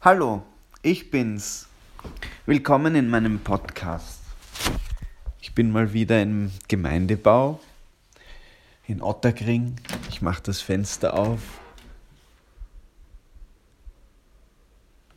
Hallo, 0.00 0.44
ich 0.80 1.10
bin's. 1.10 1.66
Willkommen 2.46 2.94
in 2.94 3.10
meinem 3.10 3.40
Podcast. 3.40 4.20
Ich 5.40 5.56
bin 5.56 5.72
mal 5.72 5.92
wieder 5.92 6.22
im 6.22 6.52
Gemeindebau 6.68 7.58
in 8.86 9.02
Otterkring. 9.02 9.74
Ich 10.08 10.22
mache 10.22 10.40
das 10.44 10.60
Fenster 10.60 11.14
auf 11.14 11.40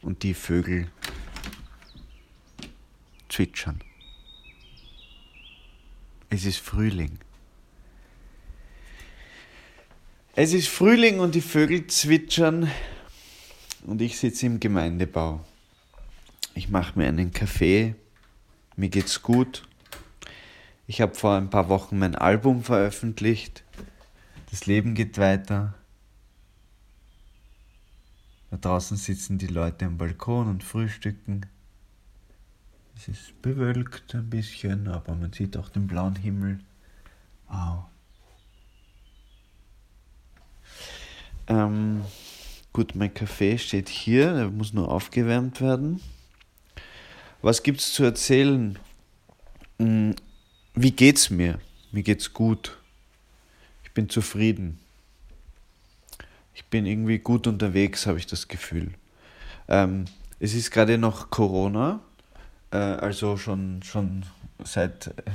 und 0.02 0.24
die 0.24 0.34
Vögel 0.34 0.88
zwitschern. 3.30 3.82
Es 6.32 6.44
ist 6.44 6.58
Frühling. 6.58 7.20
Es 10.34 10.54
ist 10.54 10.70
Frühling 10.70 11.20
und 11.20 11.36
die 11.36 11.42
Vögel 11.42 11.86
zwitschern 11.86 12.72
und 13.84 14.02
ich 14.02 14.18
sitze 14.18 14.46
im 14.46 14.60
Gemeindebau. 14.60 15.44
Ich 16.54 16.70
mache 16.70 16.98
mir 16.98 17.08
einen 17.08 17.32
Kaffee, 17.32 17.96
mir 18.76 18.90
geht's 18.90 19.22
gut. 19.22 19.68
Ich 20.88 21.00
habe 21.02 21.16
vor 21.16 21.36
ein 21.36 21.50
paar 21.50 21.70
Wochen 21.70 22.00
mein 22.00 22.16
Album 22.16 22.64
veröffentlicht. 22.64 23.64
Das 24.50 24.66
Leben 24.66 24.96
geht 24.96 25.18
weiter. 25.18 25.74
Da 28.50 28.58
draußen 28.58 28.98
sitzen 28.98 29.38
die 29.38 29.48
Leute 29.48 29.86
am 29.86 29.98
Balkon 29.98 30.50
und 30.50 30.64
frühstücken. 30.64 31.46
Es 32.98 33.08
ist 33.08 33.42
bewölkt 33.42 34.14
ein 34.14 34.30
bisschen, 34.30 34.90
aber 34.90 35.16
man 35.16 35.32
sieht 35.32 35.56
auch 35.56 35.70
den 35.70 35.88
blauen 35.88 36.18
Himmel. 36.18 36.60
Wow. 37.48 37.86
Ähm, 41.48 42.04
gut, 42.74 42.96
mein 42.96 43.14
Kaffee 43.14 43.58
steht 43.58 43.90
hier, 43.90 44.34
der 44.34 44.50
muss 44.50 44.74
nur 44.74 44.90
aufgewärmt 44.90 45.62
werden. 45.62 46.02
Was 47.42 47.64
gibt's 47.64 47.94
zu 47.94 48.04
erzählen? 48.04 48.78
Hm, 49.80 50.16
wie 50.76 50.92
geht's 50.92 51.30
mir? 51.30 51.60
Mir 51.92 52.04
geht's 52.04 52.34
gut. 52.34 52.78
Ich 53.84 53.92
bin 53.92 54.10
zufrieden. 54.10 54.80
Ich 56.54 56.66
bin 56.66 56.86
irgendwie 56.86 57.20
gut 57.20 57.48
unterwegs, 57.48 58.06
habe 58.06 58.20
ich 58.20 58.28
das 58.28 58.48
Gefühl. 58.48 58.94
Ähm, 59.68 60.06
es 60.40 60.54
ist 60.54 60.72
gerade 60.72 60.98
noch 60.98 61.30
Corona, 61.30 62.00
äh, 62.72 62.78
also 62.78 63.38
schon, 63.38 63.84
schon 63.84 64.26
seit, 64.64 65.08
äh, 65.08 65.32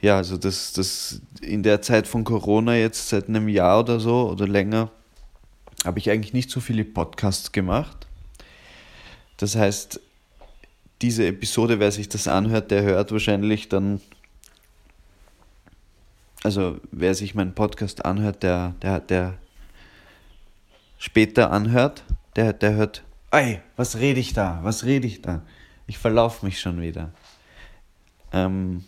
ja, 0.00 0.16
also 0.16 0.36
das, 0.36 0.72
das 0.72 1.20
in 1.40 1.62
der 1.62 1.82
Zeit 1.82 2.06
von 2.06 2.24
Corona 2.24 2.76
jetzt 2.76 3.08
seit 3.08 3.28
einem 3.28 3.48
Jahr 3.48 3.80
oder 3.80 3.98
so 3.98 4.30
oder 4.30 4.46
länger 4.46 4.90
habe 5.84 5.98
ich 5.98 6.10
eigentlich 6.10 6.32
nicht 6.32 6.50
so 6.50 6.60
viele 6.60 6.84
Podcasts 6.84 7.52
gemacht. 7.52 8.06
Das 9.36 9.56
heißt, 9.56 10.00
diese 11.00 11.26
Episode, 11.26 11.80
wer 11.80 11.90
sich 11.92 12.08
das 12.08 12.28
anhört, 12.28 12.70
der 12.70 12.82
hört 12.82 13.12
wahrscheinlich 13.12 13.68
dann, 13.68 14.00
also 16.42 16.78
wer 16.90 17.14
sich 17.14 17.34
meinen 17.34 17.54
Podcast 17.54 18.04
anhört, 18.04 18.42
der, 18.42 18.74
der, 18.82 19.00
der 19.00 19.38
später 20.98 21.50
anhört, 21.50 22.04
der, 22.36 22.52
der 22.52 22.74
hört, 22.74 23.02
ey, 23.30 23.60
was 23.76 23.96
rede 23.98 24.20
ich 24.20 24.34
da, 24.34 24.60
was 24.62 24.84
rede 24.84 25.06
ich 25.06 25.22
da? 25.22 25.42
Ich 25.86 25.96
verlaufe 25.98 26.44
mich 26.44 26.60
schon 26.60 26.80
wieder. 26.80 27.10
Ähm, 28.32 28.84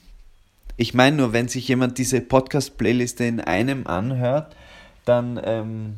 ich 0.76 0.94
meine 0.94 1.16
nur, 1.16 1.32
wenn 1.32 1.48
sich 1.48 1.66
jemand 1.68 1.96
diese 1.96 2.20
Podcast-Playliste 2.20 3.24
in 3.24 3.40
einem 3.40 3.86
anhört, 3.86 4.54
dann, 5.04 5.40
ähm, 5.42 5.96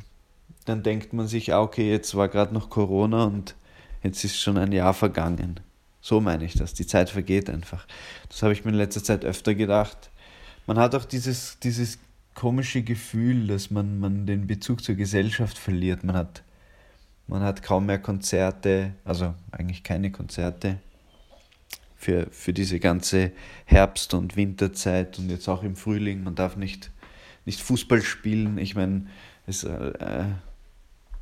dann 0.64 0.82
denkt 0.82 1.12
man 1.12 1.26
sich, 1.26 1.52
ah, 1.52 1.60
okay, 1.60 1.90
jetzt 1.90 2.14
war 2.14 2.28
gerade 2.28 2.54
noch 2.54 2.70
Corona 2.70 3.24
und 3.24 3.54
jetzt 4.02 4.24
ist 4.24 4.40
schon 4.40 4.56
ein 4.58 4.72
Jahr 4.72 4.94
vergangen. 4.94 5.60
So 6.00 6.20
meine 6.20 6.44
ich 6.44 6.54
das. 6.54 6.74
Die 6.74 6.86
Zeit 6.86 7.10
vergeht 7.10 7.48
einfach. 7.48 7.86
Das 8.28 8.42
habe 8.42 8.52
ich 8.52 8.64
mir 8.64 8.70
in 8.70 8.76
letzter 8.76 9.02
Zeit 9.02 9.24
öfter 9.24 9.54
gedacht. 9.54 10.10
Man 10.66 10.78
hat 10.78 10.94
auch 10.94 11.04
dieses, 11.04 11.58
dieses 11.60 11.98
komische 12.34 12.82
Gefühl, 12.82 13.46
dass 13.46 13.70
man, 13.70 13.98
man 13.98 14.26
den 14.26 14.46
Bezug 14.46 14.82
zur 14.82 14.96
Gesellschaft 14.96 15.56
verliert. 15.56 16.04
Man 16.04 16.16
hat, 16.16 16.42
man 17.26 17.42
hat 17.42 17.62
kaum 17.62 17.86
mehr 17.86 17.98
Konzerte, 17.98 18.92
also 19.04 19.34
eigentlich 19.50 19.82
keine 19.82 20.10
Konzerte 20.10 20.78
für, 21.96 22.26
für 22.30 22.52
diese 22.52 22.80
ganze 22.80 23.32
Herbst- 23.64 24.14
und 24.14 24.36
Winterzeit 24.36 25.18
und 25.18 25.30
jetzt 25.30 25.48
auch 25.48 25.62
im 25.62 25.76
Frühling. 25.76 26.22
Man 26.22 26.34
darf 26.34 26.56
nicht, 26.56 26.90
nicht 27.46 27.62
Fußball 27.62 28.02
spielen. 28.02 28.58
Ich 28.58 28.74
meine, 28.74 29.06
es, 29.46 29.64
äh, 29.64 30.24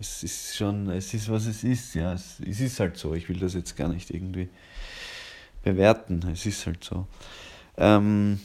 es 0.03 0.25
ist 0.25 0.57
schon, 0.57 0.91
es 0.91 1.15
ist, 1.15 1.31
was 1.31 1.47
es 1.47 1.63
ist. 1.63 1.95
Ja, 1.95 2.13
es, 2.13 2.41
ist 2.41 2.81
halt 2.81 2.97
so. 2.97 3.15
Ich 3.15 3.29
will 3.29 3.39
das 3.39 3.55
jetzt 3.55 3.77
gar 3.77 3.89
nicht 3.89 4.11
irgendwie 4.11 4.49
bewerten. 5.63 6.21
Es 6.33 6.45
ist 6.45 6.67
halt 6.67 6.83
so. 6.83 7.07
Ähm, 7.77 8.41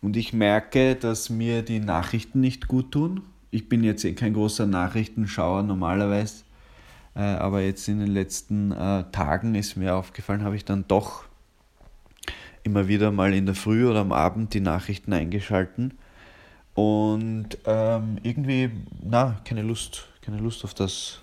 und 0.00 0.16
ich 0.16 0.32
merke, 0.32 0.94
dass 0.94 1.28
mir 1.28 1.62
die 1.62 1.80
Nachrichten 1.80 2.40
nicht 2.40 2.66
gut 2.66 2.92
tun. 2.92 3.22
Ich 3.50 3.68
bin 3.68 3.84
jetzt 3.84 4.04
kein 4.16 4.32
großer 4.32 4.66
Nachrichtenschauer 4.66 5.62
normalerweise, 5.62 6.44
äh, 7.14 7.20
aber 7.20 7.60
jetzt 7.60 7.88
in 7.88 8.00
den 8.00 8.12
letzten 8.12 8.72
äh, 8.72 9.04
Tagen 9.12 9.54
ist 9.54 9.76
mir 9.76 9.94
aufgefallen, 9.94 10.44
habe 10.44 10.56
ich 10.56 10.64
dann 10.64 10.86
doch 10.88 11.24
immer 12.62 12.88
wieder 12.88 13.12
mal 13.12 13.34
in 13.34 13.46
der 13.46 13.54
Früh 13.54 13.88
oder 13.88 14.00
am 14.00 14.12
Abend 14.12 14.52
die 14.54 14.60
Nachrichten 14.60 15.12
eingeschalten 15.12 15.94
und 16.74 17.56
ähm, 17.64 18.18
irgendwie, 18.22 18.70
na, 19.02 19.40
keine 19.44 19.62
Lust, 19.62 20.08
keine 20.26 20.38
Lust 20.38 20.64
auf 20.64 20.74
das. 20.74 21.20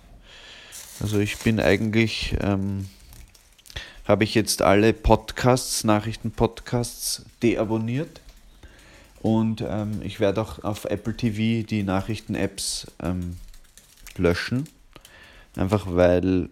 Also 1.02 1.20
ich 1.20 1.38
bin 1.38 1.60
eigentlich, 1.60 2.38
ähm, 2.40 2.88
habe 4.08 4.24
ich 4.24 4.34
jetzt 4.34 4.62
alle 4.62 4.94
Podcasts, 4.94 5.84
Nachrichtenpodcasts 5.84 7.26
deabonniert 7.42 8.22
und 9.22 9.62
ähm, 9.68 10.02
ich 10.04 10.22
werde 10.22 10.42
auch 10.42 10.64
auf 10.64 10.86
Apple 10.86 11.18
TV 11.18 11.68
die 11.68 11.84
Nachrichten-Apps 11.84 12.88
ähm, 13.02 13.36
löschen, 14.16 14.70
einfach 15.58 15.86
weil 15.90 16.50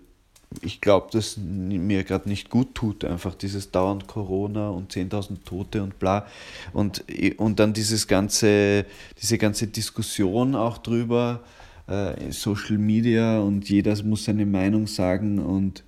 ich 0.61 0.81
glaube, 0.81 1.07
dass 1.13 1.37
mir 1.37 2.03
gerade 2.03 2.27
nicht 2.27 2.49
gut 2.49 2.75
tut, 2.75 3.05
einfach 3.05 3.33
dieses 3.33 3.71
dauernd 3.71 4.07
Corona 4.07 4.69
und 4.71 4.91
10.000 4.91 5.45
Tote 5.45 5.81
und 5.81 5.99
bla. 5.99 6.27
Und, 6.73 7.05
und 7.37 7.61
dann 7.61 7.71
dieses 7.71 8.09
ganze, 8.09 8.85
diese 9.21 9.37
ganze 9.37 9.67
Diskussion 9.67 10.53
auch 10.55 10.77
drüber, 10.77 11.39
äh, 11.91 12.31
Social 12.31 12.77
Media 12.77 13.39
und 13.39 13.69
jeder 13.69 14.01
muss 14.03 14.25
seine 14.25 14.45
Meinung 14.45 14.87
sagen 14.87 15.39
und 15.39 15.83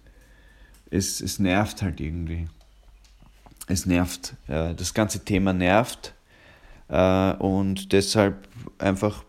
es, 0.91 1.22
es 1.22 1.40
nervt 1.40 1.81
halt 1.81 2.00
irgendwie. 2.00 2.47
Es 3.68 3.86
nervt. 3.86 4.36
Äh, 4.47 4.75
das 4.75 4.94
ganze 4.94 5.24
Thema 5.24 5.53
nervt 5.53 6.14
äh, 6.90 7.34
und 7.34 7.94
deshalb 7.94 8.47
einfach 8.78 9.24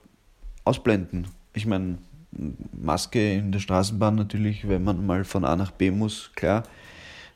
ausblenden. 0.64 1.28
Ich 1.54 1.66
meine, 1.66 1.98
Maske 2.72 3.34
in 3.34 3.52
der 3.52 3.60
Straßenbahn 3.60 4.16
natürlich, 4.16 4.68
wenn 4.68 4.82
man 4.82 5.06
mal 5.06 5.24
von 5.24 5.44
A 5.44 5.54
nach 5.54 5.70
B 5.70 5.90
muss, 5.90 6.32
klar. 6.34 6.64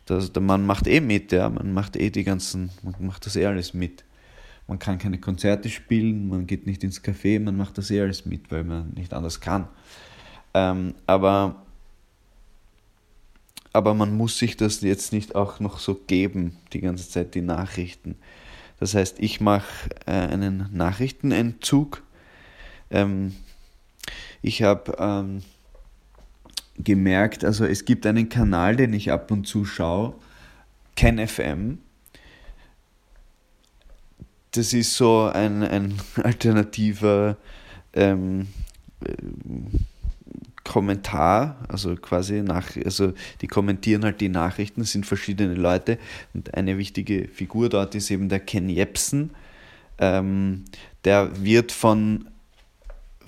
Das, 0.07 0.33
der 0.33 0.43
Mann 0.43 0.67
macht 0.67 0.87
eh 0.87 1.01
mit, 1.01 1.33
ja, 1.33 1.49
man 1.49 1.73
macht 1.73 1.95
eh 1.95 2.11
die 2.11 2.25
ganzen, 2.25 2.71
man 2.83 2.95
macht 2.99 3.27
das 3.27 3.37
eh 3.37 3.47
alles 3.47 3.75
mit. 3.75 4.05
Man 4.69 4.79
kann 4.79 4.99
keine 4.99 5.19
Konzerte 5.19 5.71
spielen, 5.71 6.29
man 6.29 6.47
geht 6.47 6.67
nicht 6.67 6.85
ins 6.85 7.03
Café, 7.03 7.41
man 7.41 7.57
macht 7.57 7.79
das 7.79 7.91
eh 7.91 8.03
alles 8.03 8.27
mit, 8.27 8.53
weil 8.53 8.65
man 8.65 8.91
nicht 8.91 9.15
anders 9.15 9.41
kann. 9.41 9.67
Ähm, 10.53 10.95
aber, 11.07 11.63
aber 13.73 13.95
man 13.95 14.15
muss 14.15 14.39
sich 14.39 14.59
das 14.59 14.83
jetzt 14.83 15.13
nicht 15.15 15.35
auch 15.35 15.59
noch 15.59 15.79
so 15.79 15.95
geben, 15.95 16.59
die 16.75 16.81
ganze 16.81 17.09
Zeit 17.09 17.35
die 17.35 17.41
Nachrichten. 17.41 18.17
Das 18.79 18.95
heißt, 18.95 19.19
ich 19.21 19.41
mache 19.41 19.89
äh, 20.07 20.13
einen 20.13 20.69
Nachrichtenentzug. 20.71 22.03
Ähm, 22.91 23.35
ich 24.43 24.63
habe 24.63 24.97
ähm, 24.99 25.43
gemerkt, 26.77 27.43
also 27.43 27.65
es 27.65 27.87
gibt 27.87 28.05
einen 28.05 28.29
Kanal, 28.29 28.77
den 28.77 28.93
ich 28.93 29.11
ab 29.11 29.31
und 29.31 29.47
zu 29.47 29.65
schaue, 29.65 30.15
KenFM. 30.95 31.79
Das 34.53 34.73
ist 34.73 34.95
so 34.95 35.31
ein, 35.33 35.63
ein 35.63 35.95
alternativer 36.23 37.37
ähm, 37.93 38.49
äh, 39.05 39.13
Kommentar, 40.65 41.65
also 41.69 41.97
quasi 41.97 42.43
nach, 42.43 42.77
also 42.85 43.15
die 43.41 43.47
kommentieren 43.47 44.05
halt 44.05 44.21
die 44.21 44.29
Nachrichten, 44.29 44.85
sind 44.85 45.07
verschiedene 45.07 45.55
Leute 45.55 45.99
und 46.35 46.55
eine 46.55 46.77
wichtige 46.77 47.27
Figur 47.29 47.71
dort 47.71 47.95
ist 47.95 48.11
eben 48.11 48.29
der 48.29 48.41
Ken 48.41 48.69
Jepsen. 48.69 49.31
Ähm, 49.99 50.67
der 51.05 51.43
wird 51.43 51.73
von 51.73 52.29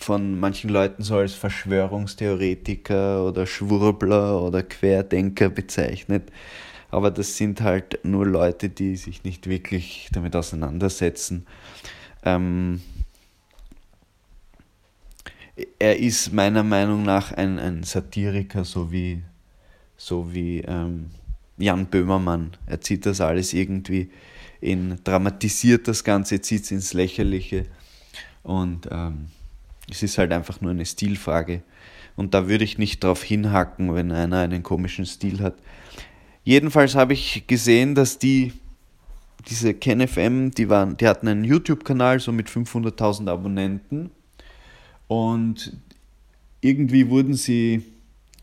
von 0.01 0.41
manchen 0.41 0.71
Leuten 0.71 1.03
so 1.03 1.17
als 1.17 1.35
Verschwörungstheoretiker 1.35 3.25
oder 3.27 3.47
Schwurbler 3.47 4.43
oder 4.43 4.63
Querdenker 4.63 5.51
bezeichnet. 5.51 6.31
Aber 6.91 7.11
das 7.11 7.37
sind 7.37 7.61
halt 7.61 8.01
nur 8.05 8.27
Leute, 8.27 8.69
die 8.69 8.97
sich 8.97 9.25
nicht 9.25 9.47
wirklich 9.47 10.09
damit 10.13 10.35
auseinandersetzen. 10.35 11.47
Ähm 12.25 12.81
er 15.79 15.99
ist 15.99 16.33
meiner 16.33 16.63
Meinung 16.63 17.03
nach 17.03 17.33
ein, 17.33 17.59
ein 17.59 17.83
Satiriker, 17.83 18.65
so 18.65 18.93
wie, 18.93 19.23
so 19.97 20.33
wie 20.33 20.61
ähm, 20.61 21.11
Jan 21.59 21.87
Böhmermann. 21.87 22.53
Er 22.67 22.81
zieht 22.81 23.07
das 23.07 23.21
alles 23.21 23.53
irgendwie 23.53 24.11
in, 24.61 24.99
dramatisiert 25.05 25.89
das 25.89 26.05
Ganze, 26.05 26.41
zieht 26.41 26.65
es 26.65 26.71
ins 26.71 26.93
Lächerliche. 26.93 27.67
Und 28.43 28.89
ähm, 28.91 29.29
es 29.91 30.03
ist 30.03 30.19
halt 30.19 30.33
einfach 30.33 30.61
nur 30.61 30.71
eine 30.71 30.87
Stilfrage. 30.87 31.63
Und 32.17 32.35
da 32.35 32.49
würde 32.49 32.65
ich 32.65 32.79
nicht 32.79 33.03
drauf 33.03 33.23
hinhacken, 33.23 33.95
wenn 33.95 34.13
einer 34.13 34.39
einen 34.41 34.63
komischen 34.63 35.07
Stil 35.07 35.41
hat. 35.41 35.55
Jedenfalls 36.45 36.95
habe 36.95 37.13
ich 37.13 37.47
gesehen, 37.47 37.95
dass 37.95 38.19
die, 38.19 38.53
diese 39.49 39.75
KenFM, 39.75 40.51
die, 40.51 40.69
waren, 40.69 40.97
die 40.97 41.07
hatten 41.07 41.29
einen 41.29 41.45
YouTube-Kanal, 41.45 42.21
so 42.21 42.33
mit 42.33 42.49
500.000 42.49 43.29
Abonnenten. 43.29 44.11
Und 45.07 45.77
irgendwie 46.61 47.09
wurden 47.09 47.35
sie 47.35 47.85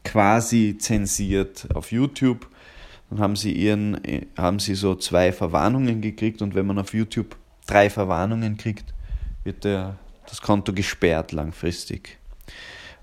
quasi 0.03 0.77
zensiert 0.79 1.67
auf 1.75 1.91
YouTube. 1.91 2.47
Dann 3.09 3.19
haben 3.19 3.35
sie 3.35 3.51
ihren, 3.51 3.99
haben 4.37 4.59
sie 4.59 4.75
so 4.75 4.95
zwei 4.95 5.31
Verwarnungen 5.31 6.01
gekriegt 6.01 6.41
und 6.41 6.55
wenn 6.55 6.65
man 6.65 6.79
auf 6.79 6.93
YouTube 6.93 7.35
drei 7.65 7.89
Verwarnungen 7.89 8.57
kriegt, 8.57 8.93
wird 9.43 9.63
der, 9.63 9.97
das 10.27 10.41
Konto 10.41 10.73
gesperrt 10.73 11.31
langfristig. 11.31 12.17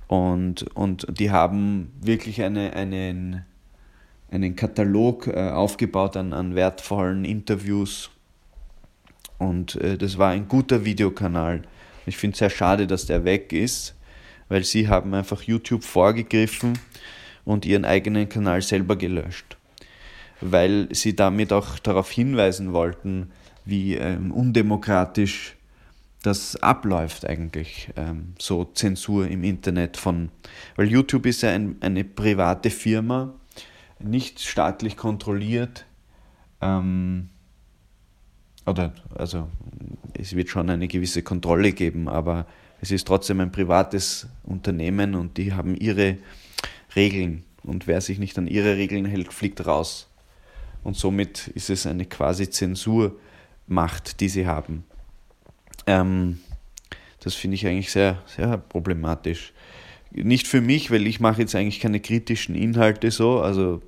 Und, 0.08 0.64
und 0.74 1.06
die 1.18 1.30
haben 1.30 1.92
wirklich 2.00 2.42
eine, 2.42 2.74
einen, 2.74 3.44
einen 4.30 4.56
Katalog 4.56 5.26
äh, 5.26 5.50
aufgebaut 5.50 6.16
an, 6.16 6.32
an 6.32 6.54
wertvollen 6.54 7.24
Interviews. 7.24 8.10
Und 9.38 9.76
äh, 9.76 9.96
das 9.98 10.18
war 10.18 10.30
ein 10.30 10.48
guter 10.48 10.84
Videokanal. 10.84 11.62
Ich 12.06 12.16
finde 12.16 12.34
es 12.34 12.38
sehr 12.38 12.50
schade, 12.50 12.86
dass 12.86 13.06
der 13.06 13.24
weg 13.24 13.52
ist, 13.52 13.94
weil 14.48 14.64
sie 14.64 14.88
haben 14.88 15.14
einfach 15.14 15.42
YouTube 15.42 15.84
vorgegriffen 15.84 16.78
und 17.44 17.64
ihren 17.64 17.84
eigenen 17.84 18.28
Kanal 18.28 18.62
selber 18.62 18.96
gelöscht. 18.96 19.56
Weil 20.40 20.88
sie 20.92 21.16
damit 21.16 21.52
auch 21.52 21.78
darauf 21.78 22.10
hinweisen 22.10 22.72
wollten, 22.72 23.30
wie 23.64 23.94
ähm, 23.94 24.30
undemokratisch 24.30 25.56
das 26.22 26.56
abläuft 26.56 27.26
eigentlich, 27.26 27.90
ähm, 27.96 28.34
so 28.38 28.64
Zensur 28.64 29.28
im 29.28 29.44
Internet 29.44 29.96
von, 29.96 30.30
weil 30.74 30.88
YouTube 30.88 31.26
ist 31.26 31.42
ja 31.42 31.50
ein, 31.50 31.76
eine 31.80 32.02
private 32.02 32.70
Firma, 32.70 33.34
nicht 33.98 34.40
staatlich 34.40 34.96
kontrolliert, 34.96 35.86
ähm, 36.60 37.28
oder 38.66 38.94
also 39.14 39.48
es 40.14 40.34
wird 40.34 40.48
schon 40.48 40.70
eine 40.70 40.88
gewisse 40.88 41.22
Kontrolle 41.22 41.72
geben, 41.72 42.08
aber 42.08 42.46
es 42.80 42.90
ist 42.90 43.06
trotzdem 43.06 43.40
ein 43.40 43.52
privates 43.52 44.26
Unternehmen 44.42 45.14
und 45.14 45.36
die 45.36 45.52
haben 45.52 45.76
ihre 45.76 46.18
Regeln 46.96 47.44
und 47.62 47.86
wer 47.86 48.00
sich 48.00 48.18
nicht 48.18 48.38
an 48.38 48.46
ihre 48.46 48.76
Regeln 48.76 49.04
hält, 49.04 49.32
fliegt 49.32 49.66
raus. 49.66 50.08
Und 50.82 50.96
somit 50.96 51.48
ist 51.48 51.70
es 51.70 51.86
eine 51.86 52.04
quasi 52.04 52.50
Zensurmacht, 52.50 54.20
die 54.20 54.28
sie 54.28 54.46
haben. 54.46 54.84
Ähm, 55.86 56.40
das 57.20 57.34
finde 57.34 57.54
ich 57.54 57.66
eigentlich 57.66 57.90
sehr, 57.90 58.22
sehr 58.26 58.58
problematisch. 58.58 59.54
Nicht 60.14 60.46
für 60.46 60.60
mich, 60.60 60.90
weil 60.90 61.06
ich 61.06 61.20
mache 61.20 61.42
jetzt 61.42 61.54
eigentlich 61.54 61.80
keine 61.80 62.00
kritischen 62.00 62.54
Inhalte 62.54 63.10
so, 63.10 63.40
also 63.40 63.82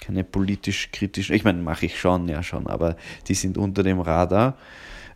keine 0.00 0.24
politisch 0.24 0.90
kritischen, 0.92 1.34
ich 1.34 1.44
meine, 1.44 1.60
mache 1.60 1.86
ich 1.86 1.98
schon, 1.98 2.28
ja 2.28 2.42
schon, 2.42 2.66
aber 2.66 2.96
die 3.28 3.34
sind 3.34 3.58
unter 3.58 3.82
dem 3.82 4.00
Radar. 4.00 4.56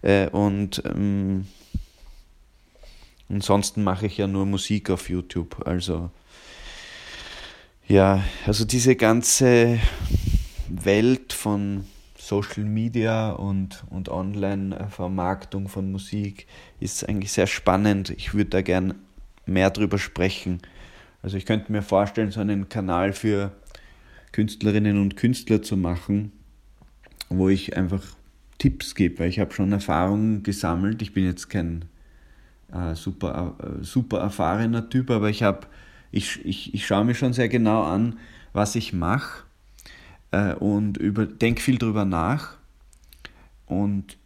Äh, 0.03 0.29
und 0.29 0.83
ähm, 0.85 1.47
ansonsten 3.29 3.83
mache 3.83 4.07
ich 4.07 4.19
ja 4.19 4.27
nur 4.27 4.45
Musik 4.45 4.91
auf 4.91 5.09
YouTube. 5.09 5.67
Also 5.67 6.11
ja, 7.87 8.23
also 8.47 8.65
diese 8.65 8.97
ganze 8.97 9.79
Welt 10.69 11.33
von 11.33 11.87
Social 12.17 12.65
Media 12.65 13.33
und, 13.33 13.85
und 13.91 14.09
Online-Vermarktung 14.09 15.69
von 15.69 15.93
Musik 15.93 16.47
ist 16.81 17.07
eigentlich 17.07 17.33
sehr 17.33 17.47
spannend. 17.47 18.11
Ich 18.11 18.33
würde 18.33 18.51
da 18.51 18.63
gern 18.63 18.95
mehr 19.47 19.71
drüber 19.71 19.99
sprechen. 19.99 20.61
Also 21.23 21.37
ich 21.37 21.47
könnte 21.47 21.73
mir 21.73 21.83
vorstellen, 21.83 22.31
so 22.31 22.41
einen 22.41 22.69
Kanal 22.69 23.13
für 23.13 23.53
Künstlerinnen 24.33 25.01
und 25.01 25.17
Künstler 25.17 25.63
zu 25.63 25.77
machen, 25.77 26.33
wo 27.29 27.49
ich 27.49 27.77
einfach 27.77 28.03
Tipps 28.59 28.95
gebe, 28.95 29.19
weil 29.21 29.29
ich 29.29 29.39
habe 29.39 29.53
schon 29.53 29.73
Erfahrungen 29.73 30.43
gesammelt. 30.43 31.03
Ich 31.03 31.13
bin 31.13 31.25
jetzt 31.25 31.49
kein 31.49 31.87
äh, 32.73 32.95
super, 32.95 33.55
äh, 33.59 33.85
super 33.85 34.19
erfahrener 34.19 34.89
Typ, 34.89 35.11
aber 35.11 35.31
ich 35.31 35.43
habe, 35.43 35.67
ich, 36.11 36.45
ich, 36.45 36.75
ich 36.75 36.87
schaue 36.87 37.05
mir 37.05 37.15
schon 37.15 37.33
sehr 37.33 37.49
genau 37.49 37.83
an, 37.85 38.19
was 38.53 38.75
ich 38.75 38.93
mache 38.93 39.45
äh, 40.31 40.55
und 40.55 40.99
denke 41.41 41.61
viel 41.61 41.79
drüber 41.79 42.05
nach. 42.05 42.57
Und 43.67 44.17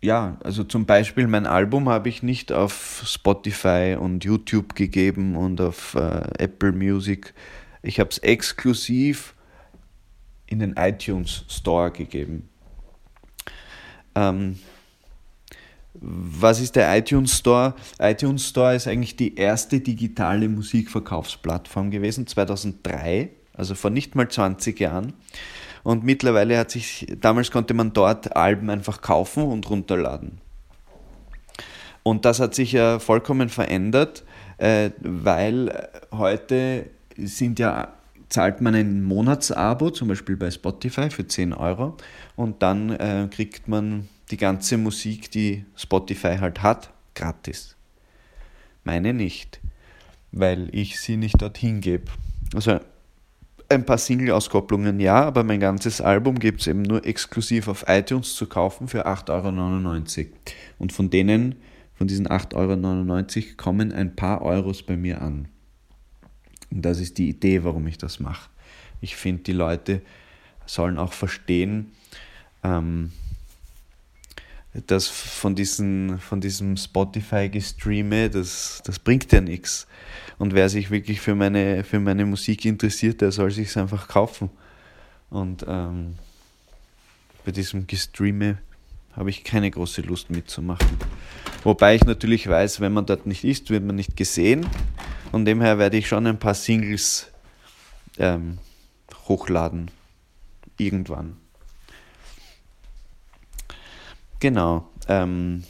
ja, 0.00 0.36
also 0.44 0.64
zum 0.64 0.86
Beispiel 0.86 1.26
mein 1.26 1.46
Album 1.46 1.88
habe 1.88 2.08
ich 2.08 2.22
nicht 2.22 2.52
auf 2.52 3.02
Spotify 3.04 3.96
und 3.98 4.24
YouTube 4.24 4.74
gegeben 4.74 5.36
und 5.36 5.60
auf 5.60 5.94
äh, 5.94 6.22
Apple 6.38 6.72
Music. 6.72 7.34
Ich 7.82 7.98
habe 8.00 8.10
es 8.10 8.18
exklusiv 8.18 9.34
in 10.46 10.60
den 10.60 10.74
iTunes 10.76 11.44
Store 11.48 11.90
gegeben. 11.90 12.48
Ähm, 14.14 14.58
was 15.94 16.60
ist 16.60 16.76
der 16.76 16.96
iTunes 16.96 17.36
Store? 17.36 17.74
iTunes 17.98 18.48
Store 18.48 18.76
ist 18.76 18.86
eigentlich 18.86 19.16
die 19.16 19.34
erste 19.34 19.80
digitale 19.80 20.48
Musikverkaufsplattform 20.48 21.90
gewesen, 21.90 22.26
2003 22.26 23.30
also 23.58 23.74
vor 23.74 23.90
nicht 23.90 24.14
mal 24.14 24.28
20 24.28 24.78
Jahren. 24.78 25.12
Und 25.82 26.04
mittlerweile 26.04 26.58
hat 26.58 26.70
sich, 26.70 27.06
damals 27.20 27.50
konnte 27.50 27.74
man 27.74 27.92
dort 27.92 28.36
Alben 28.36 28.70
einfach 28.70 29.00
kaufen 29.00 29.44
und 29.44 29.68
runterladen. 29.68 30.40
Und 32.02 32.24
das 32.24 32.40
hat 32.40 32.54
sich 32.54 32.72
ja 32.72 32.98
vollkommen 32.98 33.48
verändert, 33.48 34.24
äh, 34.56 34.90
weil 35.00 35.88
heute 36.10 36.90
sind 37.16 37.58
ja, 37.58 37.92
zahlt 38.28 38.60
man 38.60 38.74
ein 38.74 39.02
Monatsabo, 39.02 39.90
zum 39.90 40.08
Beispiel 40.08 40.36
bei 40.36 40.50
Spotify 40.50 41.10
für 41.10 41.26
10 41.26 41.52
Euro, 41.52 41.96
und 42.36 42.62
dann 42.62 42.90
äh, 42.90 43.28
kriegt 43.30 43.68
man 43.68 44.08
die 44.30 44.36
ganze 44.36 44.78
Musik, 44.78 45.30
die 45.30 45.64
Spotify 45.76 46.36
halt 46.38 46.62
hat, 46.62 46.90
gratis. 47.14 47.76
Meine 48.84 49.12
nicht, 49.12 49.60
weil 50.32 50.68
ich 50.72 51.00
sie 51.00 51.16
nicht 51.16 51.40
dorthin 51.40 51.80
gebe. 51.80 52.10
Also 52.54 52.80
ein 53.68 53.84
paar 53.84 53.98
Single-Auskopplungen 53.98 54.98
ja, 54.98 55.24
aber 55.24 55.44
mein 55.44 55.60
ganzes 55.60 56.00
Album 56.00 56.38
gibt 56.38 56.62
es 56.62 56.66
eben 56.66 56.82
nur 56.82 57.04
exklusiv 57.04 57.68
auf 57.68 57.84
iTunes 57.86 58.34
zu 58.34 58.46
kaufen 58.46 58.88
für 58.88 59.06
8,99 59.06 60.18
Euro. 60.18 60.28
Und 60.78 60.92
von 60.92 61.10
denen, 61.10 61.56
von 61.94 62.06
diesen 62.06 62.26
8,99 62.26 63.36
Euro, 63.36 63.56
kommen 63.56 63.92
ein 63.92 64.16
paar 64.16 64.42
Euros 64.42 64.82
bei 64.82 64.96
mir 64.96 65.20
an. 65.20 65.48
Und 66.70 66.82
das 66.82 66.98
ist 66.98 67.18
die 67.18 67.28
Idee, 67.28 67.64
warum 67.64 67.86
ich 67.86 67.98
das 67.98 68.20
mache. 68.20 68.48
Ich 69.00 69.16
finde, 69.16 69.42
die 69.42 69.52
Leute 69.52 70.02
sollen 70.66 70.98
auch 70.98 71.12
verstehen, 71.12 71.92
ähm, 72.62 73.12
dass 74.86 75.08
von, 75.08 75.54
diesen, 75.54 76.18
von 76.18 76.40
diesem 76.40 76.76
Spotify-Gestreame, 76.76 78.30
das, 78.30 78.82
das 78.84 78.98
bringt 78.98 79.32
ja 79.32 79.40
nichts. 79.40 79.86
Und 80.38 80.54
wer 80.54 80.68
sich 80.68 80.90
wirklich 80.90 81.20
für 81.20 81.34
meine, 81.34 81.82
für 81.84 81.98
meine 81.98 82.24
Musik 82.24 82.64
interessiert, 82.64 83.20
der 83.20 83.32
soll 83.32 83.50
sich 83.50 83.76
einfach 83.76 84.08
kaufen. 84.08 84.50
Und 85.30 85.64
ähm, 85.68 86.14
bei 87.44 87.52
diesem 87.52 87.86
Gestreame 87.86 88.58
habe 89.12 89.30
ich 89.30 89.42
keine 89.42 89.70
große 89.70 90.02
Lust 90.02 90.30
mitzumachen. 90.30 90.96
Wobei 91.64 91.96
ich 91.96 92.04
natürlich 92.04 92.48
weiß, 92.48 92.80
wenn 92.80 92.92
man 92.92 93.06
dort 93.06 93.26
nicht 93.26 93.42
ist, 93.42 93.70
wird 93.70 93.84
man 93.84 93.96
nicht 93.96 94.16
gesehen. 94.16 94.66
Und 95.32 95.44
demher 95.44 95.78
werde 95.78 95.96
ich 95.96 96.06
schon 96.06 96.26
ein 96.26 96.38
paar 96.38 96.54
Singles 96.54 97.30
ähm, 98.18 98.58
hochladen. 99.26 99.90
Irgendwann. 100.78 101.36
Genau. 104.38 104.88
Ähm, 105.08 105.64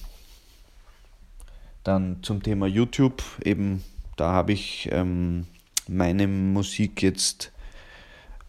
dann 1.85 2.23
zum 2.23 2.43
Thema 2.43 2.67
YouTube 2.67 3.23
eben 3.43 3.83
da 4.19 4.33
habe 4.33 4.53
ich 4.53 4.89
ähm, 4.93 5.47
meine 5.87 6.27
Musik 6.27 7.03
jetzt, 7.03 7.53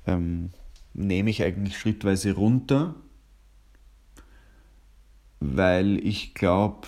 ähm, 0.07 0.49
nehme 0.93 1.29
ich 1.29 1.43
eigentlich 1.43 1.77
schrittweise 1.77 2.33
runter, 2.33 2.95
weil 5.39 6.05
ich 6.05 6.33
glaube, 6.33 6.87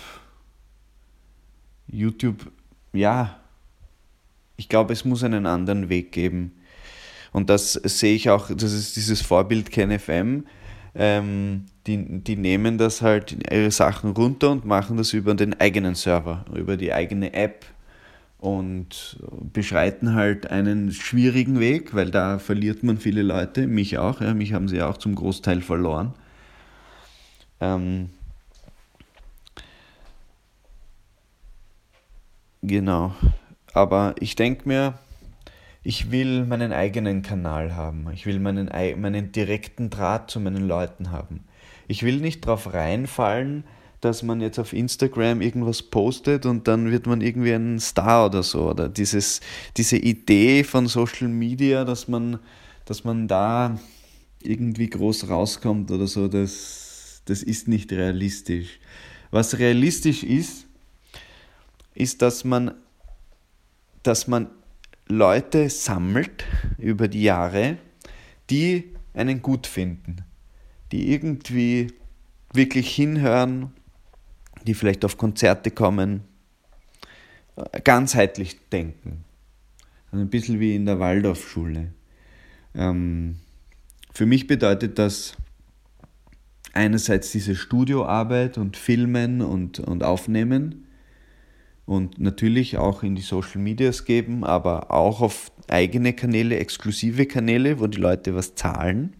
YouTube, 1.86 2.50
ja, 2.92 3.40
ich 4.56 4.68
glaube, 4.68 4.92
es 4.92 5.04
muss 5.04 5.24
einen 5.24 5.46
anderen 5.46 5.88
Weg 5.88 6.12
geben. 6.12 6.52
Und 7.32 7.48
das 7.48 7.72
sehe 7.72 8.14
ich 8.14 8.30
auch, 8.30 8.50
das 8.50 8.72
ist 8.72 8.96
dieses 8.96 9.22
Vorbild 9.22 9.70
KenFM. 9.70 10.44
Ähm, 10.94 11.64
die, 11.86 12.20
die 12.20 12.36
nehmen 12.36 12.76
das 12.76 13.00
halt, 13.00 13.32
ihre 13.50 13.70
Sachen 13.70 14.10
runter 14.10 14.50
und 14.50 14.66
machen 14.66 14.98
das 14.98 15.14
über 15.14 15.34
den 15.34 15.58
eigenen 15.58 15.94
Server, 15.94 16.44
über 16.54 16.76
die 16.76 16.92
eigene 16.92 17.32
App 17.32 17.64
und 18.42 19.20
beschreiten 19.52 20.14
halt 20.14 20.50
einen 20.50 20.90
schwierigen 20.90 21.60
Weg, 21.60 21.94
weil 21.94 22.10
da 22.10 22.40
verliert 22.40 22.82
man 22.82 22.98
viele 22.98 23.22
Leute, 23.22 23.68
mich 23.68 23.98
auch, 23.98 24.20
ja, 24.20 24.34
mich 24.34 24.52
haben 24.52 24.66
sie 24.66 24.82
auch 24.82 24.96
zum 24.96 25.14
Großteil 25.14 25.62
verloren. 25.62 26.12
Ähm, 27.60 28.10
genau, 32.62 33.14
aber 33.74 34.16
ich 34.18 34.34
denke 34.34 34.66
mir, 34.66 34.94
ich 35.84 36.10
will 36.10 36.44
meinen 36.44 36.72
eigenen 36.72 37.22
Kanal 37.22 37.76
haben. 37.76 38.08
Ich 38.12 38.26
will 38.26 38.40
meinen, 38.40 38.66
meinen 39.00 39.30
direkten 39.30 39.88
Draht 39.88 40.32
zu 40.32 40.40
meinen 40.40 40.66
Leuten 40.66 41.12
haben. 41.12 41.44
Ich 41.86 42.02
will 42.02 42.16
nicht 42.16 42.44
darauf 42.44 42.74
reinfallen, 42.74 43.62
dass 44.02 44.24
man 44.24 44.40
jetzt 44.40 44.58
auf 44.58 44.72
Instagram 44.72 45.40
irgendwas 45.40 45.80
postet 45.80 46.44
und 46.44 46.66
dann 46.66 46.90
wird 46.90 47.06
man 47.06 47.20
irgendwie 47.20 47.52
ein 47.52 47.78
Star 47.78 48.26
oder 48.26 48.42
so. 48.42 48.68
Oder 48.70 48.88
dieses, 48.88 49.40
diese 49.76 49.96
Idee 49.96 50.64
von 50.64 50.88
Social 50.88 51.28
Media, 51.28 51.84
dass 51.84 52.08
man, 52.08 52.40
dass 52.84 53.04
man 53.04 53.28
da 53.28 53.78
irgendwie 54.42 54.90
groß 54.90 55.28
rauskommt 55.28 55.92
oder 55.92 56.08
so, 56.08 56.26
das, 56.26 57.22
das 57.26 57.44
ist 57.44 57.68
nicht 57.68 57.92
realistisch. 57.92 58.80
Was 59.30 59.60
realistisch 59.60 60.24
ist, 60.24 60.66
ist, 61.94 62.22
dass 62.22 62.42
man, 62.42 62.74
dass 64.02 64.26
man 64.26 64.48
Leute 65.06 65.70
sammelt 65.70 66.44
über 66.76 67.06
die 67.06 67.22
Jahre, 67.22 67.78
die 68.50 68.94
einen 69.14 69.42
gut 69.42 69.68
finden, 69.68 70.24
die 70.90 71.12
irgendwie 71.12 71.86
wirklich 72.52 72.92
hinhören, 72.92 73.72
die 74.64 74.74
vielleicht 74.74 75.04
auf 75.04 75.16
Konzerte 75.16 75.70
kommen, 75.70 76.22
ganzheitlich 77.84 78.58
denken. 78.70 79.24
Also 80.10 80.24
ein 80.24 80.30
bisschen 80.30 80.60
wie 80.60 80.74
in 80.74 80.86
der 80.86 80.98
Waldorfschule. 80.98 81.92
Ähm, 82.74 83.36
für 84.12 84.26
mich 84.26 84.46
bedeutet 84.46 84.98
das 84.98 85.36
einerseits 86.72 87.32
diese 87.32 87.54
Studioarbeit 87.54 88.58
und 88.58 88.76
Filmen 88.76 89.42
und, 89.42 89.78
und 89.78 90.02
Aufnehmen 90.02 90.86
und 91.84 92.18
natürlich 92.20 92.78
auch 92.78 93.02
in 93.02 93.14
die 93.14 93.22
Social 93.22 93.60
Medias 93.60 94.04
geben, 94.04 94.44
aber 94.44 94.90
auch 94.90 95.20
auf 95.20 95.50
eigene 95.68 96.12
Kanäle, 96.12 96.58
exklusive 96.58 97.26
Kanäle, 97.26 97.80
wo 97.80 97.86
die 97.86 97.98
Leute 97.98 98.34
was 98.34 98.54
zahlen, 98.54 99.14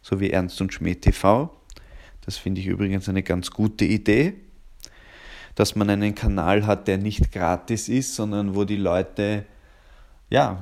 so 0.00 0.20
wie 0.20 0.30
Ernst 0.30 0.60
und 0.60 0.72
Schmäh 0.72 0.94
TV. 0.94 1.56
Das 2.24 2.36
finde 2.36 2.60
ich 2.60 2.66
übrigens 2.66 3.08
eine 3.08 3.22
ganz 3.22 3.50
gute 3.50 3.84
Idee, 3.84 4.34
dass 5.54 5.76
man 5.76 5.90
einen 5.90 6.14
Kanal 6.14 6.66
hat, 6.66 6.88
der 6.88 6.98
nicht 6.98 7.32
gratis 7.32 7.88
ist, 7.88 8.14
sondern 8.14 8.54
wo 8.54 8.64
die 8.64 8.76
Leute 8.76 9.44
ja, 10.32 10.58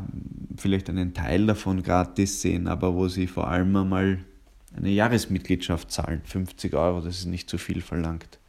vielleicht 0.57 0.91
einen 0.91 1.15
Teil 1.15 1.47
davon 1.47 1.85
gratis 1.85 2.43
sehen, 2.43 2.67
aber 2.67 2.95
wo 2.97 3.07
sie 3.07 3.29
vor 3.29 3.47
allem 3.47 3.77
einmal 3.77 4.19
eine 4.77 4.89
Jahresmitgliedschaft 4.89 5.93
zahlen. 5.93 6.23
50 6.25 6.75
Euro, 6.75 7.01
das 7.01 7.19
ist 7.19 7.27
nicht 7.27 7.49
zu 7.49 7.57
viel 7.57 7.81
verlangt. 7.81 8.41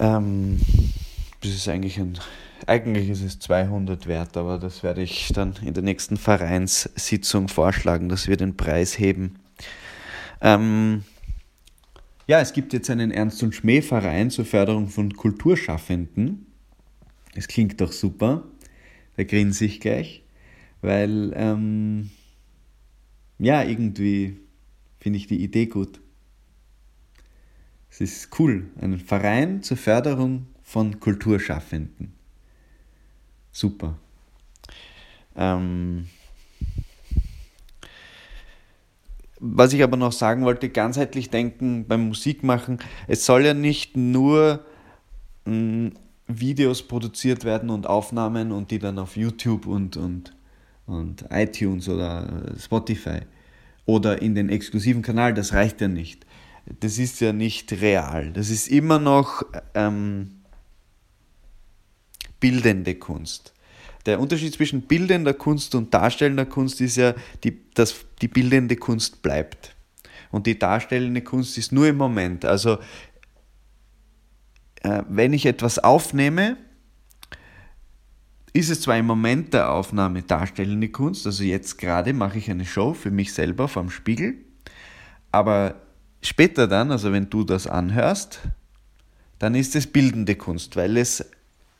Ähm, 0.00 0.60
das 1.40 1.52
ist 1.52 1.68
eigentlich 1.68 1.98
ein, 2.00 2.18
eigentlich 2.66 3.08
ist 3.08 3.22
es 3.22 3.38
200 3.38 4.08
wert, 4.08 4.36
aber 4.36 4.58
das 4.58 4.82
werde 4.82 5.02
ich 5.02 5.28
dann 5.32 5.54
in 5.62 5.74
der 5.74 5.84
nächsten 5.84 6.16
Vereinssitzung 6.16 7.46
vorschlagen, 7.46 8.08
dass 8.08 8.26
wir 8.26 8.36
den 8.36 8.56
Preis 8.56 8.98
heben. 8.98 9.38
Ähm, 10.40 11.04
ja, 12.26 12.40
es 12.40 12.52
gibt 12.52 12.72
jetzt 12.72 12.90
einen 12.90 13.10
Ernst- 13.10 13.42
und 13.42 13.54
Schmäh-Verein 13.54 14.30
zur 14.30 14.44
Förderung 14.44 14.88
von 14.88 15.12
Kulturschaffenden. 15.14 16.46
Es 17.34 17.48
klingt 17.48 17.80
doch 17.80 17.92
super. 17.92 18.44
Da 19.16 19.24
grinse 19.24 19.64
ich 19.64 19.80
gleich, 19.80 20.24
weil, 20.82 21.32
ähm, 21.36 22.10
ja, 23.38 23.62
irgendwie 23.62 24.38
finde 24.98 25.18
ich 25.18 25.26
die 25.26 25.42
Idee 25.42 25.66
gut. 25.66 26.00
Es 27.90 28.00
ist 28.00 28.38
cool, 28.38 28.68
ein 28.80 28.98
Verein 28.98 29.62
zur 29.62 29.76
Förderung 29.76 30.46
von 30.62 31.00
Kulturschaffenden. 31.00 32.12
Super. 33.52 33.98
Ähm, 35.34 36.08
was 39.38 39.72
ich 39.72 39.82
aber 39.82 39.96
noch 39.96 40.12
sagen 40.12 40.44
wollte, 40.44 40.68
ganzheitlich 40.68 41.30
denken 41.30 41.86
beim 41.86 42.08
Musikmachen, 42.08 42.78
es 43.06 43.26
soll 43.26 43.44
ja 43.44 43.54
nicht 43.54 43.96
nur 43.96 44.64
mh, 45.44 45.52
hm, 45.52 45.92
Videos 46.28 46.82
produziert 46.82 47.44
werden 47.44 47.70
und 47.70 47.86
Aufnahmen 47.86 48.50
und 48.50 48.72
die 48.72 48.80
dann 48.80 48.98
auf 48.98 49.16
YouTube 49.16 49.66
und, 49.66 49.96
und, 49.96 50.34
und 50.86 51.24
iTunes 51.30 51.88
oder 51.88 52.54
Spotify 52.58 53.20
oder 53.84 54.20
in 54.20 54.34
den 54.34 54.48
exklusiven 54.48 55.02
Kanal, 55.02 55.34
das 55.34 55.52
reicht 55.52 55.80
ja 55.80 55.86
nicht 55.86 56.26
das 56.80 56.98
ist 56.98 57.20
ja 57.20 57.32
nicht 57.32 57.72
real. 57.72 58.32
Das 58.32 58.50
ist 58.50 58.68
immer 58.68 58.98
noch 58.98 59.42
ähm, 59.74 60.42
bildende 62.40 62.96
Kunst. 62.96 63.52
Der 64.06 64.20
Unterschied 64.20 64.54
zwischen 64.54 64.82
bildender 64.82 65.34
Kunst 65.34 65.74
und 65.74 65.92
darstellender 65.92 66.46
Kunst 66.46 66.80
ist 66.80 66.96
ja, 66.96 67.14
die, 67.44 67.70
dass 67.74 68.06
die 68.22 68.28
bildende 68.28 68.76
Kunst 68.76 69.22
bleibt. 69.22 69.74
Und 70.30 70.46
die 70.46 70.58
darstellende 70.58 71.22
Kunst 71.22 71.58
ist 71.58 71.72
nur 71.72 71.88
im 71.88 71.96
Moment. 71.96 72.44
Also 72.44 72.78
äh, 74.82 75.02
wenn 75.08 75.32
ich 75.32 75.46
etwas 75.46 75.78
aufnehme, 75.78 76.56
ist 78.52 78.70
es 78.70 78.80
zwar 78.80 78.96
im 78.96 79.06
Moment 79.06 79.52
der 79.52 79.70
Aufnahme 79.70 80.22
darstellende 80.22 80.88
Kunst, 80.88 81.26
also 81.26 81.44
jetzt 81.44 81.76
gerade 81.76 82.14
mache 82.14 82.38
ich 82.38 82.50
eine 82.50 82.64
Show 82.64 82.94
für 82.94 83.10
mich 83.10 83.34
selber 83.34 83.68
vorm 83.68 83.90
Spiegel, 83.90 84.36
aber 85.30 85.74
Später 86.26 86.66
dann, 86.66 86.90
also 86.90 87.12
wenn 87.12 87.30
du 87.30 87.44
das 87.44 87.68
anhörst, 87.68 88.40
dann 89.38 89.54
ist 89.54 89.76
es 89.76 89.86
bildende 89.86 90.34
Kunst, 90.34 90.74
weil 90.74 90.96
es 90.96 91.24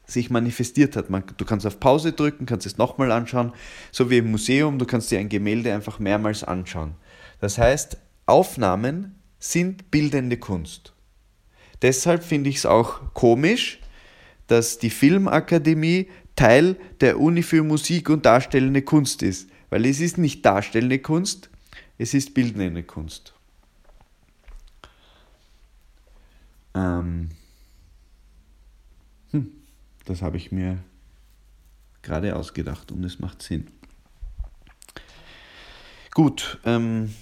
sich 0.07 0.31
manifestiert 0.31 0.97
hat. 0.97 1.11
Man, 1.11 1.25
du 1.37 1.45
kannst 1.45 1.67
auf 1.67 1.81
Pause 1.81 2.13
drücken, 2.13 2.47
kannst 2.47 2.67
es 2.67 2.79
nochmal 2.79 3.13
anschauen, 3.13 3.53
so 3.91 4.09
wie 4.11 4.19
im 4.19 4.31
Museum, 4.31 4.79
du 4.79 4.87
kannst 4.87 5.11
dir 5.11 5.19
ein 5.19 5.29
Gemälde 5.29 5.75
einfach 5.75 5.99
mehrmals 5.99 6.45
anschauen. 6.45 6.95
Das 7.41 7.59
heißt, 7.59 7.99
Aufnahmen 8.27 9.17
sind 9.39 9.91
bildende 9.91 10.37
Kunst. 10.37 10.93
Deshalb 11.83 12.25
finde 12.25 12.51
ich 12.51 12.57
es 12.57 12.67
auch 12.67 13.13
komisch, 13.13 13.81
dass 14.47 14.79
die 14.79 14.91
Filmakademie 14.91 16.09
Teil 16.37 16.77
der 17.01 17.19
Uni 17.19 17.43
für 17.43 17.63
Musik 17.63 18.11
und 18.11 18.27
darstellende 18.27 18.83
Kunst 18.83 19.23
ist, 19.23 19.49
weil 19.71 19.87
es 19.87 20.01
ist 20.01 20.19
nicht 20.19 20.45
darstellende 20.45 20.99
Kunst, 20.99 21.51
es 21.99 22.15
ist 22.15 22.35
bildende 22.35 22.83
Kunst. 22.83 23.33
Ähm, 26.75 27.31
hm, 29.31 29.51
das 30.07 30.23
habe 30.23 30.37
ich 30.37 30.51
mir 30.51 30.79
gerade 32.03 32.35
ausgedacht 32.37 32.91
und 32.93 33.05
es 33.05 33.19
macht 33.19 33.43
Sinn. 33.43 33.67
Gut, 36.15 36.59
ähm, 36.65 37.15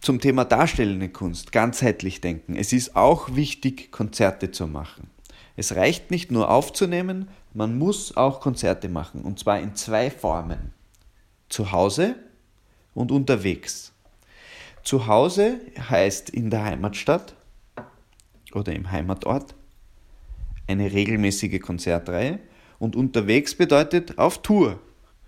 zum 0.00 0.20
Thema 0.20 0.44
darstellende 0.44 1.08
Kunst, 1.08 1.52
ganzheitlich 1.52 2.20
denken. 2.20 2.56
Es 2.56 2.72
ist 2.72 2.96
auch 2.96 3.36
wichtig, 3.36 3.90
Konzerte 3.92 4.50
zu 4.50 4.66
machen. 4.66 5.08
Es 5.56 5.76
reicht 5.76 6.10
nicht 6.10 6.30
nur 6.30 6.50
aufzunehmen, 6.50 7.28
man 7.54 7.78
muss 7.78 8.16
auch 8.16 8.40
Konzerte 8.40 8.88
machen 8.88 9.22
und 9.22 9.38
zwar 9.38 9.60
in 9.60 9.76
zwei 9.76 10.10
Formen. 10.10 10.72
Zu 11.48 11.72
Hause 11.72 12.16
und 12.94 13.12
unterwegs. 13.12 13.92
Zu 14.82 15.06
Hause 15.06 15.60
heißt 15.78 16.30
in 16.30 16.50
der 16.50 16.64
Heimatstadt 16.64 17.34
oder 18.52 18.72
im 18.72 18.90
Heimatort, 18.90 19.54
eine 20.66 20.92
regelmäßige 20.92 21.60
Konzertreihe 21.60 22.38
und 22.78 22.96
unterwegs 22.96 23.54
bedeutet 23.54 24.18
auf 24.18 24.42
Tour. 24.42 24.80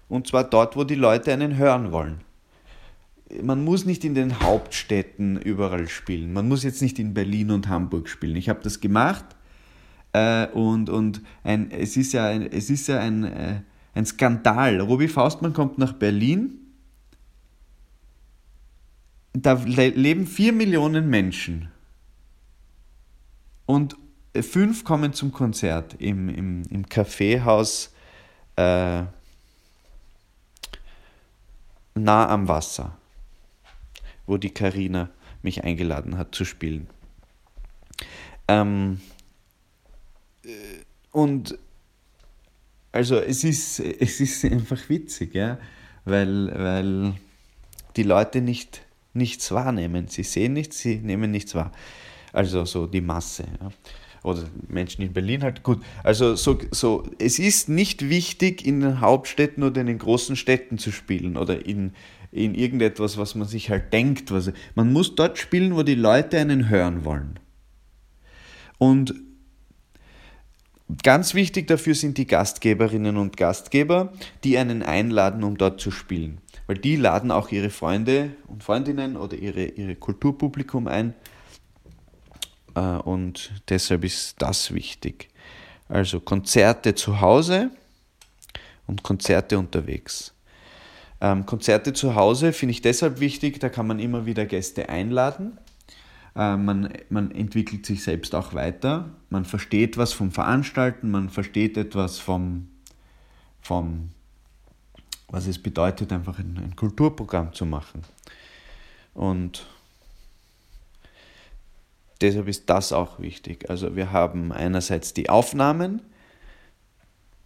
Und 0.08 0.26
zwar 0.26 0.44
dort, 0.44 0.76
wo 0.76 0.84
die 0.84 0.94
Leute 0.94 1.32
einen 1.32 1.56
hören 1.56 1.92
wollen. 1.92 2.20
Man 3.42 3.64
muss 3.64 3.84
nicht 3.84 4.04
in 4.04 4.14
den 4.14 4.40
Hauptstädten 4.40 5.40
überall 5.40 5.88
spielen. 5.88 6.32
Man 6.32 6.48
muss 6.48 6.62
jetzt 6.62 6.82
nicht 6.82 6.98
in 6.98 7.14
Berlin 7.14 7.50
und 7.50 7.68
Hamburg 7.68 8.08
spielen. 8.08 8.36
Ich 8.36 8.48
habe 8.48 8.60
das 8.62 8.80
gemacht 8.80 9.24
äh, 10.12 10.46
und, 10.48 10.90
und 10.90 11.22
ein, 11.42 11.70
es 11.70 11.96
ist 11.96 12.12
ja 12.12 12.26
ein, 12.26 12.42
es 12.50 12.70
ist 12.70 12.86
ja 12.86 13.00
ein, 13.00 13.24
äh, 13.24 13.60
ein 13.94 14.06
Skandal. 14.06 14.80
Robi 14.80 15.08
Faustmann 15.08 15.52
kommt 15.52 15.78
nach 15.78 15.94
Berlin. 15.94 16.58
Da 19.32 19.54
leben 19.64 20.26
vier 20.26 20.52
Millionen 20.52 21.10
Menschen. 21.10 21.70
Und 23.66 23.96
fünf 24.42 24.84
kommen 24.84 25.12
zum 25.12 25.32
Konzert 25.32 25.94
im, 25.98 26.28
im, 26.28 26.62
im 26.70 26.88
Kaffeehaus 26.88 27.92
äh, 28.56 29.02
nah 31.94 32.28
am 32.28 32.48
Wasser, 32.48 32.96
wo 34.26 34.36
die 34.36 34.50
Karina 34.50 35.10
mich 35.42 35.62
eingeladen 35.62 36.18
hat 36.18 36.34
zu 36.34 36.44
spielen. 36.44 36.88
Ähm, 38.48 39.00
äh, 40.44 40.48
und 41.12 41.58
also 42.92 43.18
es 43.18 43.44
ist, 43.44 43.80
es 43.80 44.20
ist 44.20 44.44
einfach 44.44 44.88
witzig, 44.88 45.34
ja, 45.34 45.58
weil, 46.04 46.52
weil 46.54 47.14
die 47.96 48.02
Leute 48.02 48.40
nicht, 48.40 48.82
nichts 49.14 49.50
wahrnehmen. 49.52 50.08
Sie 50.08 50.22
sehen 50.22 50.52
nichts, 50.52 50.78
sie 50.78 50.96
nehmen 50.96 51.30
nichts 51.30 51.54
wahr. 51.54 51.72
Also 52.32 52.64
so 52.64 52.86
die 52.86 53.00
Masse. 53.00 53.46
Ja. 53.60 53.70
Oder 54.24 54.44
Menschen 54.68 55.02
in 55.02 55.12
Berlin 55.12 55.42
halt 55.42 55.62
gut. 55.62 55.82
Also 56.02 56.34
so, 56.34 56.58
so, 56.70 57.04
es 57.18 57.38
ist 57.38 57.68
nicht 57.68 58.08
wichtig, 58.08 58.66
in 58.66 58.80
den 58.80 59.00
Hauptstädten 59.00 59.62
oder 59.62 59.82
in 59.82 59.86
den 59.86 59.98
großen 59.98 60.34
Städten 60.34 60.78
zu 60.78 60.92
spielen 60.92 61.36
oder 61.36 61.66
in, 61.66 61.92
in 62.32 62.54
irgendetwas, 62.54 63.18
was 63.18 63.34
man 63.34 63.46
sich 63.46 63.68
halt 63.68 63.92
denkt. 63.92 64.32
Was, 64.32 64.50
man 64.74 64.92
muss 64.92 65.14
dort 65.14 65.36
spielen, 65.36 65.76
wo 65.76 65.82
die 65.82 65.94
Leute 65.94 66.38
einen 66.38 66.70
hören 66.70 67.04
wollen. 67.04 67.38
Und 68.78 69.14
ganz 71.02 71.34
wichtig 71.34 71.66
dafür 71.66 71.94
sind 71.94 72.16
die 72.16 72.26
Gastgeberinnen 72.26 73.18
und 73.18 73.36
Gastgeber, 73.36 74.14
die 74.42 74.56
einen 74.56 74.82
einladen, 74.82 75.44
um 75.44 75.58
dort 75.58 75.82
zu 75.82 75.90
spielen. 75.90 76.38
Weil 76.66 76.78
die 76.78 76.96
laden 76.96 77.30
auch 77.30 77.50
ihre 77.50 77.68
Freunde 77.68 78.30
und 78.46 78.64
Freundinnen 78.64 79.18
oder 79.18 79.36
ihre, 79.36 79.66
ihre 79.66 79.96
Kulturpublikum 79.96 80.88
ein. 80.88 81.12
Äh, 82.74 82.80
und 82.80 83.52
deshalb 83.68 84.04
ist 84.04 84.36
das 84.40 84.72
wichtig. 84.72 85.28
Also 85.88 86.20
Konzerte 86.20 86.94
zu 86.94 87.20
Hause 87.20 87.70
und 88.86 89.02
Konzerte 89.02 89.58
unterwegs. 89.58 90.34
Ähm, 91.20 91.46
Konzerte 91.46 91.92
zu 91.92 92.14
Hause 92.14 92.52
finde 92.52 92.72
ich 92.72 92.82
deshalb 92.82 93.20
wichtig, 93.20 93.60
da 93.60 93.68
kann 93.68 93.86
man 93.86 93.98
immer 93.98 94.26
wieder 94.26 94.46
Gäste 94.46 94.88
einladen 94.88 95.58
äh, 96.34 96.56
man, 96.56 96.92
man 97.10 97.30
entwickelt 97.30 97.86
sich 97.86 98.02
selbst 98.02 98.34
auch 98.34 98.54
weiter, 98.54 99.10
man 99.30 99.44
versteht 99.44 99.96
was 99.96 100.12
vom 100.12 100.32
Veranstalten, 100.32 101.10
man 101.10 101.30
versteht 101.30 101.76
etwas 101.76 102.18
vom, 102.18 102.68
vom 103.60 104.10
was 105.28 105.46
es 105.46 105.60
bedeutet, 105.60 106.12
einfach 106.12 106.38
ein, 106.38 106.58
ein 106.62 106.76
Kulturprogramm 106.76 107.52
zu 107.54 107.66
machen. 107.66 108.02
Und 109.14 109.66
deshalb 112.20 112.48
ist 112.48 112.68
das 112.70 112.92
auch 112.92 113.20
wichtig. 113.20 113.68
Also 113.70 113.96
wir 113.96 114.12
haben 114.12 114.52
einerseits 114.52 115.14
die 115.14 115.28
Aufnahmen, 115.28 116.02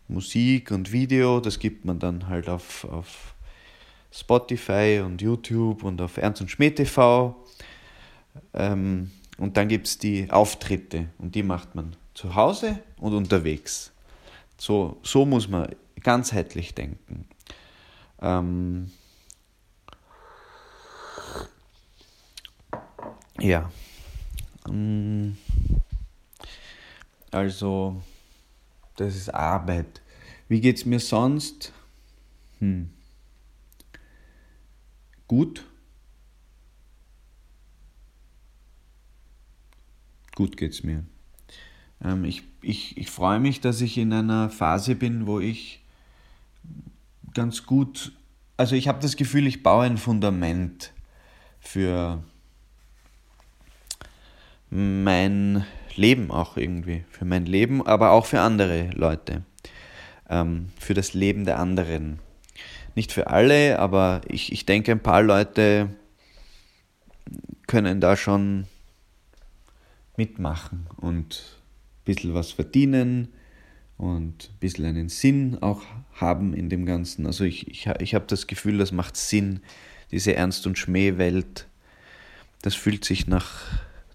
Musik 0.08 0.70
und 0.70 0.92
Video, 0.92 1.40
das 1.40 1.58
gibt 1.58 1.84
man 1.84 1.98
dann 1.98 2.28
halt 2.28 2.48
auf, 2.48 2.84
auf 2.84 3.34
Spotify 4.10 5.02
und 5.04 5.20
YouTube 5.20 5.84
und 5.84 6.00
auf 6.00 6.16
Ernst 6.16 6.40
und 6.40 6.50
Schmäh 6.50 6.70
TV. 6.70 7.37
Ähm, 8.54 9.10
und 9.38 9.56
dann 9.56 9.68
gibt 9.68 9.87
es 9.87 9.98
die 9.98 10.30
Auftritte 10.30 11.08
und 11.18 11.34
die 11.34 11.42
macht 11.42 11.75
man 11.75 11.94
zu 12.14 12.34
Hause 12.34 12.80
und 12.98 13.14
unterwegs. 13.14 13.92
So, 14.56 14.98
so 15.02 15.25
muss 15.25 15.48
man 15.48 15.68
ganzheitlich 16.02 16.75
denken. 16.75 17.26
Ähm, 18.20 18.90
ja. 23.38 23.70
Mm. 24.70 25.37
Also, 27.30 28.00
das 28.96 29.16
ist 29.16 29.34
Arbeit. 29.34 30.00
Wie 30.48 30.60
geht 30.60 30.76
es 30.76 30.87
mir 30.87 31.00
sonst? 31.00 31.72
Hm. 32.58 32.90
Gut. 35.26 35.64
gut 40.38 40.62
es 40.62 40.84
mir. 40.84 41.02
Ähm, 42.02 42.25
ich, 42.25 42.44
ich, 42.62 42.96
ich 42.96 43.10
freue 43.10 43.40
mich, 43.40 43.60
dass 43.60 43.80
ich 43.80 43.98
in 43.98 44.12
einer 44.12 44.50
Phase 44.50 44.94
bin, 44.94 45.26
wo 45.26 45.40
ich 45.40 45.80
ganz 47.34 47.66
gut, 47.66 48.12
also 48.56 48.76
ich 48.76 48.87
habe 48.87 49.02
das 49.02 49.16
Gefühl, 49.16 49.48
ich 49.48 49.64
baue 49.64 49.85
ein 49.85 49.98
Fundament 49.98 50.92
für 51.59 52.22
mein 54.70 55.64
Leben 55.94 56.31
auch 56.31 56.57
irgendwie, 56.57 57.04
für 57.11 57.24
mein 57.24 57.46
Leben, 57.46 57.87
aber 57.87 58.11
auch 58.12 58.26
für 58.26 58.40
andere 58.40 58.90
Leute, 58.94 59.42
ähm, 60.28 60.70
für 60.78 60.94
das 60.94 61.14
Leben 61.14 61.44
der 61.44 61.59
anderen. 61.59 62.18
Nicht 62.94 63.12
für 63.12 63.28
alle, 63.28 63.78
aber 63.78 64.20
ich, 64.28 64.52
ich 64.52 64.66
denke, 64.66 64.92
ein 64.92 65.02
paar 65.02 65.22
Leute 65.22 65.90
können 67.66 68.00
da 68.00 68.16
schon 68.16 68.66
mitmachen 70.16 70.87
und 70.96 71.44
ein 72.00 72.04
bisschen 72.04 72.35
was 72.35 72.50
verdienen 72.50 73.28
und 73.96 74.50
ein 74.50 74.59
bisschen 74.61 74.85
einen 74.87 75.09
Sinn 75.09 75.59
auch 75.61 75.83
haben 76.14 76.54
in 76.54 76.68
dem 76.68 76.87
Ganzen. 76.87 77.26
Also 77.26 77.44
ich, 77.44 77.68
ich, 77.68 77.87
ich 78.00 78.14
habe 78.14 78.26
das 78.26 78.46
Gefühl, 78.46 78.78
das 78.78 78.92
macht 78.92 79.16
Sinn, 79.16 79.61
diese 80.11 80.35
Ernst- 80.35 80.66
und 80.66 80.78
Schmähwelt. 80.78 81.66
Das 82.62 82.74
fühlt 82.74 83.04
sich 83.04 83.26
nach, 83.26 83.62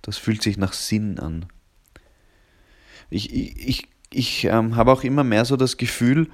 das 0.03 0.17
fühlt 0.17 0.43
sich 0.43 0.57
nach 0.57 0.73
Sinn 0.73 1.17
an. 1.17 1.47
Ich, 3.09 3.33
ich, 3.33 3.87
ich, 4.11 4.43
ähm, 4.45 4.75
habe 4.75 4.91
auch 4.91 5.03
immer 5.03 5.23
mehr 5.23 5.45
so 5.45 5.55
das 5.57 5.77
Gefühl, 5.77 6.29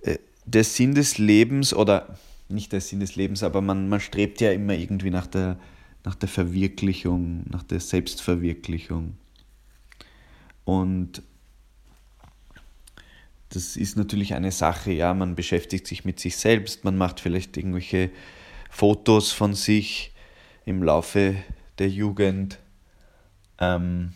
äh, 0.00 0.18
der 0.46 0.64
Sinn 0.64 0.94
des 0.94 1.18
Lebens 1.18 1.74
oder 1.74 2.18
nicht 2.48 2.72
der 2.72 2.80
Sinn 2.80 3.00
des 3.00 3.16
Lebens, 3.16 3.42
aber 3.42 3.60
man, 3.60 3.88
man 3.88 4.00
strebt 4.00 4.40
ja 4.40 4.52
immer 4.52 4.74
irgendwie 4.74 5.10
nach 5.10 5.26
der, 5.26 5.58
nach 6.04 6.14
der 6.14 6.28
Verwirklichung, 6.28 7.44
nach 7.50 7.62
der 7.62 7.80
Selbstverwirklichung. 7.80 9.18
Und 10.64 11.22
das 13.50 13.76
ist 13.76 13.96
natürlich 13.96 14.34
eine 14.34 14.52
Sache, 14.52 14.92
ja, 14.92 15.14
man 15.14 15.34
beschäftigt 15.34 15.86
sich 15.86 16.04
mit 16.04 16.20
sich 16.20 16.36
selbst, 16.36 16.84
man 16.84 16.96
macht 16.96 17.20
vielleicht 17.20 17.56
irgendwelche 17.56 18.10
Fotos 18.70 19.32
von 19.32 19.54
sich 19.54 20.12
im 20.64 20.82
Laufe 20.82 21.34
der 21.78 21.88
Jugend. 21.88 22.58
Ähm, 23.58 24.12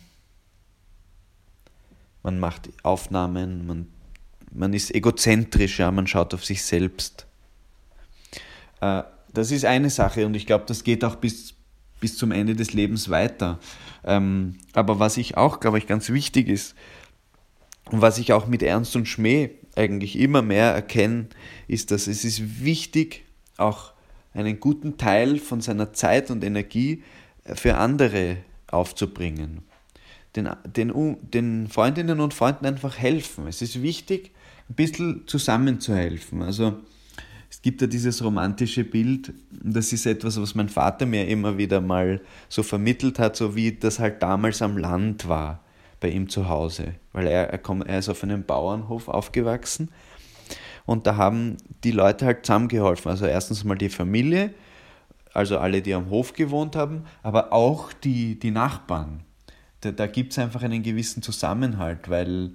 man 2.23 2.39
macht 2.39 2.69
Aufnahmen, 2.83 3.67
man, 3.67 3.87
man 4.51 4.73
ist 4.73 4.95
egozentrisch, 4.95 5.79
ja, 5.79 5.91
man 5.91 6.07
schaut 6.07 6.33
auf 6.33 6.45
sich 6.45 6.63
selbst. 6.63 7.27
Äh, 8.81 9.03
das 9.33 9.51
ist 9.51 9.65
eine 9.65 9.89
Sache 9.89 10.25
und 10.25 10.35
ich 10.35 10.45
glaube, 10.45 10.65
das 10.67 10.83
geht 10.83 11.03
auch 11.03 11.15
bis, 11.15 11.55
bis 11.99 12.17
zum 12.17 12.31
Ende 12.31 12.55
des 12.55 12.73
Lebens 12.73 13.09
weiter. 13.09 13.59
Ähm, 14.03 14.57
aber 14.73 14.99
was 14.99 15.17
ich 15.17 15.37
auch, 15.37 15.59
glaube 15.59 15.77
ich, 15.77 15.87
ganz 15.87 16.09
wichtig 16.09 16.47
ist 16.47 16.75
und 17.91 18.01
was 18.01 18.17
ich 18.17 18.31
auch 18.31 18.47
mit 18.47 18.63
Ernst 18.63 18.95
und 18.95 19.07
Schmäh 19.07 19.51
eigentlich 19.75 20.17
immer 20.17 20.41
mehr 20.41 20.71
erkenne, 20.71 21.27
ist, 21.67 21.91
dass 21.91 22.07
es 22.07 22.23
ist 22.23 22.63
wichtig, 22.63 23.25
auch 23.57 23.93
einen 24.33 24.59
guten 24.59 24.97
Teil 24.97 25.39
von 25.39 25.61
seiner 25.61 25.93
Zeit 25.93 26.31
und 26.31 26.43
Energie 26.43 27.03
für 27.43 27.77
andere 27.77 28.37
aufzubringen. 28.73 29.61
Den, 30.35 30.49
den, 30.65 31.17
den 31.21 31.67
Freundinnen 31.67 32.19
und 32.19 32.33
Freunden 32.33 32.65
einfach 32.65 32.97
helfen. 32.97 33.47
Es 33.47 33.61
ist 33.61 33.81
wichtig, 33.81 34.31
ein 34.69 34.75
bisschen 34.75 35.27
zusammenzuhelfen. 35.27 36.41
Also 36.41 36.79
es 37.49 37.61
gibt 37.61 37.81
ja 37.81 37.87
dieses 37.87 38.23
romantische 38.23 38.83
Bild, 38.83 39.31
das 39.51 39.93
ist 39.93 40.07
etwas, 40.07 40.41
was 40.41 40.55
mein 40.55 40.69
Vater 40.69 41.05
mir 41.05 41.27
immer 41.27 41.57
wieder 41.57 41.81
mal 41.81 42.19
so 42.49 42.63
vermittelt 42.63 43.19
hat, 43.19 43.35
so 43.35 43.55
wie 43.55 43.73
das 43.73 43.99
halt 43.99 44.23
damals 44.23 44.63
am 44.63 44.77
Land 44.77 45.27
war, 45.27 45.63
bei 45.99 46.09
ihm 46.09 46.29
zu 46.29 46.49
Hause. 46.49 46.95
Weil 47.11 47.27
er, 47.27 47.51
er, 47.51 47.59
kommt, 47.59 47.87
er 47.87 47.99
ist 47.99 48.09
auf 48.09 48.23
einem 48.23 48.43
Bauernhof 48.43 49.07
aufgewachsen 49.07 49.89
und 50.85 51.07
da 51.07 51.15
haben 51.15 51.57
die 51.83 51.91
Leute 51.91 52.25
halt 52.25 52.45
zusammengeholfen. 52.45 53.11
Also 53.11 53.25
erstens 53.25 53.63
mal 53.63 53.77
die 53.77 53.89
Familie, 53.89 54.53
also 55.33 55.57
alle, 55.57 55.81
die 55.81 55.93
am 55.93 56.09
Hof 56.09 56.33
gewohnt 56.33 56.75
haben, 56.75 57.03
aber 57.21 57.51
auch 57.51 57.91
die, 57.91 58.39
die 58.39 58.51
Nachbarn. 58.51 59.21
Da, 59.81 59.91
da 59.91 60.07
gibt 60.07 60.31
es 60.31 60.39
einfach 60.39 60.61
einen 60.61 60.83
gewissen 60.83 61.21
Zusammenhalt, 61.21 62.09
weil, 62.09 62.51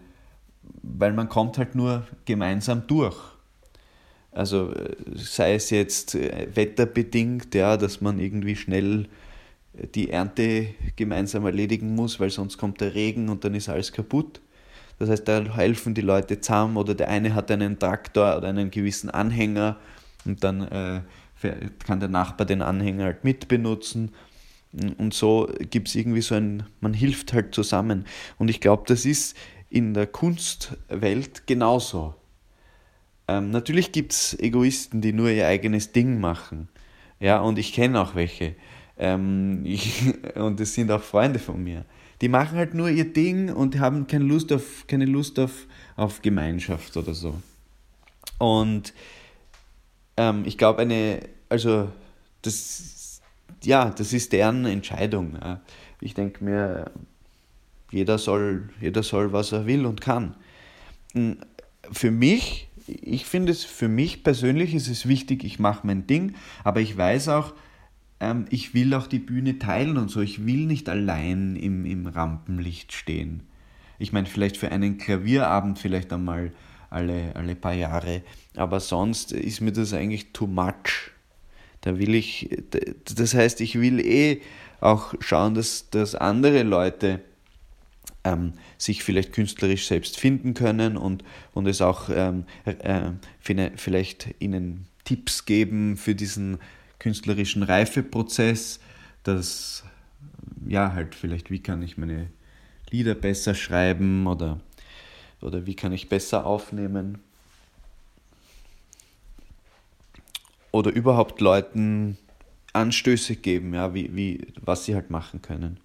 weil 0.83 1.13
man 1.13 1.29
kommt 1.29 1.59
halt 1.59 1.75
nur 1.75 2.07
gemeinsam 2.25 2.87
durch. 2.87 3.17
Also 4.31 4.73
äh, 4.73 4.95
sei 5.15 5.55
es 5.55 5.71
jetzt 5.71 6.15
äh, 6.15 6.49
wetterbedingt, 6.55 7.55
ja, 7.55 7.77
dass 7.77 8.01
man 8.01 8.19
irgendwie 8.21 8.57
schnell 8.57 9.09
äh, 9.75 9.87
die 9.89 10.11
Ernte 10.11 10.69
gemeinsam 10.97 11.45
erledigen 11.47 11.95
muss, 11.95 12.21
weil 12.21 12.31
sonst 12.31 12.59
kommt 12.59 12.81
der 12.81 12.95
Regen 12.95 13.29
und 13.29 13.45
dann 13.45 13.55
ist 13.55 13.69
alles 13.69 13.93
kaputt. 13.93 14.41
Das 14.99 15.09
heißt, 15.09 15.27
da 15.27 15.41
helfen 15.55 15.95
die 15.95 16.01
Leute 16.01 16.41
zusammen 16.41 16.77
oder 16.77 16.95
der 16.95 17.09
eine 17.09 17.35
hat 17.35 17.51
einen 17.51 17.79
Traktor 17.79 18.37
oder 18.37 18.49
einen 18.49 18.71
gewissen 18.71 19.11
Anhänger 19.11 19.77
und 20.25 20.45
dann 20.45 20.63
äh, 20.63 21.01
kann 21.85 22.01
der 22.01 22.09
Nachbar 22.09 22.47
den 22.47 22.63
Anhänger 22.63 23.05
halt 23.05 23.25
mitbenutzen. 23.25 24.13
Und 24.99 25.15
so 25.15 25.49
gibt 25.71 25.89
es 25.89 25.95
irgendwie 25.95 26.21
so 26.21 26.35
ein, 26.35 26.65
man 26.81 26.93
hilft 26.93 27.33
halt 27.33 27.55
zusammen. 27.55 28.05
Und 28.39 28.49
ich 28.49 28.61
glaube, 28.61 28.85
das 28.87 29.05
ist 29.05 29.37
in 29.71 29.95
der 29.95 30.07
Kunstwelt 30.07 31.47
genauso. 31.47 32.15
Ähm, 33.27 33.51
natürlich 33.51 33.93
gibt 33.93 34.13
es 34.13 34.39
Egoisten, 34.39 35.01
die 35.01 35.13
nur 35.13 35.31
ihr 35.31 35.47
eigenes 35.47 35.93
Ding 35.93 36.21
machen. 36.21 36.69
Ja, 37.21 37.41
und 37.41 37.59
ich 37.59 37.73
kenne 37.73 38.01
auch 38.01 38.15
welche. 38.15 38.55
Ähm, 38.97 39.61
ich, 39.65 40.15
und 40.35 40.61
es 40.61 40.75
sind 40.75 40.91
auch 40.91 41.03
Freunde 41.03 41.39
von 41.39 41.63
mir. 41.63 41.85
Die 42.21 42.29
machen 42.29 42.59
halt 42.59 42.75
nur 42.75 42.89
ihr 42.89 43.13
Ding 43.13 43.53
und 43.53 43.79
haben 43.79 44.07
keine 44.07 44.25
Lust 44.25 44.53
auf, 44.53 44.87
keine 44.89 45.05
Lust 45.05 45.39
auf, 45.39 45.67
auf 45.97 46.21
Gemeinschaft 46.21 46.97
oder 46.97 47.15
so. 47.15 47.35
Und 48.39 48.93
ähm, 50.19 50.43
ich 50.45 50.59
glaube, 50.59 50.83
eine, 50.83 51.21
also 51.49 51.91
das, 52.43 53.23
ja, 53.63 53.91
das 53.91 54.13
ist 54.13 54.33
deren 54.33 54.67
Entscheidung. 54.67 55.39
Ja. 55.41 55.61
Ich 56.01 56.13
denke 56.15 56.45
mir, 56.45 56.91
jeder 57.91 58.19
soll, 58.19 58.69
jeder 58.81 59.03
soll, 59.03 59.33
was 59.33 59.53
er 59.53 59.67
will 59.67 59.87
und 59.87 60.01
kann. 60.01 60.35
Hm, 61.15 61.39
für 61.91 62.11
mich, 62.11 62.69
ich 62.87 63.27
finde 63.27 63.53
es, 63.53 63.65
für 63.65 63.89
mich 63.89 64.25
persönlich 64.25 64.75
ist 64.75 64.89
es 64.89 65.07
wichtig, 65.09 65.45
ich 65.45 65.59
mache 65.59 65.87
mein 65.87 66.07
Ding, 66.07 66.35
aber 66.65 66.81
ich 66.81 66.97
weiß 66.97 67.29
auch, 67.29 67.55
ähm, 68.19 68.47
ich 68.51 68.75
will 68.75 68.93
auch 68.95 69.07
die 69.07 69.21
Bühne 69.21 69.61
teilen 69.61 69.97
und 69.97 70.11
so. 70.11 70.21
Ich 70.21 70.45
will 70.45 70.67
nicht 70.67 70.89
allein 70.89 71.55
im, 71.55 71.85
im 71.87 72.07
Rampenlicht 72.07 72.93
stehen. 72.93 73.45
Ich 74.01 74.13
meine, 74.13 74.27
vielleicht 74.27 74.57
für 74.57 74.73
einen 74.73 74.99
Klavierabend 74.99 75.79
vielleicht 75.79 76.13
einmal 76.13 76.53
alle, 76.91 77.35
alle 77.35 77.55
paar 77.55 77.75
Jahre, 77.75 78.23
aber 78.57 78.81
sonst 78.81 79.33
ist 79.33 79.61
mir 79.61 79.73
das 79.73 79.93
eigentlich 79.93 80.33
too 80.33 80.47
much. 80.47 81.11
Da 81.83 81.99
will 81.99 82.15
ich, 82.15 82.51
das 83.15 83.35
heißt, 83.35 83.61
ich 83.61 83.81
will 83.81 84.01
eh 84.01 84.41
auch 84.81 85.15
schauen, 85.21 85.55
dass, 85.55 85.91
dass 85.91 86.15
andere 86.15 86.63
Leute 86.63 87.21
ähm, 88.25 88.53
sich 88.77 89.03
vielleicht 89.03 89.33
künstlerisch 89.33 89.87
selbst 89.87 90.19
finden 90.19 90.55
können 90.55 90.97
und, 90.97 91.25
und 91.55 91.67
es 91.67 91.81
auch 91.81 92.09
ähm, 92.11 92.45
äh, 92.65 93.11
vielleicht 93.77 94.35
ihnen 94.39 94.87
Tipps 95.05 95.45
geben 95.45 95.97
für 95.97 96.15
diesen 96.15 96.59
künstlerischen 96.99 97.63
Reifeprozess, 97.63 98.81
dass 99.23 99.85
ja 100.67 100.93
halt 100.93 101.15
vielleicht, 101.15 101.51
wie 101.51 101.61
kann 101.61 101.83
ich 101.83 101.97
meine 101.97 102.29
Lieder 102.91 103.15
besser 103.15 103.55
schreiben 103.55 104.27
oder, 104.27 104.61
oder 105.41 105.67
wie 105.67 105.75
kann 105.75 105.93
ich 105.93 106.09
besser 106.09 106.47
aufnehmen. 106.47 107.19
Oder 110.71 110.91
überhaupt 110.91 111.41
Leuten 111.41 112.19
Anstöße 112.73 113.37
geben, 113.37 113.75
ja, 113.75 113.95
wie, 113.95 114.15
wie, 114.15 114.47
was 114.61 114.85
sie 114.85 114.95
halt 114.95 115.11
machen 115.11 115.43
können. 115.43 115.79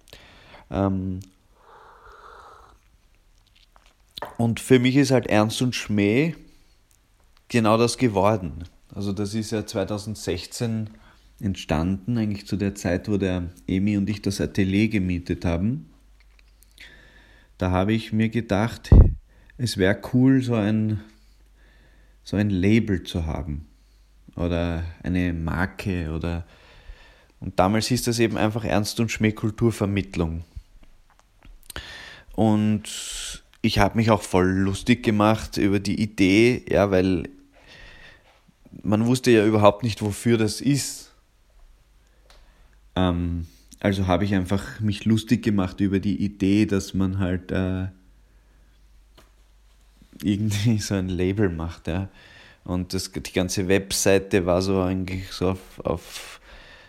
Ähm, 0.70 1.20
und 4.36 4.60
für 4.60 4.78
mich 4.78 4.96
ist 4.96 5.10
halt 5.10 5.26
Ernst 5.26 5.62
und 5.62 5.74
Schmäh 5.74 6.34
genau 7.48 7.78
das 7.78 7.98
geworden. 7.98 8.64
Also 8.94 9.12
das 9.12 9.34
ist 9.34 9.50
ja 9.50 9.66
2016 9.66 10.90
entstanden, 11.40 12.16
eigentlich 12.16 12.46
zu 12.46 12.56
der 12.56 12.74
Zeit, 12.74 13.08
wo 13.08 13.16
der 13.16 13.50
Emi 13.66 13.96
und 13.96 14.08
ich 14.08 14.22
das 14.22 14.40
Atelier 14.40 14.88
gemietet 14.88 15.44
haben. 15.44 15.90
Da 17.58 17.70
habe 17.70 17.92
ich 17.92 18.12
mir 18.12 18.28
gedacht, 18.28 18.90
es 19.58 19.76
wäre 19.76 20.00
cool, 20.12 20.42
so 20.42 20.54
ein, 20.54 21.00
so 22.22 22.36
ein 22.36 22.50
Label 22.50 23.02
zu 23.02 23.26
haben 23.26 23.66
oder 24.36 24.84
eine 25.02 25.32
Marke 25.32 26.10
oder 26.10 26.44
und 27.44 27.60
damals 27.60 27.88
hieß 27.88 28.04
das 28.04 28.20
eben 28.20 28.38
einfach 28.38 28.64
Ernst 28.64 28.98
und 29.00 29.10
Schmäh 29.10 29.32
Kulturvermittlung. 29.32 30.44
Und 32.34 33.42
ich 33.60 33.78
habe 33.78 33.98
mich 33.98 34.10
auch 34.10 34.22
voll 34.22 34.48
lustig 34.48 35.02
gemacht 35.02 35.58
über 35.58 35.78
die 35.78 36.00
Idee, 36.00 36.64
ja, 36.66 36.90
weil 36.90 37.28
man 38.82 39.04
wusste 39.04 39.30
ja 39.30 39.44
überhaupt 39.44 39.82
nicht, 39.82 40.00
wofür 40.00 40.38
das 40.38 40.62
ist. 40.62 41.12
Ähm, 42.96 43.46
also 43.80 44.06
habe 44.06 44.24
ich 44.24 44.34
einfach 44.34 44.80
mich 44.80 45.04
lustig 45.04 45.42
gemacht 45.42 45.80
über 45.80 46.00
die 46.00 46.24
Idee, 46.24 46.64
dass 46.64 46.94
man 46.94 47.18
halt 47.18 47.52
äh, 47.52 47.88
irgendwie 50.24 50.78
so 50.78 50.94
ein 50.94 51.08
Label 51.08 51.48
macht, 51.48 51.88
ja. 51.88 52.08
Und 52.64 52.94
das, 52.94 53.12
die 53.12 53.32
ganze 53.32 53.68
Webseite 53.68 54.46
war 54.46 54.62
so 54.62 54.80
eigentlich 54.80 55.30
so 55.30 55.50
auf, 55.50 55.80
auf 55.84 56.40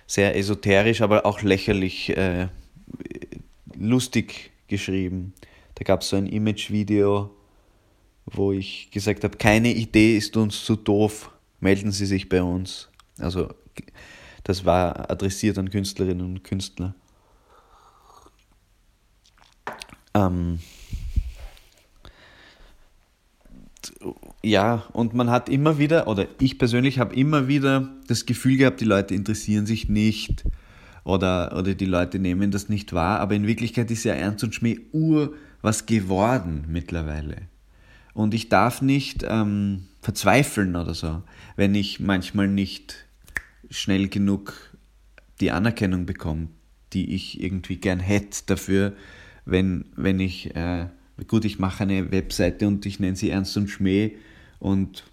sehr 0.08 0.38
esoterisch, 0.38 1.02
aber 1.02 1.26
auch 1.26 1.42
lächerlich 1.42 2.16
äh, 2.16 2.48
lustig 3.78 4.52
geschrieben. 4.68 5.34
Da 5.76 5.84
gab 5.84 6.02
es 6.02 6.10
so 6.10 6.16
ein 6.16 6.28
Image-Video, 6.28 7.36
wo 8.26 8.54
ich 8.54 8.90
gesagt 8.92 9.24
habe, 9.26 9.38
keine 9.38 9.74
Idee 9.74 10.16
ist 10.16 10.38
uns 10.38 10.64
zu 10.64 10.78
doof, 10.78 11.32
melden 11.60 11.92
Sie 11.92 12.06
sich 12.06 12.30
bei 12.30 12.42
uns. 12.42 12.90
Also 13.20 13.50
das 14.44 14.64
war 14.64 15.10
adressiert 15.12 15.58
an 15.58 15.70
Künstlerinnen 15.70 16.26
und 16.26 16.44
Künstler. 16.44 16.96
Ähm, 20.14 20.60
ja, 24.44 24.84
und 24.94 25.14
man 25.14 25.30
hat 25.30 25.50
immer 25.50 25.78
wieder, 25.78 26.08
oder 26.08 26.28
ich 26.40 26.58
persönlich 26.58 27.00
habe 27.00 27.16
immer 27.16 27.48
wieder 27.48 27.90
das 28.08 28.26
Gefühl 28.26 28.58
gehabt, 28.58 28.82
die 28.82 28.86
Leute 28.86 29.16
interessieren 29.16 29.66
sich 29.66 29.90
nicht 29.90 30.46
oder, 31.04 31.56
oder 31.58 31.74
die 31.74 31.86
Leute 31.86 32.20
nehmen 32.20 32.52
das 32.52 32.70
nicht 32.70 32.94
wahr, 32.94 33.20
aber 33.20 33.36
in 33.36 33.48
Wirklichkeit 33.48 33.90
ist 33.92 34.04
ja 34.04 34.14
Ernst 34.14 34.44
und 34.44 34.56
Schmäh 34.56 34.80
ur 34.92 35.34
was 35.62 35.86
geworden 35.86 36.66
mittlerweile. 36.68 37.44
Und 38.14 38.34
ich 38.34 38.50
darf 38.50 38.82
nicht 38.82 39.26
ähm, 39.28 39.88
verzweifeln 40.02 40.76
oder 40.76 40.94
so, 40.94 41.24
wenn 41.56 41.76
ich 41.76 42.00
manchmal 42.00 42.48
nicht 42.48 43.06
schnell 43.70 44.08
genug 44.08 44.76
die 45.42 45.52
Anerkennung 45.52 46.06
bekomme, 46.06 46.48
die 46.94 47.14
ich 47.14 47.42
irgendwie 47.42 47.78
gern 47.78 48.00
hätte 48.00 48.44
dafür, 48.46 48.94
wenn, 49.46 49.86
wenn 49.96 50.20
ich, 50.20 50.56
äh, 50.56 50.88
gut, 51.28 51.46
ich 51.46 51.60
mache 51.60 51.84
eine 51.84 52.12
Webseite 52.12 52.68
und 52.68 52.86
ich 52.86 53.00
nenne 53.00 53.16
sie 53.16 53.30
Ernst 53.30 53.56
und 53.58 53.70
Schmäh 53.70 54.18
und 54.60 55.04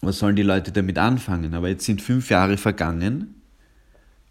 was 0.00 0.18
sollen 0.18 0.36
die 0.36 0.42
Leute 0.42 0.72
damit 0.72 0.98
anfangen? 0.98 1.54
Aber 1.54 1.68
jetzt 1.68 1.84
sind 1.84 2.02
fünf 2.02 2.30
Jahre 2.30 2.56
vergangen 2.56 3.42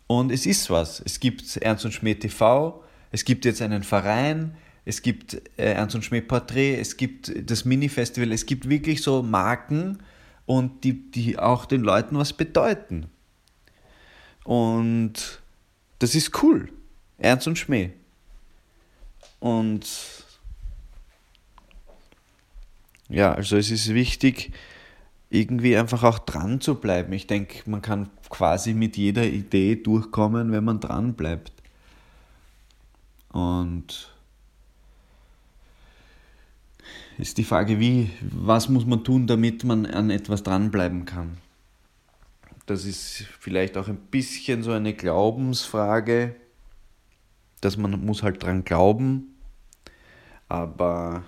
und 0.08 0.32
es 0.32 0.46
ist 0.46 0.70
was. 0.70 1.02
Es 1.06 1.20
gibt 1.20 1.58
Ernst 1.58 1.86
und 1.86 1.94
Schmäh 1.94 2.16
TV, 2.16 2.84
es 3.12 3.26
gibt 3.26 3.46
jetzt 3.46 3.62
einen 3.62 3.84
Verein, 3.84 4.56
es 4.86 5.02
gibt 5.02 5.36
äh, 5.58 5.74
Ernst 5.74 5.96
und 5.96 6.04
Schmäh 6.04 6.22
Porträt, 6.22 6.80
es 6.80 6.98
gibt 6.98 7.32
das 7.50 7.66
Mini-Festival, 7.66 8.32
es 8.32 8.46
gibt 8.46 8.70
wirklich 8.70 9.02
so 9.02 9.24
Marken 9.24 10.00
und 10.46 10.84
die, 10.84 11.12
die 11.12 11.40
auch 11.40 11.66
den 11.66 11.82
Leuten 11.82 12.18
was 12.18 12.34
bedeuten. 12.34 13.08
Und 14.44 15.42
das 16.00 16.16
ist 16.16 16.44
cool. 16.44 16.70
Ernst 17.18 17.48
und 17.48 17.58
Schmäh. 17.58 17.92
Und 19.40 19.86
ja, 23.14 23.32
also 23.32 23.58
es 23.58 23.70
ist 23.70 23.94
wichtig, 23.94 24.52
irgendwie 25.30 25.78
einfach 25.78 26.04
auch 26.04 26.18
dran 26.18 26.62
zu 26.62 26.76
bleiben. 26.76 27.14
Ich 27.14 27.28
denke, 27.28 27.70
man 27.70 27.82
kann 27.82 28.10
quasi 28.30 28.74
mit 28.74 28.98
jeder 28.98 29.24
Idee 29.24 29.76
durchkommen, 29.76 30.52
wenn 30.52 30.64
man 30.64 30.80
dran 30.80 31.14
bleibt. 31.14 31.54
Und 33.30 34.12
ist 37.20 37.38
die 37.38 37.44
Frage, 37.44 37.80
wie, 37.80 38.10
was 38.22 38.68
muss 38.68 38.86
man 38.88 39.04
tun, 39.04 39.28
damit 39.28 39.64
man 39.64 39.86
an 39.86 40.10
etwas 40.10 40.42
dranbleiben 40.42 41.06
kann? 41.06 41.38
Das 42.66 42.86
ist 42.86 43.26
vielleicht 43.40 43.78
auch 43.78 43.90
ein 43.90 43.98
bisschen 43.98 44.64
so 44.64 44.72
eine 44.72 44.94
Glaubensfrage, 44.94 46.36
dass 47.62 47.78
man 47.78 48.04
muss 48.04 48.24
halt 48.24 48.42
dran 48.42 48.64
glauben, 48.64 49.36
aber 50.50 51.24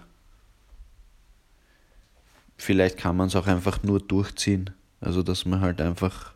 vielleicht 2.57 2.97
kann 2.97 3.17
man 3.17 3.27
es 3.27 3.35
auch 3.35 3.47
einfach 3.47 3.83
nur 3.83 3.99
durchziehen. 3.99 4.71
Also 5.01 5.23
dass 5.23 5.45
man 5.45 5.61
halt 5.61 5.81
einfach 5.81 6.33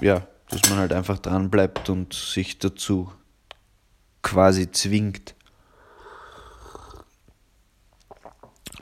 ja, 0.00 0.26
dass 0.48 0.68
man 0.70 0.78
halt 0.78 0.92
einfach 0.92 1.18
dran 1.18 1.50
bleibt 1.50 1.88
und 1.88 2.14
sich 2.14 2.58
dazu 2.58 3.12
quasi 4.22 4.70
zwingt. 4.70 5.34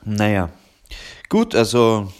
Naja, 0.04 0.50
Gut, 1.28 1.54
also 1.54 2.10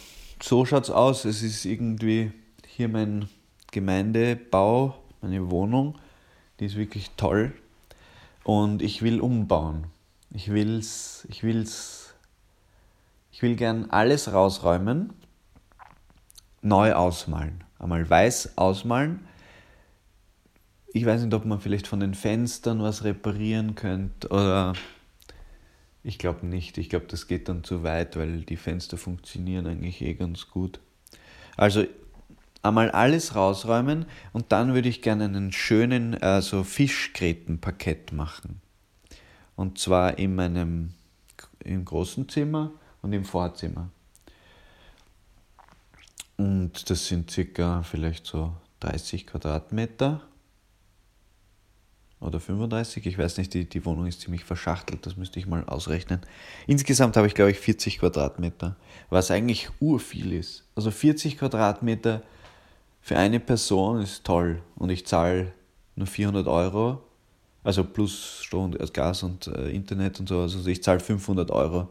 so 0.43 0.67
schaut's 0.67 0.91
aus. 0.91 1.25
Es 1.25 1.43
ist 1.43 1.65
irgendwie 1.65 2.31
hier 2.67 2.91
mein 2.91 3.31
Gemeindebau, 3.73 4.95
meine 5.23 5.51
Wohnung. 5.51 5.99
Die 6.61 6.67
ist 6.67 6.77
wirklich 6.77 7.11
toll. 7.17 7.55
Und 8.45 8.83
ich 8.83 9.01
will 9.01 9.21
umbauen. 9.21 9.87
Ich 10.31 10.51
will's, 10.51 11.27
ich 11.31 11.43
will's, 11.43 12.15
ich 13.33 13.43
will 13.43 13.57
gern 13.57 13.91
alles 13.91 14.33
rausräumen, 14.33 15.13
neu 16.61 16.93
ausmalen. 16.93 17.65
Einmal 17.79 18.09
weiß 18.09 18.59
ausmalen. 18.59 19.21
Ich 20.93 21.07
weiß 21.07 21.23
nicht, 21.23 21.35
ob 21.35 21.45
man 21.45 21.61
vielleicht 21.61 21.87
von 21.87 22.01
den 22.01 22.15
Fenstern 22.15 22.83
was 22.83 23.05
reparieren 23.05 23.75
könnte 23.75 24.29
oder 24.29 24.73
ich 26.03 26.19
glaube 26.19 26.47
nicht. 26.47 26.79
Ich 26.79 26.89
glaube, 26.89 27.07
das 27.07 27.27
geht 27.27 27.49
dann 27.49 27.65
zu 27.65 27.83
weit, 27.83 28.17
weil 28.17 28.43
die 28.43 28.57
Fenster 28.57 28.97
funktionieren 28.97 29.67
eigentlich 29.67 30.01
eh 30.01 30.15
ganz 30.15 30.49
gut. 30.49 30.81
Also 31.57 31.85
einmal 32.63 32.91
alles 32.91 33.35
rausräumen 33.35 34.07
und 34.33 34.53
dann 34.53 34.75
würde 34.75 34.89
ich 34.89 35.03
gerne 35.03 35.25
einen 35.25 35.53
schönen 35.53 36.15
äh, 36.15 36.43
so 36.43 36.65
Fischgrätenparkett 36.65 38.13
machen. 38.13 38.61
Und 39.59 39.77
zwar 39.77 40.19
in 40.19 40.37
meinem 40.37 40.95
im 41.65 41.85
großen 41.85 42.29
Zimmer 42.29 42.71
und 43.03 43.13
im 43.13 43.25
Vorzimmer. 43.25 43.91
Und 46.37 46.89
das 46.89 47.09
sind 47.09 47.29
circa 47.29 47.83
vielleicht 47.83 48.25
so 48.25 48.53
30 48.79 49.27
Quadratmeter 49.27 50.23
oder 52.21 52.39
35, 52.39 53.05
ich 53.07 53.19
weiß 53.19 53.39
nicht, 53.39 53.53
die, 53.53 53.69
die 53.69 53.85
Wohnung 53.85 54.07
ist 54.07 54.21
ziemlich 54.21 54.45
verschachtelt, 54.45 55.05
das 55.05 55.17
müsste 55.17 55.41
ich 55.41 55.49
mal 55.49 55.65
ausrechnen. 55.65 56.21
Insgesamt 56.69 57.17
habe 57.17 57.27
ich, 57.27 57.35
glaube 57.35 57.51
ich, 57.51 57.59
40 57.59 57.99
Quadratmeter, 57.99 58.77
was 59.11 59.33
eigentlich 59.33 59.71
urviel 59.81 60.35
ist. 60.35 60.69
Also 60.77 60.93
40 60.93 61.37
Quadratmeter 61.37 62.23
für 63.01 63.17
eine 63.17 63.41
Person 63.41 64.03
ist 64.03 64.23
toll 64.23 64.63
und 64.77 64.91
ich 64.91 65.05
zahle 65.05 65.53
nur 65.97 66.07
400 66.07 66.47
Euro, 66.47 67.03
also 67.65 67.85
plus 67.85 68.43
Strom, 68.43 68.75
äh, 68.75 68.87
Gas 68.93 69.23
und 69.23 69.47
äh, 69.49 69.71
Internet 69.71 70.21
und 70.21 70.29
so, 70.29 70.41
also 70.41 70.67
ich 70.69 70.83
zahle 70.83 71.01
500 71.01 71.51
Euro 71.51 71.89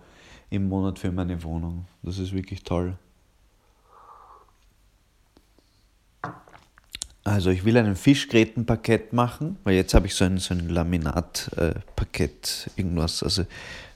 im 0.50 0.68
Monat 0.68 1.00
für 1.00 1.12
meine 1.12 1.42
Wohnung. 1.44 1.86
Das 2.04 2.20
ist 2.20 2.34
wirklich 2.34 2.64
toll. 2.64 2.98
Also 7.24 7.50
ich 7.50 7.66
will 7.66 7.78
ein 7.78 7.98
Fischgrätenparkett 7.98 9.12
machen, 9.12 9.58
weil 9.66 9.76
jetzt 9.76 9.94
habe 9.94 10.08
ich 10.08 10.16
so 10.16 10.24
ein, 10.24 10.38
so 10.38 10.54
ein 10.54 10.70
Laminatparkett, 10.70 12.70
äh, 12.70 12.80
irgendwas. 12.80 13.22
Also 13.22 13.46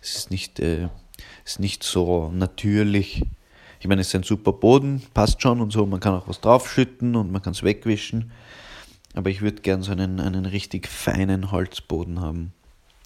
es 0.02 0.18
ist 0.18 0.32
nicht, 0.32 0.60
äh, 0.60 0.90
ist 1.46 1.62
nicht 1.62 1.84
so 1.84 2.30
natürlich. 2.34 3.24
Ich 3.80 3.88
meine, 3.88 4.02
es 4.02 4.10
ist 4.10 4.16
ein 4.16 4.24
super 4.24 4.52
Boden, 4.52 5.02
passt 5.14 5.42
schon 5.42 5.62
und 5.62 5.72
so. 5.72 5.86
Man 5.86 6.02
kann 6.02 6.14
auch 6.14 6.28
was 6.28 6.42
draufschütten 6.42 7.16
und 7.16 7.32
man 7.32 7.42
kann 7.42 7.54
es 7.54 7.64
wegwischen. 7.64 8.32
Aber 9.14 9.30
ich 9.30 9.42
würde 9.42 9.62
gern 9.62 9.82
so 9.82 9.92
einen, 9.92 10.20
einen 10.20 10.46
richtig 10.46 10.88
feinen 10.88 11.52
Holzboden 11.52 12.22
haben. 12.22 12.54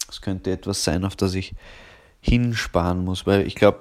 Das 0.07 0.21
könnte 0.21 0.51
etwas 0.51 0.83
sein, 0.83 1.03
auf 1.03 1.15
das 1.15 1.33
ich 1.33 1.55
hinsparen 2.21 3.03
muss, 3.03 3.25
weil 3.25 3.45
ich 3.47 3.55
glaube, 3.55 3.79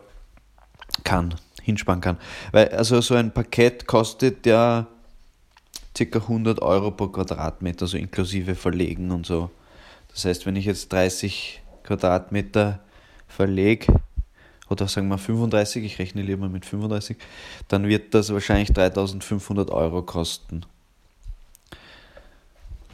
kann, 1.02 1.34
hinsparen 1.62 2.00
kann. 2.00 2.18
Weil 2.52 2.68
also 2.68 3.00
so 3.00 3.14
ein 3.14 3.32
Parkett 3.32 3.86
kostet 3.86 4.46
ja 4.46 4.86
ca. 5.94 6.18
100 6.18 6.62
Euro 6.62 6.90
pro 6.90 7.08
Quadratmeter, 7.08 7.86
so 7.86 7.96
inklusive 7.96 8.54
Verlegen 8.54 9.10
und 9.10 9.26
so. 9.26 9.50
Das 10.08 10.24
heißt, 10.24 10.46
wenn 10.46 10.56
ich 10.56 10.64
jetzt 10.64 10.92
30 10.92 11.62
Quadratmeter 11.82 12.80
verlege, 13.28 14.00
oder 14.70 14.88
sagen 14.88 15.08
wir 15.08 15.18
35, 15.18 15.84
ich 15.84 15.98
rechne 15.98 16.22
lieber 16.22 16.48
mit 16.48 16.64
35, 16.64 17.16
dann 17.68 17.86
wird 17.86 18.14
das 18.14 18.32
wahrscheinlich 18.32 18.72
3500 18.72 19.70
Euro 19.70 20.02
kosten. 20.02 20.64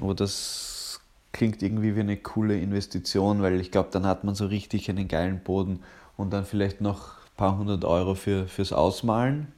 Aber 0.00 0.14
das 0.14 1.00
klingt 1.32 1.62
irgendwie 1.62 1.94
wie 1.96 2.00
eine 2.00 2.16
coole 2.16 2.58
Investition, 2.58 3.42
weil 3.42 3.60
ich 3.60 3.70
glaube, 3.70 3.90
dann 3.92 4.06
hat 4.06 4.24
man 4.24 4.34
so 4.34 4.46
richtig 4.46 4.90
einen 4.90 5.08
geilen 5.08 5.40
Boden 5.40 5.80
und 6.16 6.30
dann 6.30 6.44
vielleicht 6.44 6.80
noch 6.80 7.18
ein 7.18 7.36
paar 7.36 7.58
hundert 7.58 7.84
Euro 7.84 8.14
für, 8.14 8.46
fürs 8.48 8.72
Ausmalen 8.72 9.48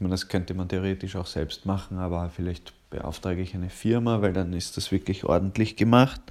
ich 0.00 0.02
meine, 0.02 0.14
das 0.14 0.28
könnte 0.28 0.54
man 0.54 0.66
theoretisch 0.66 1.14
auch 1.14 1.26
selbst 1.26 1.66
machen, 1.66 1.98
aber 1.98 2.30
vielleicht 2.30 2.72
beauftrage 2.88 3.42
ich 3.42 3.54
eine 3.54 3.68
Firma, 3.68 4.22
weil 4.22 4.32
dann 4.32 4.54
ist 4.54 4.78
das 4.78 4.92
wirklich 4.92 5.24
ordentlich 5.24 5.76
gemacht, 5.76 6.22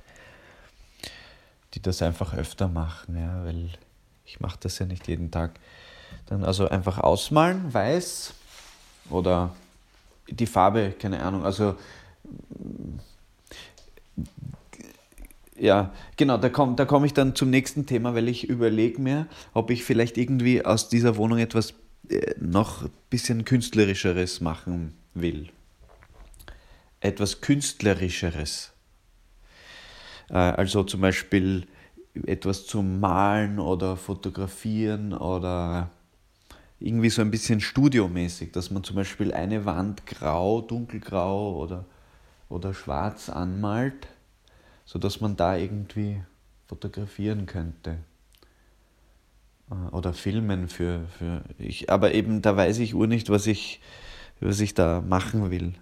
die 1.76 1.80
das 1.80 2.02
einfach 2.02 2.34
öfter 2.34 2.68
machen, 2.68 3.16
ja, 3.16 3.46
weil 3.46 3.70
ich 4.26 4.40
mache 4.40 4.58
das 4.60 4.80
ja 4.80 4.88
nicht 4.88 5.08
jeden 5.08 5.30
Tag. 5.30 5.52
Dann 6.26 6.44
also 6.44 6.68
einfach 6.68 6.98
ausmalen, 6.98 7.72
weiß 7.72 8.34
oder 9.12 9.54
die 10.28 10.48
Farbe, 10.48 10.96
keine 11.00 11.22
Ahnung, 11.22 11.46
also 11.46 11.76
ja, 15.58 15.94
genau, 16.18 16.38
da 16.38 16.50
komme 16.50 16.76
da 16.76 16.86
komm 16.86 17.06
ich 17.06 17.14
dann 17.14 17.36
zum 17.36 17.50
nächsten 17.50 17.86
Thema, 17.86 18.16
weil 18.16 18.28
ich 18.28 18.48
überlege 18.48 19.02
mir, 19.02 19.28
ob 19.54 19.72
ich 19.72 19.84
vielleicht 19.84 20.18
irgendwie 20.18 20.64
aus 20.64 20.90
dieser 20.90 21.18
Wohnung 21.18 21.40
etwas 21.40 21.74
äh, 22.10 22.34
noch 22.40 22.84
ein 22.84 22.92
bisschen 23.10 23.46
künstlerischeres 23.46 24.42
machen 24.42 24.94
will. 25.14 25.50
Etwas 27.02 27.42
künstlerischeres. 27.42 28.72
Äh, 30.30 30.34
also 30.34 30.84
zum 30.84 31.02
Beispiel 31.02 31.68
etwas 32.26 32.66
zum 32.66 33.00
Malen 33.00 33.60
oder 33.60 33.96
Fotografieren 33.98 35.14
oder 35.14 35.90
irgendwie 36.80 37.10
so 37.10 37.22
ein 37.22 37.32
bisschen 37.32 37.60
studiomäßig, 37.60 38.52
dass 38.52 38.72
man 38.72 38.84
zum 38.84 38.96
Beispiel 38.96 39.34
eine 39.34 39.66
Wand 39.66 40.06
grau, 40.06 40.62
dunkelgrau 40.62 41.58
oder, 41.58 41.86
oder 42.50 42.74
schwarz 42.74 43.30
anmalt, 43.30 44.08
sodass 44.86 45.22
man 45.22 45.36
da 45.36 45.56
irgendwie 45.56 46.22
fotografieren 46.68 47.46
könnte. 47.46 48.00
Äh, 49.72 49.96
oder 49.96 50.14
Filmen 50.14 50.68
für, 50.68 51.08
für 51.18 51.44
ich, 51.58 51.90
aber 51.90 52.14
eben 52.14 52.42
da 52.42 52.58
weiß 52.58 52.80
ich 52.80 52.96
ur 52.96 53.08
nicht, 53.08 53.30
was 53.30 53.48
ich, 53.48 53.80
was 54.40 54.60
ich 54.60 54.74
da 54.74 55.02
machen 55.02 55.52
will. 55.52 55.74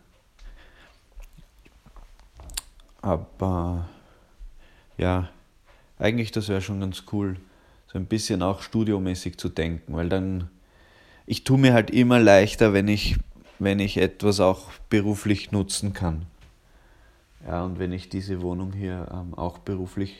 Aber 3.01 3.87
ja, 4.97 5.29
eigentlich 5.97 6.31
das 6.31 6.49
wäre 6.49 6.61
schon 6.61 6.81
ganz 6.81 7.03
cool, 7.11 7.37
so 7.87 7.97
ein 7.97 8.05
bisschen 8.05 8.41
auch 8.41 8.61
studiomäßig 8.61 9.37
zu 9.37 9.49
denken, 9.49 9.93
weil 9.95 10.09
dann 10.09 10.49
ich 11.25 11.43
tue 11.43 11.57
mir 11.57 11.73
halt 11.73 11.91
immer 11.91 12.19
leichter, 12.19 12.73
wenn 12.73 12.87
ich 12.87 13.17
wenn 13.59 13.79
ich 13.79 13.97
etwas 13.97 14.39
auch 14.39 14.71
beruflich 14.89 15.51
nutzen 15.51 15.93
kann. 15.93 16.27
Ja, 17.45 17.63
und 17.63 17.79
wenn 17.79 17.91
ich 17.91 18.09
diese 18.09 18.41
Wohnung 18.41 18.73
hier 18.73 19.07
ähm, 19.11 19.33
auch 19.33 19.59
beruflich 19.59 20.17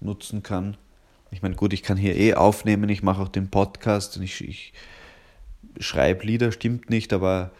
nutzen 0.00 0.42
kann, 0.42 0.76
ich 1.30 1.40
meine, 1.40 1.54
gut, 1.54 1.72
ich 1.72 1.82
kann 1.82 1.96
hier 1.96 2.14
eh 2.14 2.34
aufnehmen, 2.34 2.88
ich 2.90 3.02
mache 3.02 3.22
auch 3.22 3.28
den 3.28 3.48
Podcast 3.48 4.16
und 4.18 4.22
ich, 4.22 4.46
ich 4.46 4.74
schreibe 5.80 6.26
Lieder, 6.26 6.52
stimmt 6.52 6.90
nicht, 6.90 7.12
aber 7.14 7.52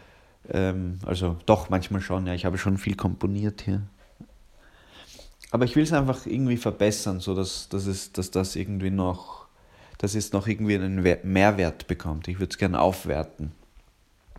ähm, 0.49 0.99
also 1.05 1.37
doch 1.47 1.69
manchmal 1.69 2.01
schon, 2.01 2.27
ja, 2.27 2.35
ich 2.35 2.45
habe 2.45 2.57
schon 2.57 2.77
viel 2.77 2.95
komponiert 2.95 3.61
hier. 3.61 3.81
Aber 5.49 5.65
ich 5.65 5.75
will 5.75 5.83
es 5.83 5.93
einfach 5.93 6.25
irgendwie 6.25 6.57
verbessern, 6.57 7.19
so 7.19 7.35
dass, 7.35 7.67
dass, 7.69 7.87
es, 7.87 8.11
dass 8.11 8.31
das 8.31 8.55
irgendwie 8.55 8.89
noch, 8.89 9.47
dass 9.97 10.15
es 10.15 10.33
noch 10.33 10.47
irgendwie 10.47 10.75
einen 10.75 11.01
Mehrwert 11.23 11.87
bekommt. 11.87 12.27
Ich 12.27 12.39
würde 12.39 12.51
es 12.51 12.57
gerne 12.57 12.79
aufwerten. 12.79 13.51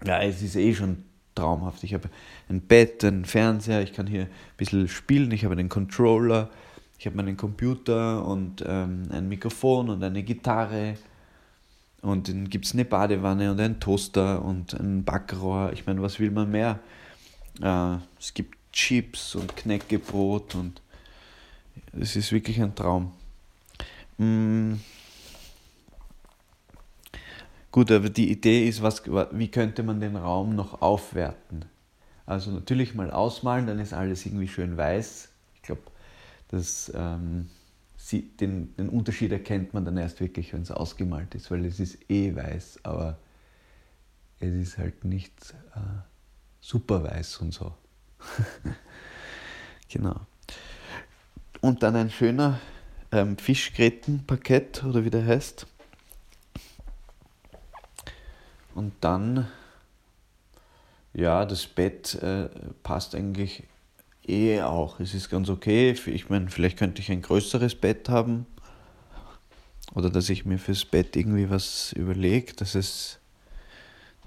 Ja, 0.05 0.23
es 0.23 0.43
ist 0.43 0.57
eh 0.57 0.75
schon 0.75 1.05
traumhaft. 1.35 1.85
Ich 1.85 1.95
habe 1.95 2.09
ein 2.49 2.61
Bett, 2.61 3.05
einen 3.05 3.25
Fernseher, 3.25 3.83
ich 3.83 3.93
kann 3.93 4.07
hier 4.07 4.23
ein 4.23 4.57
bisschen 4.57 4.89
spielen, 4.89 5.31
ich 5.33 5.45
habe 5.45 5.55
einen 5.55 5.69
Controller, 5.69 6.51
ich 6.99 7.07
habe 7.07 7.17
meinen 7.17 7.37
Computer 7.37 8.25
und 8.27 8.65
ähm, 8.67 9.09
ein 9.11 9.29
Mikrofon 9.29 9.91
und 9.91 10.03
eine 10.03 10.23
Gitarre. 10.23 10.97
Und 12.03 12.29
dann 12.29 12.49
gibt 12.51 12.67
es 12.67 12.75
eine 12.75 12.85
Badewanne 12.85 13.51
und 13.51 13.61
einen 13.61 13.81
Toaster 13.81 14.45
und 14.45 14.75
ein 14.75 15.05
Backrohr. 15.05 15.73
Ich 15.73 15.87
meine, 15.87 16.03
was 16.03 16.21
will 16.21 16.31
man 16.31 16.51
mehr? 16.51 16.79
Äh, 17.63 17.97
es 18.19 18.35
gibt 18.35 18.57
Chips 18.73 19.35
und 19.35 19.57
Knäckebrot 19.57 20.55
und 20.55 20.83
es 21.99 22.17
ist 22.17 22.33
wirklich 22.33 22.61
ein 22.61 22.75
Traum. 22.75 23.13
Mm. 24.19 24.75
Gut, 27.75 27.91
aber 27.91 28.09
die 28.09 28.31
Idee 28.31 28.69
ist, 28.69 28.83
was, 28.83 29.03
wie 29.33 29.49
könnte 29.49 29.83
man 29.83 29.99
den 29.99 30.15
Raum 30.15 30.55
noch 30.55 30.81
aufwerten? 30.81 31.65
Also 32.25 32.53
natürlich 32.53 32.95
mal 32.95 33.11
ausmalen, 33.11 33.67
dann 33.67 33.81
ist 33.81 33.93
alles 33.93 34.25
irgendwie 34.25 34.47
schön 34.47 34.77
weiß. 34.77 35.29
Ich 35.57 35.63
glaube, 35.63 35.83
ähm, 36.95 37.51
den, 38.39 38.77
den 38.77 38.89
Unterschied 38.89 39.33
erkennt 39.33 39.75
man 39.75 39.85
dann 39.85 39.97
erst 39.97 40.21
wirklich, 40.21 40.53
wenn 40.53 40.63
es 40.63 40.71
ausgemalt 40.71 41.35
ist, 41.35 41.51
weil 41.51 41.65
es 41.65 41.81
ist 41.81 42.09
eh 42.09 42.37
weiß, 42.37 42.79
aber 42.85 43.19
es 44.39 44.55
ist 44.55 44.79
halt 44.79 45.05
nicht 45.05 45.33
äh, 45.75 45.81
super 46.61 47.03
weiß 47.03 47.39
und 47.39 47.53
so. 47.53 47.75
genau. 49.89 50.21
Und 51.61 51.83
dann 51.83 51.97
ein 51.97 52.11
schöner 52.11 52.61
ähm, 53.11 53.37
Fischgrätenparkett 53.37 54.85
oder 54.85 55.05
wie 55.05 55.11
der 55.11 55.27
heißt. 55.27 55.67
Und 58.75 58.93
dann, 59.01 59.49
ja, 61.13 61.45
das 61.47 61.67
Bett 61.67 62.15
äh, 62.17 62.49
passt 62.83 63.15
eigentlich 63.15 63.63
eh 64.27 64.63
auch. 64.63 65.01
Es 65.01 65.15
ist 65.15 65.31
ganz 65.31 65.49
okay. 65.49 65.95
Ich 66.07 66.29
meine, 66.29 66.51
vielleicht 66.51 66.79
könnte 66.79 67.01
ich 67.01 67.11
ein 67.11 67.23
größeres 67.23 67.77
Bett 67.77 68.09
haben. 68.09 68.47
Oder 69.95 70.11
dass 70.11 70.29
ich 70.29 70.45
mir 70.45 70.59
fürs 70.59 70.85
Bett 70.85 71.15
irgendwie 71.15 71.51
was 71.51 71.93
überlege. 71.93 72.53
Das 72.55 72.75
ist 72.75 73.21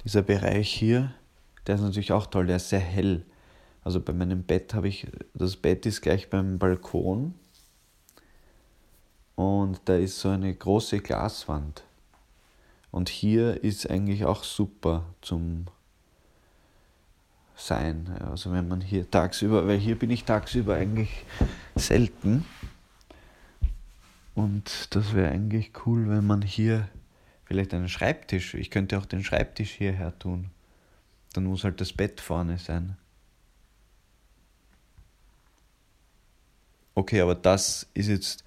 dieser 0.06 0.22
Bereich 0.22 0.74
hier, 0.74 1.14
der 1.66 1.76
ist 1.76 1.82
natürlich 1.82 2.14
auch 2.14 2.28
toll, 2.28 2.48
der 2.48 2.56
ist 2.58 2.70
sehr 2.70 2.80
hell. 2.80 3.26
Also 3.84 4.00
bei 4.00 4.14
meinem 4.14 4.44
Bett 4.44 4.74
habe 4.74 4.88
ich, 4.88 5.08
das 5.34 5.58
Bett 5.58 5.86
ist 5.86 6.02
gleich 6.02 6.30
beim 6.30 6.58
Balkon. 6.58 7.34
Und 9.36 9.82
da 9.86 9.98
ist 9.98 10.20
so 10.20 10.30
eine 10.30 10.54
große 10.54 11.00
Glaswand. 11.00 11.84
Und 12.92 13.10
hier 13.10 13.64
ist 13.64 13.90
eigentlich 13.90 14.26
auch 14.26 14.44
super 14.44 15.06
zum 15.22 15.68
sein. 17.58 18.08
Also 18.20 18.52
wenn 18.52 18.68
man 18.68 18.82
hier 18.82 19.10
tagsüber, 19.10 19.68
weil 19.68 19.78
hier 19.78 19.98
bin 19.98 20.10
ich 20.10 20.24
tagsüber 20.24 20.76
eigentlich 20.76 21.26
selten. 21.76 22.46
Und 24.36 24.96
das 24.96 25.14
wäre 25.14 25.32
eigentlich 25.32 25.72
cool, 25.86 26.08
wenn 26.10 26.26
man 26.26 26.42
hier 26.42 26.88
vielleicht 27.46 27.74
einen 27.74 27.90
Schreibtisch, 27.90 28.54
ich 28.54 28.70
könnte 28.70 28.98
auch 28.98 29.06
den 29.06 29.24
Schreibtisch 29.24 29.72
hierher 29.72 30.18
tun. 30.20 30.52
Dann 31.34 31.46
muss 31.46 31.64
halt 31.64 31.82
das 31.82 31.94
Bett 31.94 32.22
vorne 32.22 32.58
sein. 32.58 32.98
Okay, 36.94 37.22
aber 37.22 37.36
das 37.36 37.88
ist 37.94 38.08
jetzt, 38.08 38.44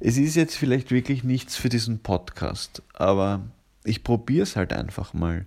es 0.00 0.16
ist 0.16 0.34
jetzt 0.34 0.56
vielleicht 0.56 0.90
wirklich 0.90 1.22
nichts 1.22 1.56
für 1.56 1.68
diesen 1.68 2.00
Podcast, 2.00 2.82
aber 2.94 3.42
ich 3.84 4.04
probiere 4.04 4.42
es 4.42 4.56
halt 4.56 4.72
einfach 4.72 5.12
mal. 5.12 5.46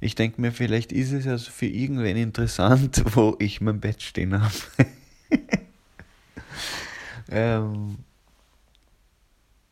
Ich 0.00 0.14
denke 0.14 0.40
mir, 0.40 0.52
vielleicht 0.52 0.92
ist 0.92 1.12
es 1.12 1.24
ja 1.24 1.38
für 1.38 1.66
irgendwen 1.66 2.16
interessant, 2.16 3.02
wo 3.16 3.36
ich 3.38 3.60
mein 3.60 3.80
Bett 3.80 4.02
stehen 4.02 4.40
habe. 4.40 4.54
ähm, 7.28 7.98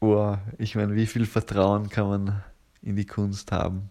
oh, 0.00 0.36
ich 0.58 0.74
meine, 0.74 0.94
wie 0.94 1.06
viel 1.06 1.26
Vertrauen 1.26 1.88
kann 1.88 2.08
man 2.08 2.44
in 2.82 2.96
die 2.96 3.06
Kunst 3.06 3.52
haben? 3.52 3.90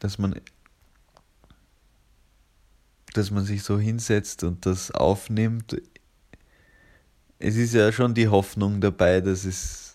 Dass 0.00 0.18
man, 0.18 0.40
dass 3.14 3.30
man 3.30 3.44
sich 3.44 3.62
so 3.62 3.78
hinsetzt 3.78 4.44
und 4.44 4.64
das 4.64 4.90
aufnimmt. 4.90 5.80
Es 7.38 7.56
ist 7.56 7.72
ja 7.72 7.90
schon 7.90 8.14
die 8.14 8.28
Hoffnung 8.28 8.80
dabei, 8.80 9.20
dass 9.20 9.44
es 9.44 9.87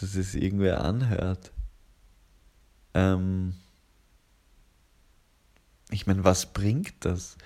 dass 0.00 0.14
es 0.14 0.34
irgendwer 0.34 0.84
anhört. 0.84 1.52
Ähm 2.94 3.54
ich 5.90 6.06
meine, 6.06 6.24
was 6.24 6.46
bringt 6.52 6.94
das? 7.00 7.36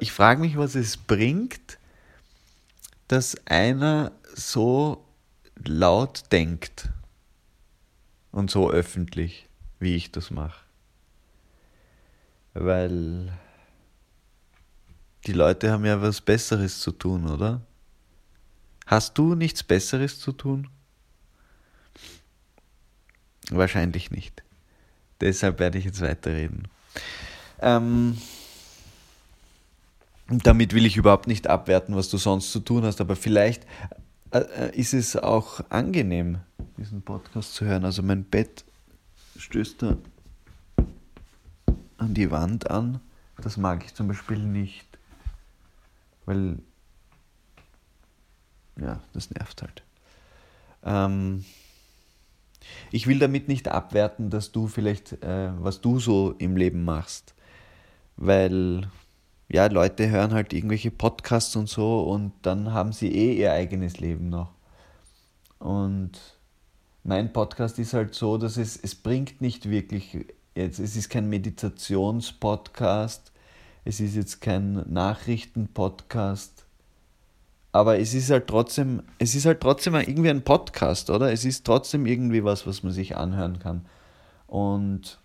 Ich 0.00 0.12
frage 0.12 0.40
mich, 0.40 0.56
was 0.56 0.74
es 0.74 0.96
bringt, 0.96 1.78
dass 3.08 3.36
einer 3.46 4.12
so 4.34 5.04
laut 5.64 6.32
denkt 6.32 6.88
und 8.32 8.50
so 8.50 8.70
öffentlich, 8.70 9.48
wie 9.78 9.96
ich 9.96 10.10
das 10.12 10.30
mache. 10.30 10.64
Weil 12.54 13.32
die 15.26 15.32
Leute 15.32 15.70
haben 15.70 15.84
ja 15.84 16.00
was 16.00 16.20
Besseres 16.20 16.80
zu 16.80 16.92
tun, 16.92 17.28
oder? 17.28 17.60
Hast 18.86 19.18
du 19.18 19.34
nichts 19.34 19.62
Besseres 19.62 20.18
zu 20.18 20.32
tun? 20.32 20.68
Wahrscheinlich 23.50 24.10
nicht. 24.10 24.42
Deshalb 25.20 25.58
werde 25.58 25.78
ich 25.78 25.84
jetzt 25.84 26.00
weiterreden. 26.00 26.68
Ähm, 27.60 28.16
damit 30.28 30.72
will 30.72 30.86
ich 30.86 30.96
überhaupt 30.96 31.26
nicht 31.26 31.48
abwerten, 31.48 31.96
was 31.96 32.08
du 32.08 32.16
sonst 32.16 32.52
zu 32.52 32.60
tun 32.60 32.84
hast, 32.84 33.00
aber 33.00 33.16
vielleicht 33.16 33.66
äh, 34.30 34.38
äh, 34.38 34.76
ist 34.78 34.94
es 34.94 35.16
auch 35.16 35.60
angenehm, 35.70 36.38
diesen 36.76 37.02
Podcast 37.02 37.54
zu 37.54 37.64
hören. 37.64 37.84
Also 37.84 38.02
mein 38.02 38.24
Bett 38.24 38.64
stößt 39.36 39.82
da 39.82 39.96
an 41.98 42.14
die 42.14 42.30
Wand 42.30 42.70
an. 42.70 43.00
Das 43.42 43.56
mag 43.56 43.84
ich 43.84 43.94
zum 43.94 44.08
Beispiel 44.08 44.38
nicht, 44.38 44.86
weil 46.26 46.58
ja, 48.76 49.00
das 49.12 49.30
nervt 49.30 49.62
halt. 49.62 49.82
Ähm, 50.84 51.44
ich 52.90 53.06
will 53.06 53.18
damit 53.18 53.48
nicht 53.48 53.68
abwerten, 53.68 54.30
dass 54.30 54.52
du 54.52 54.66
vielleicht, 54.66 55.22
äh, 55.22 55.50
was 55.58 55.80
du 55.80 56.00
so 56.00 56.34
im 56.38 56.56
Leben 56.56 56.84
machst. 56.84 57.34
Weil, 58.16 58.88
ja, 59.48 59.66
Leute 59.66 60.10
hören 60.10 60.34
halt 60.34 60.52
irgendwelche 60.52 60.90
Podcasts 60.90 61.56
und 61.56 61.68
so 61.68 62.02
und 62.02 62.32
dann 62.42 62.72
haben 62.72 62.92
sie 62.92 63.08
eh 63.08 63.34
ihr 63.34 63.52
eigenes 63.52 64.00
Leben 64.00 64.28
noch. 64.28 64.52
Und 65.58 66.12
mein 67.04 67.32
Podcast 67.32 67.78
ist 67.78 67.94
halt 67.94 68.14
so, 68.14 68.38
dass 68.38 68.56
es, 68.56 68.76
es 68.76 68.94
bringt 68.94 69.40
nicht 69.40 69.70
wirklich 69.70 70.26
jetzt, 70.54 70.78
es 70.78 70.96
ist 70.96 71.08
kein 71.08 71.28
Meditationspodcast, 71.28 73.32
es 73.84 74.00
ist 74.00 74.16
jetzt 74.16 74.40
kein 74.40 74.84
Nachrichtenpodcast 74.92 76.59
aber 77.72 77.98
es 77.98 78.14
ist 78.14 78.30
halt 78.30 78.48
trotzdem, 78.48 79.02
es 79.18 79.34
ist 79.34 79.46
halt 79.46 79.60
trotzdem 79.60 79.94
irgendwie 79.94 80.30
ein 80.30 80.42
Podcast, 80.42 81.10
oder? 81.10 81.32
Es 81.32 81.44
ist 81.44 81.64
trotzdem 81.64 82.06
irgendwie 82.06 82.44
was, 82.44 82.66
was 82.66 82.82
man 82.82 82.92
sich 82.92 83.16
anhören 83.16 83.58
kann. 83.58 83.86
Und 84.46 85.20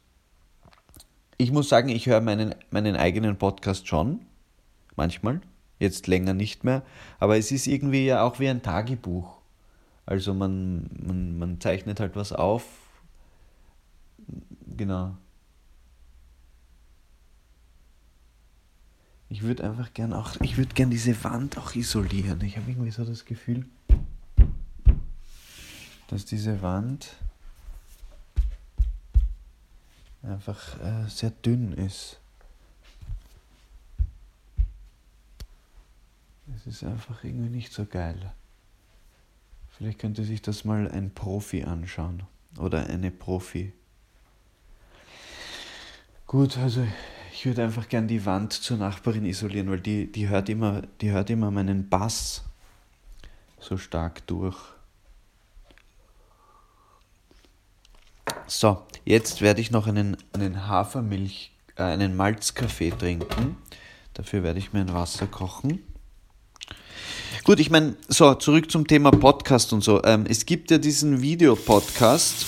ich 1.38 1.52
muss 1.52 1.70
sagen, 1.70 1.90
ich 1.90 2.06
höre 2.06 2.22
meinen, 2.22 2.54
meinen 2.70 2.96
eigenen 2.96 3.38
Podcast 3.38 3.88
schon, 3.88 4.22
manchmal, 4.96 5.42
jetzt 5.80 6.08
länger 6.08 6.34
nicht 6.34 6.64
mehr, 6.64 6.84
aber 7.20 7.38
es 7.38 7.52
ist 7.52 7.68
irgendwie 7.68 8.06
ja 8.06 8.24
auch 8.24 8.40
wie 8.40 8.48
ein 8.48 8.62
Tagebuch. 8.62 9.38
Also 10.06 10.34
man, 10.36 10.90
man, 11.04 11.38
man 11.40 11.60
zeichnet 11.60 12.00
halt 12.00 12.16
was 12.16 12.32
auf. 12.32 12.64
Genau. 14.78 15.18
Ich 19.36 19.42
würde 19.42 19.66
einfach 19.66 19.94
gern 19.94 20.14
auch, 20.14 20.38
ich 20.40 20.56
würde 20.56 20.74
gern 20.74 20.90
diese 20.90 21.22
Wand 21.26 21.58
auch 21.58 21.76
isolieren. 21.76 22.40
Ich 22.40 22.56
habe 22.56 22.72
irgendwie 22.72 22.90
so 22.90 23.04
das 23.04 23.26
Gefühl, 23.26 23.66
dass 26.08 26.24
diese 26.24 26.62
Wand 26.62 27.18
einfach 30.24 30.80
äh, 30.80 31.10
sehr 31.10 31.32
dünn 31.32 31.74
ist. 31.74 32.18
Es 36.56 36.66
ist 36.66 36.86
einfach 36.86 37.22
irgendwie 37.26 37.50
nicht 37.50 37.74
so 37.74 37.86
geil. 37.86 38.32
Vielleicht 39.78 40.00
könnte 40.00 40.24
sich 40.24 40.42
das 40.44 40.64
mal 40.64 40.90
ein 40.90 41.14
Profi 41.14 41.66
anschauen 41.66 42.24
oder 42.58 42.88
eine 42.88 43.12
Profi. 43.12 43.74
Gut, 46.26 46.58
also 46.58 46.88
ich 47.36 47.46
würde 47.46 47.64
einfach 47.66 47.90
gern 47.90 48.08
die 48.08 48.26
Wand 48.26 48.54
zur 48.54 48.78
Nachbarin 48.78 49.26
isolieren, 49.26 49.70
weil 49.70 49.82
die, 49.82 50.10
die, 50.10 50.30
hört 50.30 50.48
immer, 50.48 50.84
die 51.02 51.12
hört 51.12 51.30
immer 51.30 51.52
meinen 51.52 51.90
Bass 51.90 52.44
so 53.60 53.78
stark 53.78 54.26
durch. 54.26 54.56
So, 58.48 58.84
jetzt 59.04 59.42
werde 59.42 59.60
ich 59.60 59.70
noch 59.70 59.86
einen, 59.86 60.16
einen 60.32 60.68
Hafermilch, 60.68 61.52
äh, 61.76 61.84
einen 61.84 62.16
Malzkaffee 62.16 62.92
trinken. 62.92 63.58
Dafür 64.14 64.42
werde 64.42 64.60
ich 64.60 64.72
mir 64.72 64.80
ein 64.80 64.94
Wasser 64.94 65.28
kochen. 65.28 65.84
Gut, 67.44 67.60
ich 67.60 67.70
meine, 67.70 67.96
so, 68.08 68.34
zurück 68.36 68.72
zum 68.72 68.88
Thema 68.88 69.12
Podcast 69.12 69.74
und 69.74 69.84
so. 69.84 70.02
Ähm, 70.06 70.26
es 70.26 70.46
gibt 70.46 70.72
ja 70.72 70.78
diesen 70.78 71.22
Videopodcast 71.22 72.46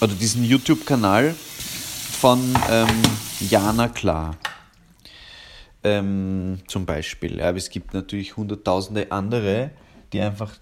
oder 0.00 0.14
diesen 0.14 0.42
YouTube-Kanal 0.42 1.36
von 2.24 2.40
ähm, 2.70 2.88
Jana 3.50 3.88
Klar. 3.88 4.38
Ähm, 5.82 6.60
zum 6.66 6.86
Beispiel. 6.86 7.42
Aber 7.42 7.58
es 7.58 7.68
gibt 7.68 7.92
natürlich 7.92 8.38
hunderttausende 8.38 9.12
andere, 9.12 9.72
die 10.10 10.22
einfach 10.22 10.58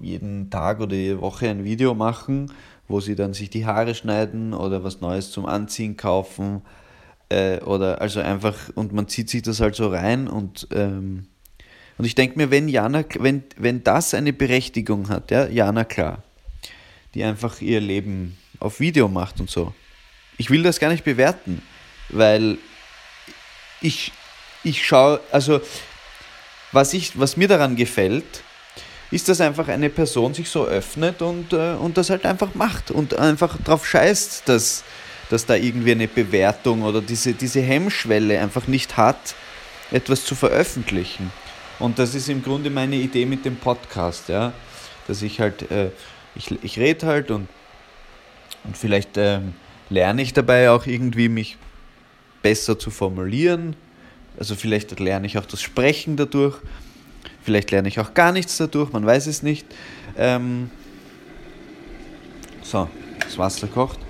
jeden 0.00 0.50
Tag 0.50 0.80
oder 0.80 0.96
jede 0.96 1.20
Woche 1.20 1.48
ein 1.48 1.62
Video 1.62 1.94
machen, 1.94 2.50
wo 2.88 2.98
sie 2.98 3.14
dann 3.14 3.34
sich 3.34 3.50
die 3.50 3.64
Haare 3.64 3.94
schneiden 3.94 4.52
oder 4.52 4.82
was 4.82 5.00
Neues 5.00 5.30
zum 5.30 5.46
Anziehen 5.46 5.96
kaufen. 5.96 6.62
Äh, 7.28 7.60
oder 7.60 8.00
also 8.00 8.18
einfach, 8.18 8.56
und 8.74 8.92
man 8.92 9.06
zieht 9.06 9.30
sich 9.30 9.42
das 9.42 9.60
halt 9.60 9.76
so 9.76 9.86
rein 9.86 10.26
und 10.26 10.66
ähm, 10.72 11.28
und 11.98 12.04
ich 12.04 12.16
denke 12.16 12.36
mir, 12.36 12.50
wenn 12.50 12.68
Jana, 12.68 13.04
wenn, 13.20 13.44
wenn 13.56 13.84
das 13.84 14.12
eine 14.12 14.32
Berechtigung 14.32 15.08
hat, 15.08 15.30
ja, 15.30 15.46
Jana 15.46 15.84
klar, 15.84 16.24
die 17.14 17.22
einfach 17.22 17.60
ihr 17.60 17.80
Leben 17.80 18.36
auf 18.58 18.80
Video 18.80 19.06
macht 19.06 19.38
und 19.38 19.48
so. 19.48 19.72
Ich 20.38 20.50
will 20.50 20.62
das 20.62 20.80
gar 20.80 20.90
nicht 20.90 21.04
bewerten 21.04 21.62
weil 22.08 22.58
ich, 23.80 24.12
ich 24.64 24.86
schaue, 24.86 25.20
also 25.32 25.60
was, 26.72 26.94
ich, 26.94 27.18
was 27.18 27.36
mir 27.36 27.48
daran 27.48 27.76
gefällt, 27.76 28.42
ist, 29.10 29.28
dass 29.28 29.40
einfach 29.40 29.68
eine 29.68 29.88
Person 29.88 30.34
sich 30.34 30.48
so 30.48 30.66
öffnet 30.66 31.22
und, 31.22 31.52
äh, 31.52 31.74
und 31.74 31.96
das 31.96 32.10
halt 32.10 32.26
einfach 32.26 32.54
macht 32.54 32.90
und 32.90 33.14
einfach 33.14 33.56
drauf 33.62 33.86
scheißt, 33.86 34.48
dass, 34.48 34.82
dass 35.30 35.46
da 35.46 35.54
irgendwie 35.54 35.92
eine 35.92 36.08
Bewertung 36.08 36.82
oder 36.82 37.00
diese, 37.00 37.32
diese 37.32 37.60
Hemmschwelle 37.60 38.40
einfach 38.40 38.66
nicht 38.66 38.96
hat, 38.96 39.34
etwas 39.92 40.24
zu 40.24 40.34
veröffentlichen. 40.34 41.30
Und 41.78 41.98
das 41.98 42.14
ist 42.14 42.28
im 42.28 42.42
Grunde 42.42 42.70
meine 42.70 42.96
Idee 42.96 43.26
mit 43.26 43.44
dem 43.44 43.56
Podcast, 43.56 44.28
ja. 44.28 44.52
Dass 45.06 45.22
ich 45.22 45.38
halt, 45.38 45.70
äh, 45.70 45.90
ich, 46.34 46.50
ich 46.64 46.78
rede 46.78 47.06
halt 47.06 47.30
und, 47.30 47.48
und 48.64 48.76
vielleicht 48.76 49.16
äh, 49.16 49.40
lerne 49.90 50.22
ich 50.22 50.32
dabei 50.32 50.70
auch 50.70 50.86
irgendwie 50.86 51.28
mich 51.28 51.56
besser 52.42 52.78
zu 52.78 52.90
formulieren. 52.90 53.76
Also 54.38 54.54
vielleicht 54.54 54.98
lerne 54.98 55.26
ich 55.26 55.38
auch 55.38 55.46
das 55.46 55.62
Sprechen 55.62 56.16
dadurch. 56.16 56.58
Vielleicht 57.42 57.70
lerne 57.70 57.88
ich 57.88 58.00
auch 58.00 58.14
gar 58.14 58.32
nichts 58.32 58.56
dadurch, 58.56 58.92
man 58.92 59.06
weiß 59.06 59.26
es 59.26 59.42
nicht. 59.42 59.66
Ähm 60.16 60.70
so, 62.62 62.88
das 63.20 63.38
Wasser 63.38 63.68
kocht. 63.68 64.00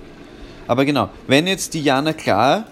Aber 0.67 0.83
genau, 0.85 1.09
wenn 1.27 1.47
jetzt 1.47 1.73
Diana 1.73 2.13
Klar 2.13 2.65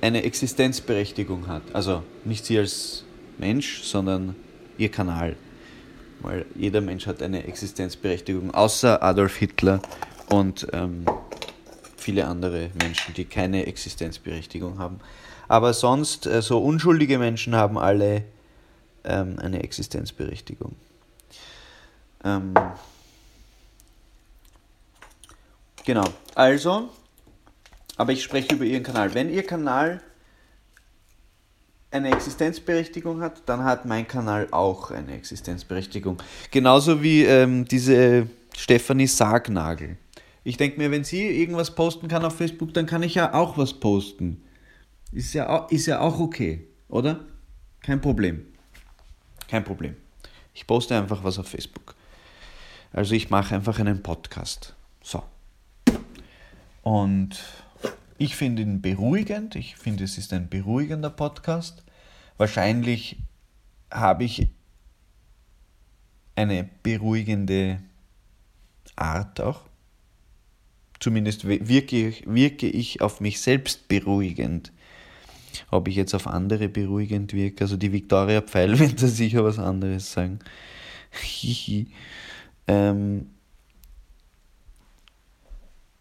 eine 0.00 0.24
Existenzberechtigung 0.24 1.46
hat, 1.46 1.62
also 1.72 2.02
nicht 2.24 2.44
sie 2.46 2.58
als 2.58 3.04
Mensch, 3.38 3.82
sondern 3.82 4.34
ihr 4.78 4.90
Kanal, 4.90 5.36
weil 6.20 6.46
jeder 6.54 6.80
Mensch 6.80 7.06
hat 7.06 7.22
eine 7.22 7.44
Existenzberechtigung, 7.44 8.52
außer 8.54 9.02
Adolf 9.02 9.36
Hitler 9.36 9.80
und 10.30 10.66
ähm, 10.72 11.04
viele 12.08 12.26
andere 12.26 12.70
Menschen, 12.80 13.12
die 13.12 13.26
keine 13.26 13.66
Existenzberechtigung 13.66 14.78
haben. 14.78 14.98
Aber 15.46 15.74
sonst, 15.74 16.26
äh, 16.26 16.40
so 16.40 16.58
unschuldige 16.58 17.18
Menschen 17.18 17.54
haben 17.54 17.76
alle 17.76 18.24
ähm, 19.04 19.38
eine 19.38 19.62
Existenzberechtigung. 19.62 20.74
Ähm, 22.24 22.54
genau, 25.84 26.04
also, 26.34 26.88
aber 27.98 28.12
ich 28.12 28.22
spreche 28.22 28.54
über 28.54 28.64
Ihren 28.64 28.84
Kanal. 28.84 29.12
Wenn 29.12 29.28
Ihr 29.28 29.44
Kanal 29.44 30.00
eine 31.90 32.10
Existenzberechtigung 32.10 33.20
hat, 33.20 33.42
dann 33.44 33.64
hat 33.64 33.84
mein 33.84 34.08
Kanal 34.08 34.48
auch 34.50 34.92
eine 34.92 35.12
Existenzberechtigung. 35.14 36.16
Genauso 36.50 37.02
wie 37.02 37.24
ähm, 37.24 37.66
diese 37.66 38.28
Stefanie 38.56 39.06
Sargnagel. 39.06 39.98
Ich 40.48 40.56
denke 40.56 40.78
mir, 40.78 40.90
wenn 40.90 41.04
sie 41.04 41.26
irgendwas 41.26 41.74
posten 41.74 42.08
kann 42.08 42.24
auf 42.24 42.38
Facebook, 42.38 42.72
dann 42.72 42.86
kann 42.86 43.02
ich 43.02 43.14
ja 43.14 43.34
auch 43.34 43.58
was 43.58 43.74
posten. 43.74 44.42
Ist 45.12 45.34
ja, 45.34 45.46
auch, 45.46 45.70
ist 45.70 45.84
ja 45.84 46.00
auch 46.00 46.18
okay, 46.20 46.66
oder? 46.88 47.26
Kein 47.82 48.00
Problem. 48.00 48.46
Kein 49.46 49.62
Problem. 49.62 49.94
Ich 50.54 50.66
poste 50.66 50.96
einfach 50.96 51.22
was 51.22 51.38
auf 51.38 51.48
Facebook. 51.48 51.94
Also 52.94 53.14
ich 53.14 53.28
mache 53.28 53.56
einfach 53.56 53.78
einen 53.78 54.02
Podcast. 54.02 54.74
So. 55.02 55.22
Und 56.82 57.44
ich 58.16 58.34
finde 58.34 58.62
ihn 58.62 58.80
beruhigend. 58.80 59.54
Ich 59.54 59.76
finde, 59.76 60.04
es 60.04 60.16
ist 60.16 60.32
ein 60.32 60.48
beruhigender 60.48 61.10
Podcast. 61.10 61.84
Wahrscheinlich 62.38 63.18
habe 63.90 64.24
ich 64.24 64.48
eine 66.36 66.70
beruhigende 66.82 67.82
Art 68.96 69.42
auch. 69.42 69.68
Zumindest 71.00 71.46
wirke 71.46 72.08
ich, 72.08 72.24
wirke 72.26 72.68
ich 72.68 73.00
auf 73.00 73.20
mich 73.20 73.40
selbst 73.40 73.88
beruhigend. 73.88 74.72
Ob 75.70 75.88
ich 75.88 75.96
jetzt 75.96 76.14
auf 76.14 76.26
andere 76.26 76.68
beruhigend 76.68 77.32
wirke, 77.32 77.64
also 77.64 77.76
die 77.76 77.92
Victoria 77.92 78.40
Pfeil 78.42 78.78
wird 78.78 79.02
da 79.02 79.06
sicher 79.06 79.44
was 79.44 79.58
anderes 79.58 80.12
sagen. 80.12 80.40
ähm, 82.66 83.26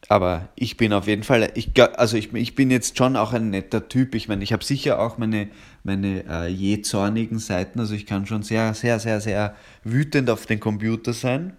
aber 0.10 0.50
ich 0.56 0.78
bin 0.78 0.94
auf 0.94 1.08
jeden 1.08 1.24
Fall, 1.24 1.52
ich, 1.56 1.72
also 1.98 2.16
ich, 2.16 2.34
ich 2.34 2.56
bin 2.56 2.72
jetzt 2.72 2.98
schon 2.98 3.18
auch 3.18 3.34
ein 3.34 3.50
netter 3.50 3.90
Typ. 3.90 4.16
Ich 4.16 4.30
meine, 4.30 4.44
ich 4.44 4.54
habe 4.54 4.64
sicher 4.64 5.00
auch 5.00 5.18
meine, 5.18 5.50
meine 5.84 6.24
äh, 6.30 6.48
je 6.48 6.82
zornigen 6.82 7.40
Seiten. 7.40 7.80
Also 7.80 7.94
ich 7.94 8.06
kann 8.06 8.26
schon 8.26 8.42
sehr, 8.42 8.74
sehr, 8.74 9.00
sehr, 9.00 9.20
sehr 9.20 9.56
wütend 9.84 10.30
auf 10.30 10.46
den 10.46 10.62
Computer 10.62 11.12
sein. 11.12 11.58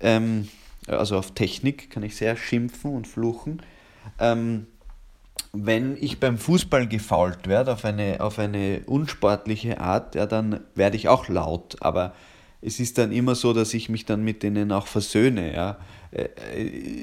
Ähm, 0.00 0.48
also 0.88 1.16
auf 1.16 1.32
Technik 1.32 1.90
kann 1.90 2.02
ich 2.02 2.16
sehr 2.16 2.36
schimpfen 2.36 2.94
und 2.94 3.06
fluchen. 3.06 3.62
Ähm, 4.18 4.66
wenn 5.52 5.96
ich 6.00 6.20
beim 6.20 6.38
Fußball 6.38 6.86
gefault 6.86 7.46
werde 7.46 7.72
auf 7.72 7.84
eine, 7.84 8.20
auf 8.20 8.38
eine 8.38 8.82
unsportliche 8.86 9.80
Art, 9.80 10.14
ja, 10.14 10.26
dann 10.26 10.60
werde 10.74 10.96
ich 10.96 11.08
auch 11.08 11.28
laut. 11.28 11.76
Aber 11.80 12.14
es 12.60 12.80
ist 12.80 12.98
dann 12.98 13.12
immer 13.12 13.34
so, 13.34 13.52
dass 13.52 13.72
ich 13.74 13.88
mich 13.88 14.04
dann 14.04 14.22
mit 14.22 14.42
denen 14.42 14.72
auch 14.72 14.86
versöhne. 14.86 15.54
Ja. 15.54 15.78
Äh, 16.10 16.28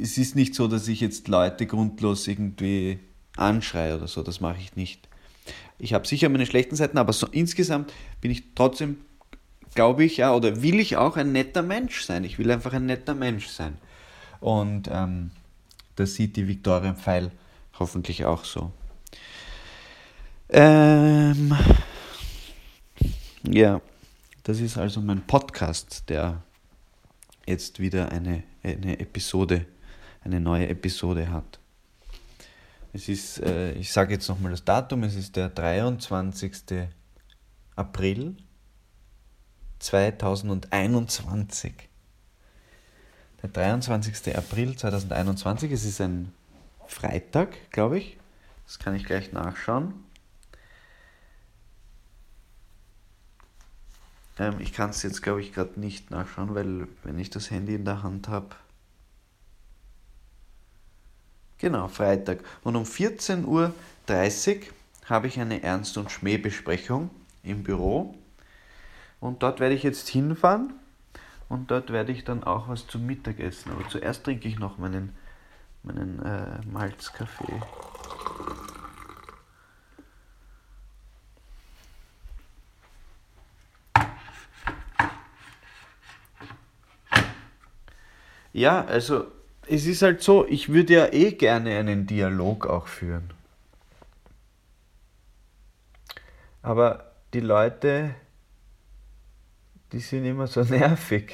es 0.02 0.18
ist 0.18 0.36
nicht 0.36 0.56
so, 0.56 0.68
dass 0.68 0.88
ich 0.88 1.00
jetzt 1.02 1.28
Leute 1.28 1.66
grundlos 1.66 2.28
irgendwie 2.28 3.00
anschreie 3.38 3.98
oder 3.98 4.08
so, 4.08 4.24
das 4.24 4.40
mache 4.40 4.60
ich 4.60 4.76
nicht. 4.76 5.08
Ich 5.78 5.94
habe 5.94 6.08
sicher 6.08 6.30
meine 6.30 6.46
schlechten 6.46 6.76
Seiten, 6.76 6.98
aber 6.98 7.14
so 7.14 7.28
insgesamt 7.28 7.92
bin 8.22 8.32
ich 8.32 8.56
trotzdem, 8.56 8.98
glaube 9.76 10.06
ich, 10.06 10.18
ja, 10.18 10.34
oder 10.34 10.62
will 10.62 10.80
ich 10.80 10.98
auch 10.98 11.18
ein 11.18 11.32
netter 11.32 11.62
Mensch 11.62 12.04
sein. 12.04 12.24
Ich 12.24 12.40
will 12.40 12.50
einfach 12.50 12.74
ein 12.74 12.86
netter 12.86 13.14
Mensch 13.14 13.48
sein. 13.48 13.78
Und 14.40 14.90
ähm, 14.92 15.32
das 15.96 16.16
sieht 16.16 16.36
die 16.38 16.48
Victoria 16.48 16.94
Pfeil 16.94 17.32
hoffentlich 17.78 18.26
auch 18.26 18.46
so. 18.46 18.72
Ähm, 20.50 21.56
ja, 23.44 23.82
das 24.44 24.60
ist 24.60 24.78
also 24.78 25.02
mein 25.02 25.26
Podcast, 25.26 26.04
der 26.10 26.42
jetzt 27.46 27.80
wieder 27.80 28.12
eine, 28.12 28.44
eine 28.64 29.00
Episode, 29.00 29.66
eine 30.24 30.40
neue 30.40 30.68
Episode 30.70 31.30
hat. 31.30 31.60
Es 32.94 33.10
ist, 33.10 33.40
äh, 33.40 33.74
ich 33.74 33.92
sage 33.92 34.14
jetzt 34.14 34.30
nochmal 34.30 34.52
das 34.52 34.64
Datum, 34.64 35.04
es 35.04 35.16
ist 35.16 35.36
der 35.36 35.50
23. 35.50 36.88
April 37.76 38.38
2021. 39.86 41.74
Der 43.44 43.50
23. 43.50 44.36
April 44.36 44.76
2021, 44.76 45.72
es 45.72 45.86
ist 45.86 46.02
ein 46.02 46.34
Freitag, 46.88 47.70
glaube 47.70 48.00
ich. 48.00 48.18
Das 48.66 48.80
kann 48.80 48.96
ich 48.96 49.06
gleich 49.06 49.32
nachschauen. 49.32 49.94
Ähm, 54.40 54.60
ich 54.60 54.74
kann 54.74 54.90
es 54.90 55.04
jetzt, 55.04 55.22
glaube 55.22 55.42
ich, 55.42 55.54
gerade 55.54 55.80
nicht 55.80 56.10
nachschauen, 56.10 56.56
weil 56.56 56.88
wenn 57.04 57.20
ich 57.20 57.30
das 57.30 57.52
Handy 57.52 57.76
in 57.76 57.86
der 57.86 58.02
Hand 58.02 58.28
habe. 58.28 58.56
Genau, 61.60 61.88
Freitag. 61.90 62.40
Und 62.64 62.76
um 62.76 62.86
14.30 62.86 63.46
Uhr 63.46 63.72
habe 65.06 65.28
ich 65.28 65.40
eine 65.40 65.62
Ernst- 65.62 65.98
und 66.00 66.12
Schmähbesprechung 66.12 67.12
im 67.44 67.62
Büro. 67.62 68.16
Und 69.26 69.42
dort 69.42 69.60
werde 69.60 69.74
ich 69.74 69.82
jetzt 69.82 70.08
hinfahren 70.08 70.74
und 71.50 71.72
dort 71.72 71.92
werde 71.92 72.12
ich 72.12 72.24
dann 72.26 72.44
auch 72.44 72.70
was 72.70 72.86
zum 72.86 73.08
Mittag 73.08 73.40
essen. 73.40 73.72
Aber 73.72 73.90
zuerst 73.90 74.24
trinke 74.24 74.48
ich 74.48 74.60
noch 74.60 74.78
meinen, 74.78 75.16
meinen 75.82 76.22
äh, 76.22 76.64
Malzkaffee. 76.72 77.60
Ja, 88.54 88.86
also 88.86 89.26
es 89.68 89.88
ist 89.88 90.04
halt 90.04 90.22
so, 90.22 90.46
ich 90.46 90.70
würde 90.70 90.94
ja 90.94 91.12
eh 91.12 91.32
gerne 91.32 91.80
einen 91.80 92.06
Dialog 92.06 92.68
auch 92.68 92.86
führen. 92.86 93.32
Aber 96.62 97.12
die 97.34 97.40
Leute, 97.40 98.14
die 99.96 100.02
sind 100.02 100.26
immer 100.26 100.46
so 100.46 100.62
nervig. 100.70 101.32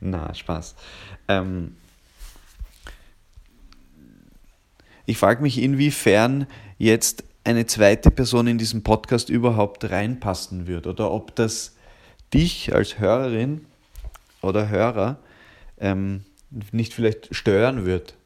Na, 0.00 0.34
Spaß. 0.34 0.74
Ähm, 1.28 1.76
ich 5.06 5.16
frage 5.16 5.40
mich, 5.40 5.62
inwiefern 5.62 6.48
jetzt 6.78 7.22
eine 7.44 7.64
zweite 7.66 8.10
Person 8.10 8.48
in 8.48 8.58
diesen 8.58 8.82
Podcast 8.82 9.30
überhaupt 9.30 9.88
reinpassen 9.88 10.66
wird 10.66 10.88
oder 10.88 11.12
ob 11.12 11.36
das 11.36 11.76
dich 12.34 12.74
als 12.74 12.98
Hörerin 12.98 13.66
oder 14.42 14.68
Hörer 14.68 15.20
ähm, 15.78 16.24
nicht 16.72 16.92
vielleicht 16.92 17.32
stören 17.36 17.86
wird. 17.86 18.16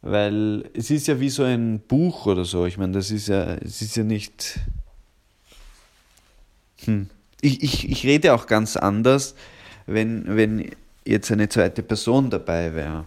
Weil 0.00 0.70
es 0.72 0.90
ist 0.90 1.08
ja 1.08 1.20
wie 1.20 1.28
so 1.28 1.42
ein 1.42 1.80
Buch 1.80 2.24
oder 2.24 2.46
so. 2.46 2.64
Ich 2.64 2.78
meine, 2.78 2.92
das 2.92 3.10
ist 3.10 3.28
ja, 3.28 3.52
es 3.56 3.82
ist 3.82 3.96
ja 3.96 4.02
nicht. 4.02 4.60
Hm. 6.86 7.10
Ich, 7.40 7.62
ich, 7.62 7.90
ich 7.90 8.04
rede 8.04 8.34
auch 8.34 8.46
ganz 8.46 8.76
anders, 8.76 9.34
wenn, 9.86 10.36
wenn 10.36 10.70
jetzt 11.04 11.30
eine 11.32 11.48
zweite 11.48 11.82
Person 11.82 12.30
dabei 12.30 12.74
wäre. 12.74 13.06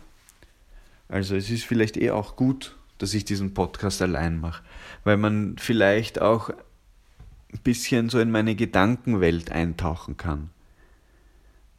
Also 1.08 1.36
es 1.36 1.50
ist 1.50 1.66
vielleicht 1.66 1.98
eh 1.98 2.12
auch 2.12 2.36
gut, 2.36 2.76
dass 2.98 3.14
ich 3.14 3.26
diesen 3.26 3.54
Podcast 3.54 4.02
allein 4.02 4.40
mache, 4.40 4.64
weil 5.04 5.18
man 5.18 5.56
vielleicht 5.58 6.22
auch 6.22 6.50
ein 6.50 7.60
bisschen 7.64 8.10
so 8.10 8.20
in 8.20 8.32
meine 8.32 8.56
Gedankenwelt 8.56 9.52
eintauchen 9.52 10.18
kann. 10.18 10.50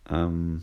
Ähm, 0.08 0.62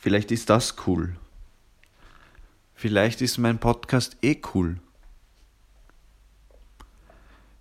Vielleicht 0.00 0.30
ist 0.30 0.48
das 0.48 0.76
cool. 0.86 1.14
Vielleicht 2.74 3.20
ist 3.20 3.36
mein 3.36 3.58
Podcast 3.58 4.16
eh 4.22 4.40
cool. 4.54 4.78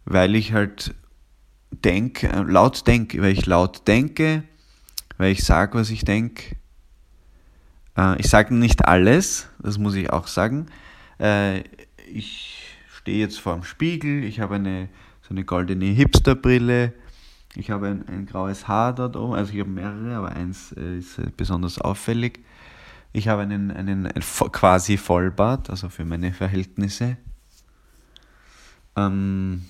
Weil 0.10 0.36
ich 0.36 0.53
halt 0.53 0.93
denke, 1.72 2.28
äh, 2.28 2.41
laut 2.41 2.86
denke, 2.88 3.22
weil 3.22 3.32
ich 3.32 3.45
laut 3.45 3.88
denke, 3.88 4.43
weil 5.18 5.32
ich 5.32 5.43
sage, 5.43 5.78
was 5.78 5.89
ich 5.89 6.03
denke. 6.03 6.57
Äh, 7.95 8.20
ich 8.20 8.28
sage 8.28 8.53
nicht 8.53 8.86
alles, 8.86 9.47
das 9.60 9.78
muss 9.78 9.95
ich 9.95 10.12
auch 10.12 10.28
sagen. 10.28 10.66
Äh, 11.20 11.60
ich 12.12 12.76
stehe 12.97 13.20
jetzt 13.20 13.39
vor 13.39 13.53
dem 13.53 13.64
Spiegel, 13.64 14.24
ich 14.24 14.39
habe 14.39 14.55
eine 14.55 14.89
so 15.30 15.36
eine 15.36 15.45
goldene 15.45 15.86
Hipsterbrille, 15.86 16.93
Ich 17.55 17.70
habe 17.70 17.88
ein, 17.88 18.07
ein 18.07 18.26
graues 18.26 18.68
Haar 18.68 18.93
dort 18.93 19.16
oben, 19.16 19.34
also 19.34 19.53
ich 19.53 19.60
habe 19.60 19.70
mehrere, 19.70 20.16
aber 20.16 20.32
eins 20.32 20.72
ist 20.72 21.20
besonders 21.38 21.80
auffällig. 21.80 22.39
Ich 23.12 23.28
habe 23.28 23.43
einen, 23.43 23.70
einen, 23.72 24.07
einen 24.07 24.24
quasi 24.51 24.97
Vollbart, 24.97 25.70
also 25.70 25.89
für 25.89 26.05
meine 26.05 26.34
Verhältnisse. 26.34 27.18
Ähm, 28.95 29.66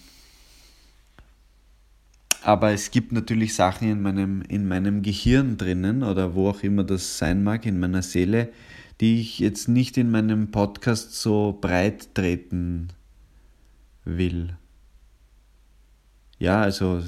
aber 2.43 2.71
es 2.71 2.91
gibt 2.91 3.11
natürlich 3.11 3.53
Sachen 3.53 3.89
in 3.89 4.01
meinem, 4.01 4.41
in 4.43 4.67
meinem 4.67 5.01
Gehirn 5.01 5.57
drinnen 5.57 6.03
oder 6.03 6.35
wo 6.35 6.49
auch 6.49 6.63
immer 6.63 6.83
das 6.83 7.17
sein 7.17 7.43
mag, 7.43 7.65
in 7.65 7.79
meiner 7.79 8.01
Seele, 8.01 8.49
die 9.01 9.21
ich 9.21 9.39
jetzt 9.39 9.67
nicht 9.67 9.97
in 9.97 10.11
meinem 10.11 10.51
Podcast 10.51 11.19
so 11.19 11.57
breit 11.59 12.13
treten 12.15 12.89
will. 14.05 14.55
Ja, 16.37 16.61
also 16.61 17.03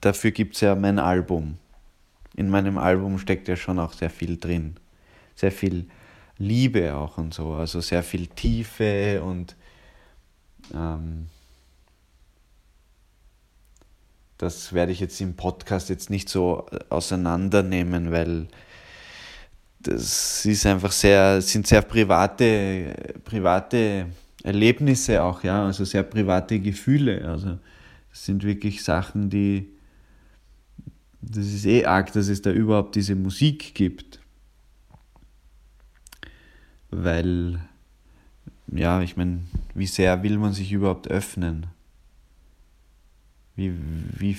dafür 0.00 0.30
gibt 0.30 0.54
es 0.54 0.60
ja 0.60 0.74
mein 0.74 0.98
Album. 0.98 1.58
In 2.36 2.48
meinem 2.48 2.78
Album 2.78 3.18
steckt 3.18 3.48
ja 3.48 3.56
schon 3.56 3.78
auch 3.78 3.92
sehr 3.92 4.10
viel 4.10 4.38
drin. 4.38 4.76
Sehr 5.34 5.52
viel 5.52 5.86
Liebe 6.38 6.94
auch 6.94 7.18
und 7.18 7.34
so, 7.34 7.52
also 7.52 7.80
sehr 7.80 8.02
viel 8.02 8.26
Tiefe 8.28 9.22
und 9.22 9.56
ähm, 10.72 11.26
das 14.40 14.72
werde 14.72 14.90
ich 14.90 15.00
jetzt 15.00 15.20
im 15.20 15.34
Podcast 15.34 15.90
jetzt 15.90 16.08
nicht 16.08 16.30
so 16.30 16.64
auseinandernehmen, 16.88 18.10
weil 18.10 18.48
das 19.80 20.46
ist 20.46 20.64
einfach 20.64 20.92
sehr, 20.92 21.42
sind 21.42 21.66
sehr 21.66 21.82
private, 21.82 22.94
private 23.22 24.06
Erlebnisse 24.42 25.22
auch, 25.22 25.44
ja, 25.44 25.66
also 25.66 25.84
sehr 25.84 26.04
private 26.04 26.58
Gefühle. 26.58 27.28
Also 27.28 27.58
das 28.08 28.24
sind 28.24 28.42
wirklich 28.42 28.82
Sachen, 28.82 29.28
die, 29.28 29.68
das 31.20 31.44
ist 31.44 31.66
eh 31.66 31.84
arg, 31.84 32.10
dass 32.14 32.28
es 32.28 32.40
da 32.40 32.50
überhaupt 32.50 32.94
diese 32.94 33.16
Musik 33.16 33.74
gibt. 33.74 34.20
Weil, 36.90 37.60
ja, 38.68 39.02
ich 39.02 39.18
meine, 39.18 39.40
wie 39.74 39.86
sehr 39.86 40.22
will 40.22 40.38
man 40.38 40.54
sich 40.54 40.72
überhaupt 40.72 41.08
öffnen? 41.08 41.66
Wie, 43.60 43.74
wie, 44.18 44.38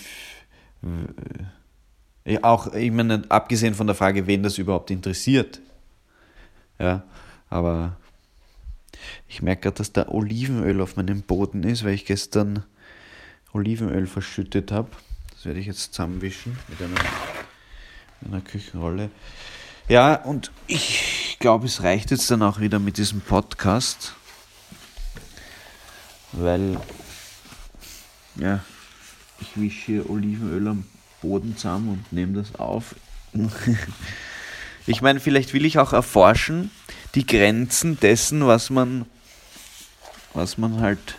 wie 2.23 2.43
auch, 2.43 2.73
ich 2.73 2.91
meine, 2.91 3.21
abgesehen 3.29 3.75
von 3.75 3.85
der 3.85 3.95
Frage, 3.95 4.25
wen 4.25 4.41
das 4.41 4.57
überhaupt 4.57 4.89
interessiert. 4.89 5.61
Ja, 6.79 7.03
aber 7.47 7.97
ich 9.27 9.43
merke 9.43 9.61
gerade, 9.61 9.75
dass 9.75 9.93
da 9.93 10.07
Olivenöl 10.07 10.81
auf 10.81 10.95
meinem 10.95 11.21
Boden 11.21 11.61
ist, 11.61 11.83
weil 11.83 11.93
ich 11.93 12.05
gestern 12.05 12.63
Olivenöl 13.53 14.07
verschüttet 14.07 14.71
habe. 14.71 14.89
Das 15.35 15.45
werde 15.45 15.59
ich 15.59 15.67
jetzt 15.67 15.93
zusammenwischen 15.93 16.57
mit 16.67 16.81
einer, 16.81 16.99
mit 18.21 18.33
einer 18.33 18.41
Küchenrolle. 18.41 19.11
Ja, 19.87 20.15
und 20.15 20.51
ich 20.65 21.37
glaube, 21.39 21.67
es 21.67 21.83
reicht 21.83 22.09
jetzt 22.09 22.31
dann 22.31 22.41
auch 22.41 22.59
wieder 22.59 22.79
mit 22.79 22.97
diesem 22.97 23.21
Podcast, 23.21 24.15
weil, 26.31 26.81
ja, 28.37 28.63
ich 29.41 29.59
wische 29.59 30.09
Olivenöl 30.09 30.67
am 30.67 30.85
Boden 31.21 31.57
zusammen 31.57 31.89
und 31.89 32.13
nehme 32.13 32.33
das 32.33 32.55
auf. 32.55 32.95
ich 34.87 35.01
meine, 35.01 35.19
vielleicht 35.19 35.53
will 35.53 35.65
ich 35.65 35.79
auch 35.79 35.93
erforschen 35.93 36.71
die 37.15 37.25
Grenzen 37.25 37.99
dessen, 37.99 38.47
was 38.47 38.69
man, 38.69 39.05
was 40.33 40.57
man 40.57 40.79
halt 40.79 41.17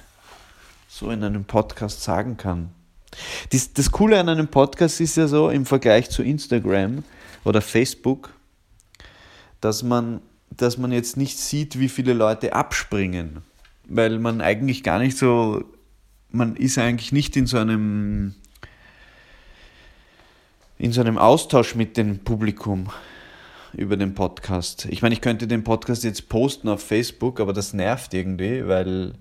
so 0.89 1.11
in 1.11 1.23
einem 1.23 1.45
Podcast 1.45 2.03
sagen 2.03 2.37
kann. 2.37 2.70
Das, 3.51 3.73
das 3.75 3.91
Coole 3.91 4.18
an 4.18 4.29
einem 4.29 4.49
Podcast 4.49 5.01
ist 5.01 5.16
ja 5.16 5.27
so 5.27 5.51
im 5.51 5.66
Vergleich 5.66 6.09
zu 6.09 6.23
Instagram 6.23 7.05
oder 7.45 7.61
Facebook, 7.61 8.31
dass 9.61 9.83
man, 9.83 10.23
dass 10.51 10.79
man 10.79 10.93
jetzt 10.93 11.16
nicht 11.16 11.39
sieht, 11.39 11.79
wie 11.79 11.89
viele 11.89 12.14
Leute 12.14 12.55
abspringen, 12.55 13.43
weil 13.87 14.18
man 14.18 14.41
eigentlich 14.41 14.83
gar 14.83 14.99
nicht 14.99 15.18
so 15.18 15.64
man 16.33 16.57
ist 16.57 16.78
eigentlich 16.78 17.12
nicht 17.12 17.37
in 17.37 17.47
so 17.47 17.59
einem 17.59 18.35
in 20.78 20.93
so 20.93 21.01
einem 21.01 21.16
Austausch 21.16 21.74
mit 21.76 21.97
dem 21.97 22.18
Publikum 22.24 22.91
über 23.72 23.97
den 23.97 24.14
Podcast. 24.14 24.87
Ich 24.87 25.01
meine, 25.01 25.14
ich 25.14 25.20
könnte 25.20 25.47
den 25.47 25.64
Podcast 25.64 26.03
jetzt 26.05 26.28
posten 26.28 26.68
auf 26.68 26.83
Facebook, 26.83 27.41
aber 27.41 27.53
das 27.53 27.72
nervt 27.72 28.12
irgendwie, 28.14 28.66
weil 28.66 29.14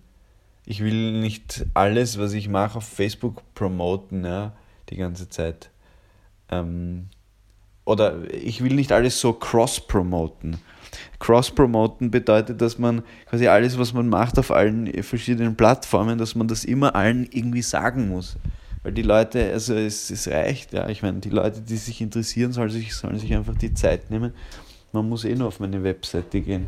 ich 0.66 0.84
will 0.84 1.20
nicht 1.20 1.66
alles, 1.74 2.18
was 2.18 2.34
ich 2.34 2.50
mache, 2.50 2.80
auf 2.80 2.88
Facebook 2.88 3.42
promoten, 3.54 4.26
ja, 4.26 4.54
die 4.90 4.98
ganze 4.98 5.30
Zeit. 5.30 5.70
Ähm, 6.50 7.08
oder 7.86 8.32
ich 8.34 8.64
will 8.64 8.74
nicht 8.74 8.92
alles 8.92 9.20
so 9.20 9.34
cross-promoten. 9.34 10.58
Cross-Promoten 11.22 12.12
bedeutet, 12.12 12.60
dass 12.60 12.78
man 12.78 13.04
quasi 13.30 13.48
alles, 13.48 13.78
was 13.78 13.94
man 13.94 14.10
macht 14.10 14.38
auf 14.40 14.52
allen 14.52 14.92
verschiedenen 15.04 15.56
Plattformen, 15.56 16.18
dass 16.18 16.36
man 16.36 16.48
das 16.48 16.66
immer 16.66 16.96
allen 16.96 17.28
irgendwie 17.32 17.62
sagen 17.62 18.10
muss. 18.10 18.36
Weil 18.84 18.92
die 18.94 19.04
Leute, 19.04 19.52
also 19.54 19.76
es, 19.76 20.10
es 20.10 20.28
reicht, 20.28 20.74
ja. 20.74 20.90
Ich 20.90 21.04
meine, 21.04 21.20
die 21.20 21.30
Leute, 21.30 21.62
die 21.62 21.78
sich 21.78 22.02
interessieren, 22.02 22.52
sollen 22.52 22.72
sich, 22.72 22.96
sollen 22.96 23.20
sich 23.20 23.34
einfach 23.34 23.56
die 23.56 23.74
Zeit 23.74 24.10
nehmen. 24.10 24.34
Man 24.92 25.08
muss 25.08 25.24
eh 25.24 25.36
nur 25.36 25.48
auf 25.48 25.60
meine 25.60 25.84
Webseite 25.84 26.42
gehen. 26.42 26.68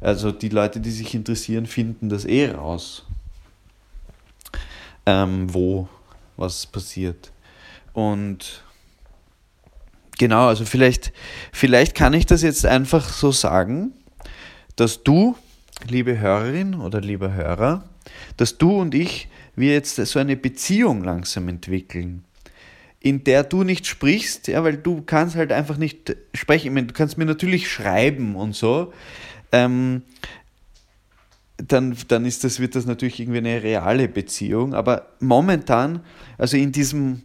Also 0.00 0.32
die 0.32 0.48
Leute, 0.48 0.80
die 0.80 0.90
sich 0.90 1.14
interessieren, 1.14 1.66
finden 1.66 2.08
das 2.08 2.24
eh 2.24 2.50
raus. 2.50 3.04
Ähm, 5.06 5.52
wo 5.52 5.88
was 6.36 6.66
passiert. 6.66 7.30
Und 7.92 8.63
Genau, 10.18 10.46
also 10.46 10.64
vielleicht, 10.64 11.12
vielleicht 11.52 11.94
kann 11.94 12.14
ich 12.14 12.26
das 12.26 12.42
jetzt 12.42 12.64
einfach 12.66 13.08
so 13.08 13.32
sagen, 13.32 13.92
dass 14.76 15.02
du, 15.02 15.36
liebe 15.88 16.18
Hörerin 16.18 16.74
oder 16.74 17.00
lieber 17.00 17.32
Hörer, 17.32 17.84
dass 18.36 18.58
du 18.58 18.80
und 18.80 18.94
ich, 18.94 19.28
wir 19.56 19.72
jetzt 19.72 19.96
so 19.96 20.18
eine 20.18 20.36
Beziehung 20.36 21.04
langsam 21.04 21.48
entwickeln, 21.48 22.24
in 23.00 23.24
der 23.24 23.44
du 23.44 23.64
nicht 23.64 23.86
sprichst, 23.86 24.48
ja, 24.48 24.64
weil 24.64 24.76
du 24.78 25.02
kannst 25.02 25.36
halt 25.36 25.52
einfach 25.52 25.76
nicht 25.76 26.16
sprechen. 26.32 26.68
Ich 26.68 26.72
meine, 26.72 26.86
du 26.86 26.94
kannst 26.94 27.18
mir 27.18 27.26
natürlich 27.26 27.70
schreiben 27.70 28.34
und 28.34 28.54
so, 28.54 28.92
ähm, 29.52 30.02
dann, 31.56 31.96
dann 32.08 32.24
ist 32.24 32.42
das, 32.42 32.58
wird 32.58 32.74
das 32.74 32.84
natürlich 32.84 33.20
irgendwie 33.20 33.38
eine 33.38 33.62
reale 33.62 34.08
Beziehung. 34.08 34.74
Aber 34.74 35.08
momentan, 35.20 36.00
also 36.36 36.56
in 36.56 36.72
diesem, 36.72 37.22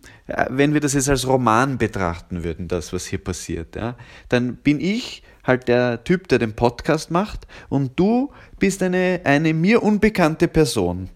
wenn 0.49 0.73
wir 0.73 0.82
das 0.82 0.93
jetzt 0.93 1.09
als 1.09 1.27
Roman 1.27 1.77
betrachten 1.77 2.43
würden, 2.43 2.67
das, 2.67 2.93
was 2.93 3.05
hier 3.05 3.23
passiert, 3.23 3.75
ja, 3.75 3.95
dann 4.30 4.57
bin 4.57 4.80
ich 4.80 5.23
halt 5.43 5.67
der 5.67 6.03
Typ, 6.03 6.27
der 6.27 6.38
den 6.38 6.53
Podcast 6.53 7.09
macht 7.09 7.47
und 7.69 7.99
du 7.99 8.32
bist 8.59 8.84
eine, 8.84 9.21
eine 9.23 9.53
mir 9.53 9.82
unbekannte 9.82 10.47
Person. 10.47 11.09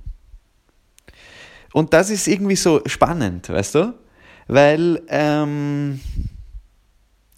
Und 1.71 1.93
das 1.93 2.09
ist 2.09 2.27
irgendwie 2.27 2.55
so 2.55 2.81
spannend, 2.85 3.49
weißt 3.49 3.75
du? 3.75 3.93
Weil 4.47 5.01
ähm, 5.07 5.99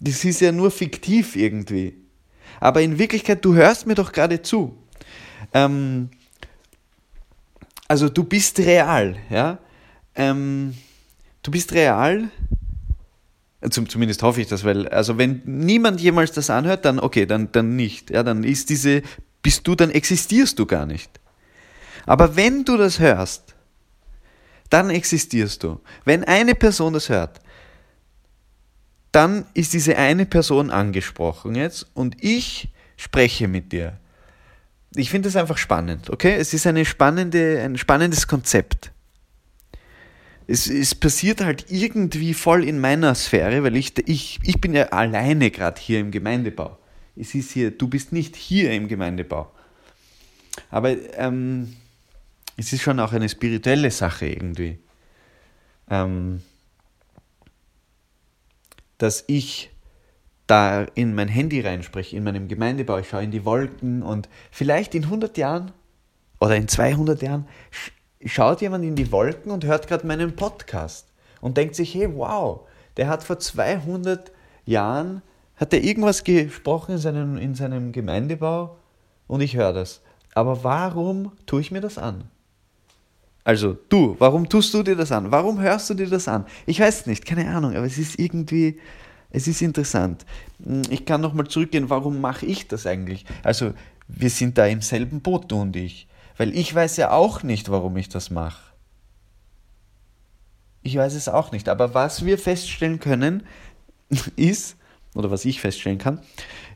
das 0.00 0.24
ist 0.24 0.40
ja 0.40 0.52
nur 0.52 0.70
fiktiv 0.70 1.36
irgendwie. 1.36 1.94
Aber 2.60 2.80
in 2.82 2.98
Wirklichkeit, 2.98 3.44
du 3.44 3.54
hörst 3.54 3.86
mir 3.86 3.94
doch 3.94 4.12
gerade 4.12 4.42
zu. 4.42 4.76
Ähm, 5.56 6.10
also 7.88 8.10
du 8.10 8.24
bist 8.24 8.58
real, 8.58 9.16
ja. 9.30 9.58
Ähm, 10.14 10.74
du 11.42 11.50
bist 11.50 11.72
real. 11.72 12.28
Zum, 13.70 13.88
zumindest 13.88 14.22
hoffe 14.22 14.42
ich 14.42 14.48
das, 14.48 14.64
weil, 14.64 14.86
also 14.88 15.16
wenn 15.16 15.40
niemand 15.46 16.00
jemals 16.00 16.32
das 16.32 16.50
anhört, 16.50 16.84
dann 16.84 17.00
okay, 17.00 17.24
dann, 17.24 17.50
dann 17.52 17.74
nicht. 17.74 18.10
Ja, 18.10 18.22
dann 18.22 18.44
ist 18.44 18.68
diese, 18.68 19.02
bist 19.40 19.66
du, 19.66 19.74
dann 19.74 19.90
existierst 19.90 20.58
du 20.58 20.66
gar 20.66 20.84
nicht. 20.84 21.10
Aber 22.04 22.36
wenn 22.36 22.64
du 22.64 22.76
das 22.76 23.00
hörst, 23.00 23.54
dann 24.68 24.90
existierst 24.90 25.62
du. 25.62 25.80
Wenn 26.04 26.22
eine 26.24 26.54
Person 26.54 26.92
das 26.92 27.08
hört, 27.08 27.40
dann 29.10 29.46
ist 29.54 29.72
diese 29.72 29.96
eine 29.96 30.26
Person 30.26 30.70
angesprochen 30.70 31.54
jetzt 31.54 31.86
und 31.94 32.22
ich 32.22 32.68
spreche 32.96 33.48
mit 33.48 33.72
dir 33.72 33.98
ich 34.96 35.10
finde 35.10 35.28
es 35.28 35.36
einfach 35.36 35.58
spannend, 35.58 36.10
okay? 36.10 36.34
Es 36.34 36.54
ist 36.54 36.66
eine 36.66 36.84
spannende, 36.84 37.60
ein 37.62 37.76
spannendes 37.76 38.26
Konzept. 38.26 38.92
Es, 40.46 40.68
es 40.68 40.94
passiert 40.94 41.40
halt 41.40 41.66
irgendwie 41.70 42.34
voll 42.34 42.64
in 42.64 42.78
meiner 42.80 43.14
Sphäre, 43.14 43.62
weil 43.62 43.76
ich, 43.76 43.94
ich, 44.08 44.38
ich 44.42 44.60
bin 44.60 44.74
ja 44.74 44.86
alleine 44.86 45.50
gerade 45.50 45.80
hier 45.80 46.00
im 46.00 46.10
Gemeindebau. 46.10 46.78
Es 47.16 47.34
ist 47.34 47.52
hier, 47.52 47.70
du 47.70 47.88
bist 47.88 48.12
nicht 48.12 48.36
hier 48.36 48.72
im 48.72 48.88
Gemeindebau. 48.88 49.50
Aber 50.70 50.94
ähm, 51.14 51.76
es 52.56 52.72
ist 52.72 52.82
schon 52.82 53.00
auch 53.00 53.12
eine 53.12 53.28
spirituelle 53.28 53.90
Sache 53.90 54.26
irgendwie. 54.26 54.78
Ähm, 55.90 56.42
dass 58.98 59.24
ich 59.26 59.70
da 60.46 60.82
in 60.94 61.14
mein 61.14 61.28
Handy 61.28 61.60
reinspreche, 61.60 62.16
in 62.16 62.24
meinem 62.24 62.48
Gemeindebau, 62.48 62.98
ich 62.98 63.08
schaue 63.08 63.24
in 63.24 63.30
die 63.30 63.44
Wolken 63.44 64.02
und 64.02 64.28
vielleicht 64.50 64.94
in 64.94 65.04
100 65.04 65.36
Jahren 65.36 65.72
oder 66.40 66.56
in 66.56 66.68
200 66.68 67.22
Jahren 67.22 67.46
schaut 68.24 68.60
jemand 68.60 68.84
in 68.84 68.94
die 68.94 69.10
Wolken 69.12 69.50
und 69.50 69.64
hört 69.64 69.88
gerade 69.88 70.06
meinen 70.06 70.36
Podcast 70.36 71.08
und 71.40 71.56
denkt 71.56 71.74
sich, 71.74 71.94
hey, 71.94 72.08
wow, 72.14 72.66
der 72.96 73.08
hat 73.08 73.24
vor 73.24 73.38
200 73.38 74.32
Jahren, 74.64 75.22
hat 75.56 75.72
er 75.72 75.82
irgendwas 75.82 76.24
gesprochen 76.24 76.92
in 76.92 76.98
seinem, 76.98 77.36
in 77.36 77.54
seinem 77.54 77.92
Gemeindebau 77.92 78.76
und 79.26 79.40
ich 79.40 79.56
höre 79.56 79.72
das. 79.72 80.00
Aber 80.34 80.64
warum 80.64 81.32
tue 81.46 81.60
ich 81.60 81.70
mir 81.70 81.80
das 81.80 81.98
an? 81.98 82.24
Also 83.42 83.76
du, 83.88 84.16
warum 84.18 84.48
tust 84.48 84.74
du 84.74 84.82
dir 84.82 84.96
das 84.96 85.12
an? 85.12 85.30
Warum 85.30 85.60
hörst 85.60 85.88
du 85.88 85.94
dir 85.94 86.08
das 86.08 86.26
an? 86.26 86.46
Ich 86.66 86.80
weiß 86.80 87.06
nicht, 87.06 87.24
keine 87.24 87.48
Ahnung, 87.48 87.76
aber 87.76 87.86
es 87.86 87.96
ist 87.96 88.18
irgendwie, 88.18 88.80
es 89.30 89.48
ist 89.48 89.62
interessant. 89.62 90.24
Hm, 90.64 90.82
ich 90.90 91.04
kann 91.04 91.20
nochmal 91.20 91.46
zurückgehen, 91.46 91.90
warum 91.90 92.20
mache 92.20 92.46
ich 92.46 92.68
das 92.68 92.86
eigentlich? 92.86 93.24
Also 93.42 93.74
wir 94.08 94.30
sind 94.30 94.58
da 94.58 94.66
im 94.66 94.82
selben 94.82 95.20
Boot, 95.20 95.50
du 95.50 95.60
und 95.60 95.76
ich. 95.76 96.06
Weil 96.36 96.56
ich 96.56 96.74
weiß 96.74 96.96
ja 96.98 97.10
auch 97.10 97.42
nicht, 97.42 97.70
warum 97.70 97.96
ich 97.96 98.08
das 98.08 98.30
mache. 98.30 98.72
Ich 100.82 100.96
weiß 100.96 101.14
es 101.14 101.28
auch 101.28 101.50
nicht. 101.52 101.68
Aber 101.68 101.94
was 101.94 102.24
wir 102.24 102.38
feststellen 102.38 103.00
können, 103.00 103.42
ist, 104.36 104.76
oder 105.14 105.30
was 105.30 105.44
ich 105.44 105.60
feststellen 105.60 105.98
kann, 105.98 106.20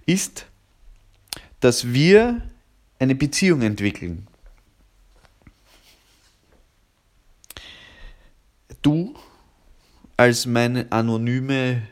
ist, 0.06 0.46
dass 1.60 1.92
wir 1.92 2.42
eine 2.98 3.14
Beziehung 3.14 3.62
entwickeln. 3.62 4.26
Du 8.82 9.14
als 10.16 10.46
meine 10.46 10.90
anonyme 10.90 11.82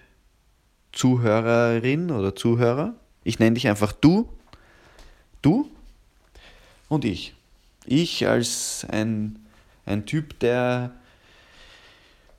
Zuhörerin 0.99 2.11
oder 2.11 2.35
Zuhörer, 2.35 2.93
ich 3.23 3.39
nenne 3.39 3.55
dich 3.55 3.69
einfach 3.69 3.93
du, 3.93 4.29
du 5.43 5.71
und 6.89 7.05
ich. 7.05 7.35
Ich 7.85 8.27
als 8.27 8.85
ein, 8.91 9.39
ein 9.87 10.07
Typ, 10.07 10.41
der, 10.41 10.91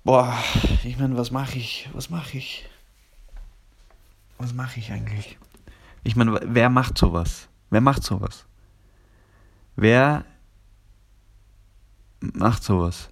boah, 0.04 0.38
ich 0.84 1.00
meine, 1.00 1.16
was 1.16 1.32
mache 1.32 1.58
ich, 1.58 1.90
was 1.94 2.10
mache 2.10 2.38
ich, 2.38 2.68
was 4.38 4.54
mache 4.54 4.82
ich 4.82 4.92
eigentlich? 4.92 5.38
Ich 6.04 6.18
meine, 6.18 6.38
wer 6.44 6.70
macht 6.70 6.98
sowas? 6.98 7.48
Wer 7.70 7.80
macht 7.80 8.04
sowas? 8.04 8.46
Wer 9.78 10.26
macht 12.20 12.66
sowas? 12.66 13.10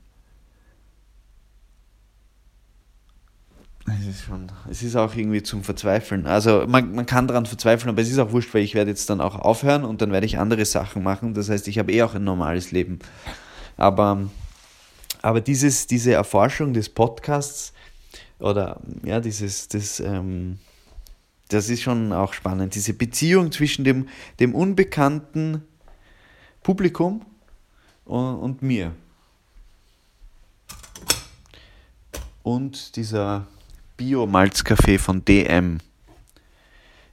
Es 3.89 4.05
ist 4.05 4.23
schon, 4.23 4.51
es 4.69 4.83
ist 4.83 4.97
auch 4.97 5.15
irgendwie 5.15 5.41
zum 5.41 5.63
Verzweifeln. 5.63 6.27
Also 6.27 6.65
man, 6.67 6.93
man 6.93 7.05
kann 7.05 7.25
daran 7.25 7.45
verzweifeln, 7.45 7.89
aber 7.89 8.01
es 8.01 8.09
ist 8.09 8.19
auch 8.19 8.33
wurscht, 8.33 8.53
weil 8.53 8.63
ich 8.63 8.75
werde 8.75 8.89
jetzt 8.89 9.09
dann 9.09 9.21
auch 9.21 9.35
aufhören 9.35 9.85
und 9.85 10.01
dann 10.01 10.11
werde 10.11 10.25
ich 10.25 10.37
andere 10.37 10.65
Sachen 10.65 11.03
machen. 11.03 11.33
Das 11.33 11.49
heißt, 11.49 11.69
ich 11.69 11.79
habe 11.79 11.93
eh 11.93 12.03
auch 12.03 12.13
ein 12.13 12.25
normales 12.25 12.71
Leben. 12.71 12.99
Aber, 13.77 14.29
aber 15.21 15.39
dieses, 15.39 15.87
diese 15.87 16.11
Erforschung 16.11 16.73
des 16.73 16.89
Podcasts 16.89 17.71
oder 18.39 18.81
ja, 19.03 19.21
dieses, 19.21 19.69
das, 19.69 20.01
ähm, 20.01 20.59
das 21.47 21.69
ist 21.69 21.81
schon 21.81 22.11
auch 22.11 22.33
spannend. 22.33 22.75
Diese 22.75 22.93
Beziehung 22.93 23.53
zwischen 23.53 23.85
dem, 23.85 24.09
dem 24.41 24.53
unbekannten 24.53 25.63
Publikum 26.61 27.25
und, 28.03 28.35
und 28.35 28.61
mir. 28.61 28.91
Und 32.43 32.97
dieser 32.97 33.47
Bio-Malzkaffee 33.97 34.99
von 34.99 35.25
DM. 35.25 35.79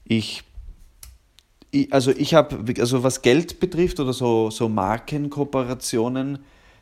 Ich, 0.04 0.44
ich 1.70 1.92
also 1.92 2.10
ich 2.10 2.34
habe, 2.34 2.62
also 2.78 3.02
was 3.02 3.22
Geld 3.22 3.58
betrifft 3.58 3.98
oder 4.00 4.12
so, 4.12 4.50
so 4.50 4.68
Markenkooperationen, 4.68 6.38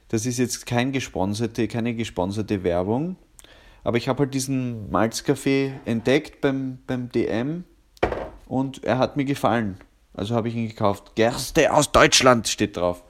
das 0.08 0.26
ist 0.26 0.38
jetzt 0.38 0.66
kein 0.66 0.92
gesponserte, 0.92 1.68
keine 1.68 1.94
gesponserte 1.94 2.64
Werbung. 2.64 3.16
Aber 3.84 3.96
ich 3.96 4.08
habe 4.08 4.24
halt 4.24 4.34
diesen 4.34 4.90
Malzkaffee 4.90 5.72
entdeckt 5.84 6.40
beim, 6.40 6.78
beim 6.86 7.10
DM 7.10 7.64
und 8.46 8.84
er 8.84 8.98
hat 8.98 9.16
mir 9.16 9.24
gefallen. 9.24 9.78
Also 10.14 10.34
habe 10.34 10.48
ich 10.48 10.54
ihn 10.54 10.68
gekauft. 10.68 11.14
Gerste 11.14 11.72
aus 11.72 11.90
Deutschland 11.90 12.48
steht 12.48 12.76
drauf. 12.76 13.02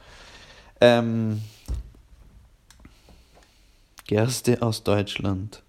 Ähm, 0.81 1.43
Gerste 4.07 4.63
aus 4.63 4.85
Deutschland. 4.85 5.63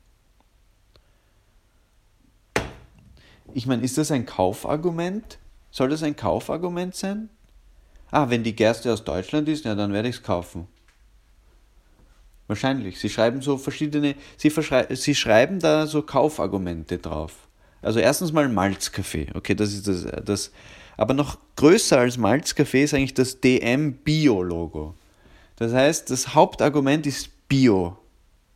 Ich 3.53 3.67
meine, 3.67 3.83
ist 3.83 3.97
das 3.97 4.11
ein 4.11 4.25
Kaufargument? 4.25 5.37
Soll 5.71 5.89
das 5.89 6.03
ein 6.03 6.15
Kaufargument 6.15 6.95
sein? 6.95 7.29
Ah, 8.11 8.29
wenn 8.29 8.43
die 8.43 8.55
Gerste 8.55 8.93
aus 8.93 9.03
Deutschland 9.03 9.49
ist, 9.49 9.65
ja, 9.65 9.73
dann 9.75 9.93
werde 9.93 10.09
ich 10.09 10.17
es 10.17 10.23
kaufen. 10.23 10.67
Wahrscheinlich. 12.47 12.99
Sie 12.99 13.09
schreiben 13.09 13.41
so 13.41 13.57
verschiedene, 13.57 14.15
sie, 14.37 14.51
sie 14.89 15.15
schreiben 15.15 15.59
da 15.59 15.87
so 15.87 16.01
Kaufargumente 16.01 16.97
drauf. 16.97 17.47
Also 17.81 17.99
erstens 17.99 18.31
mal 18.31 18.49
Malzkaffee. 18.49 19.27
Okay, 19.33 19.55
das 19.55 19.73
ist 19.73 19.87
das, 19.87 20.05
das. 20.23 20.51
Aber 20.95 21.13
noch 21.13 21.37
größer 21.55 21.97
als 21.97 22.17
Malzkaffee 22.17 22.83
ist 22.83 22.93
eigentlich 22.93 23.13
das 23.13 23.41
DM 23.41 23.93
Bio 23.93 24.43
Logo. 24.43 24.95
Das 25.57 25.73
heißt, 25.73 26.09
das 26.09 26.33
Hauptargument 26.33 27.07
ist 27.07 27.47
Bio. 27.47 27.97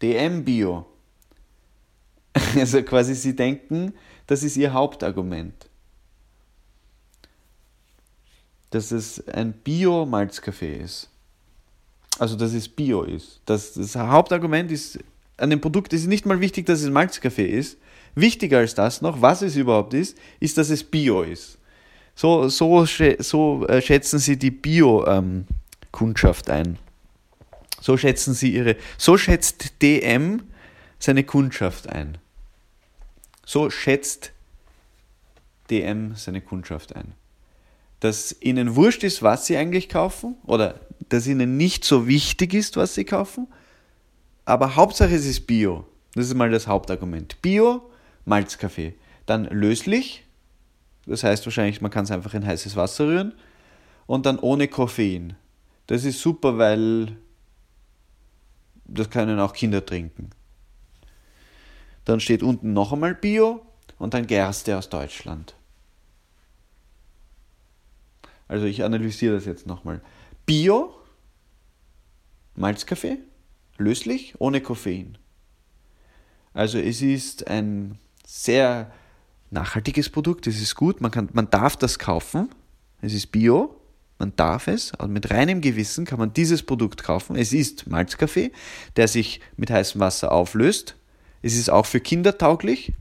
DM 0.02 0.44
Bio. 0.44 0.86
Also 2.56 2.84
quasi 2.84 3.16
sie 3.16 3.36
denken, 3.36 3.94
das 4.28 4.44
ist 4.44 4.58
ihr 4.58 4.74
Hauptargument. 4.74 5.70
Dass 8.70 8.92
es 8.92 9.28
ein 9.28 9.54
Bio-Malzkaffee 9.54 10.76
ist. 10.76 11.10
Also, 12.20 12.36
dass 12.36 12.54
es 12.54 12.68
Bio 12.68 13.04
ist. 13.04 13.42
Das, 13.46 13.74
das 13.74 13.96
Hauptargument 13.96 14.72
ist 14.72 15.00
an 15.38 15.52
dem 15.52 15.62
Produkt 15.62 15.94
ist 15.94 16.08
nicht 16.08 16.26
mal 16.26 16.42
wichtig, 16.42 16.66
dass 16.66 16.82
es 16.82 16.90
Malzkaffee 16.90 17.46
ist. 17.46 17.78
Wichtiger 18.16 18.58
als 18.60 18.74
das 18.74 19.02
noch, 19.02 19.22
was 19.22 19.44
es 19.44 19.56
überhaupt 19.56 19.94
ist, 19.94 20.18
ist, 20.40 20.58
dass 20.58 20.72
es 20.72 20.84
Bio 20.84 21.22
ist. 21.22 21.60
So, 22.16 22.50
so, 22.50 22.86
so 23.20 23.68
äh, 23.68 23.80
schätzen 23.82 24.18
sie 24.18 24.38
die 24.38 24.50
Bio-Kundschaft 24.50 26.50
ähm, 26.50 26.56
ein. 26.56 26.80
So 27.80 27.96
schätzen 27.96 28.34
sie 28.34 28.56
ihre. 28.56 28.76
So 28.98 29.20
schätzt 29.20 29.84
DM 29.84 30.42
seine 30.98 31.24
Kundschaft 31.24 31.90
ein. 31.90 32.18
So 33.48 33.70
schätzt 33.70 34.34
DM 35.70 36.16
seine 36.16 36.42
Kundschaft 36.42 36.94
ein. 36.98 37.14
Dass 38.02 38.36
ihnen 38.42 38.76
wurscht 38.76 39.06
ist, 39.06 39.24
was 39.24 39.46
sie 39.46 39.56
eigentlich 39.56 39.88
kaufen 39.88 40.36
oder 40.44 40.82
dass 41.08 41.28
ihnen 41.28 41.56
nicht 41.56 41.86
so 41.86 42.08
wichtig 42.08 42.54
ist, 42.54 42.76
was 42.76 42.94
sie 42.94 43.06
kaufen, 43.06 43.48
aber 44.44 44.76
Hauptsache 44.76 45.16
es 45.16 45.26
ist 45.26 45.48
Bio. 45.48 45.86
Das 46.14 46.26
ist 46.26 46.34
mal 46.34 46.52
das 46.52 46.68
Hauptargument. 46.68 47.42
Bio, 47.42 47.90
Malzkaffee. 48.26 48.96
Dann 49.26 49.46
löslich, 49.46 50.26
das 51.06 51.24
heißt 51.24 51.46
wahrscheinlich, 51.46 51.80
man 51.80 51.90
kann 51.90 52.04
es 52.04 52.12
einfach 52.12 52.34
in 52.34 52.46
heißes 52.46 52.76
Wasser 52.76 53.08
rühren 53.08 53.34
und 54.08 54.26
dann 54.26 54.40
ohne 54.40 54.68
Koffein. 54.68 55.38
Das 55.88 56.04
ist 56.04 56.20
super, 56.20 56.58
weil 56.58 57.16
das 58.84 59.10
können 59.10 59.40
auch 59.40 59.54
Kinder 59.54 59.86
trinken. 59.86 60.32
Dann 62.08 62.22
steht 62.22 62.42
unten 62.42 62.72
noch 62.72 62.94
einmal 62.94 63.14
Bio 63.14 63.66
und 64.00 64.14
dann 64.14 64.28
Gerste 64.28 64.78
aus 64.78 64.88
Deutschland. 64.88 65.56
Also 68.48 68.66
ich 68.66 68.86
analysiere 68.86 69.36
das 69.36 69.44
jetzt 69.44 69.68
nochmal. 69.68 70.00
Bio, 70.46 70.96
Malzkaffee, 72.56 73.18
löslich, 73.78 74.36
ohne 74.40 74.62
Koffein. 74.62 75.18
Also 76.54 76.78
es 76.80 77.02
ist 77.02 77.46
ein 77.48 78.00
sehr 78.26 78.90
nachhaltiges 79.52 80.10
Produkt, 80.10 80.48
es 80.48 80.62
ist 80.62 80.76
gut, 80.76 81.02
man, 81.02 81.12
kann, 81.12 81.28
man 81.34 81.50
darf 81.50 81.76
das 81.76 82.00
kaufen, 82.00 82.48
es 83.02 83.14
ist 83.14 83.34
Bio, 83.34 83.82
man 84.18 84.34
darf 84.38 84.68
es, 84.68 84.94
also 84.94 85.12
mit 85.12 85.30
reinem 85.30 85.60
Gewissen 85.60 86.06
kann 86.06 86.20
man 86.20 86.32
dieses 86.32 86.64
Produkt 86.64 87.04
kaufen. 87.04 87.36
Es 87.36 87.52
ist 87.52 87.88
Malzkaffee, 87.88 88.54
der 88.96 89.10
sich 89.10 89.42
mit 89.58 89.70
heißem 89.70 90.00
Wasser 90.00 90.32
auflöst 90.32 90.97
es 91.42 91.56
ist 91.56 91.70
auch 91.70 91.86
für 91.86 92.00
Kinder 92.00 92.38
tauglich 92.38 92.94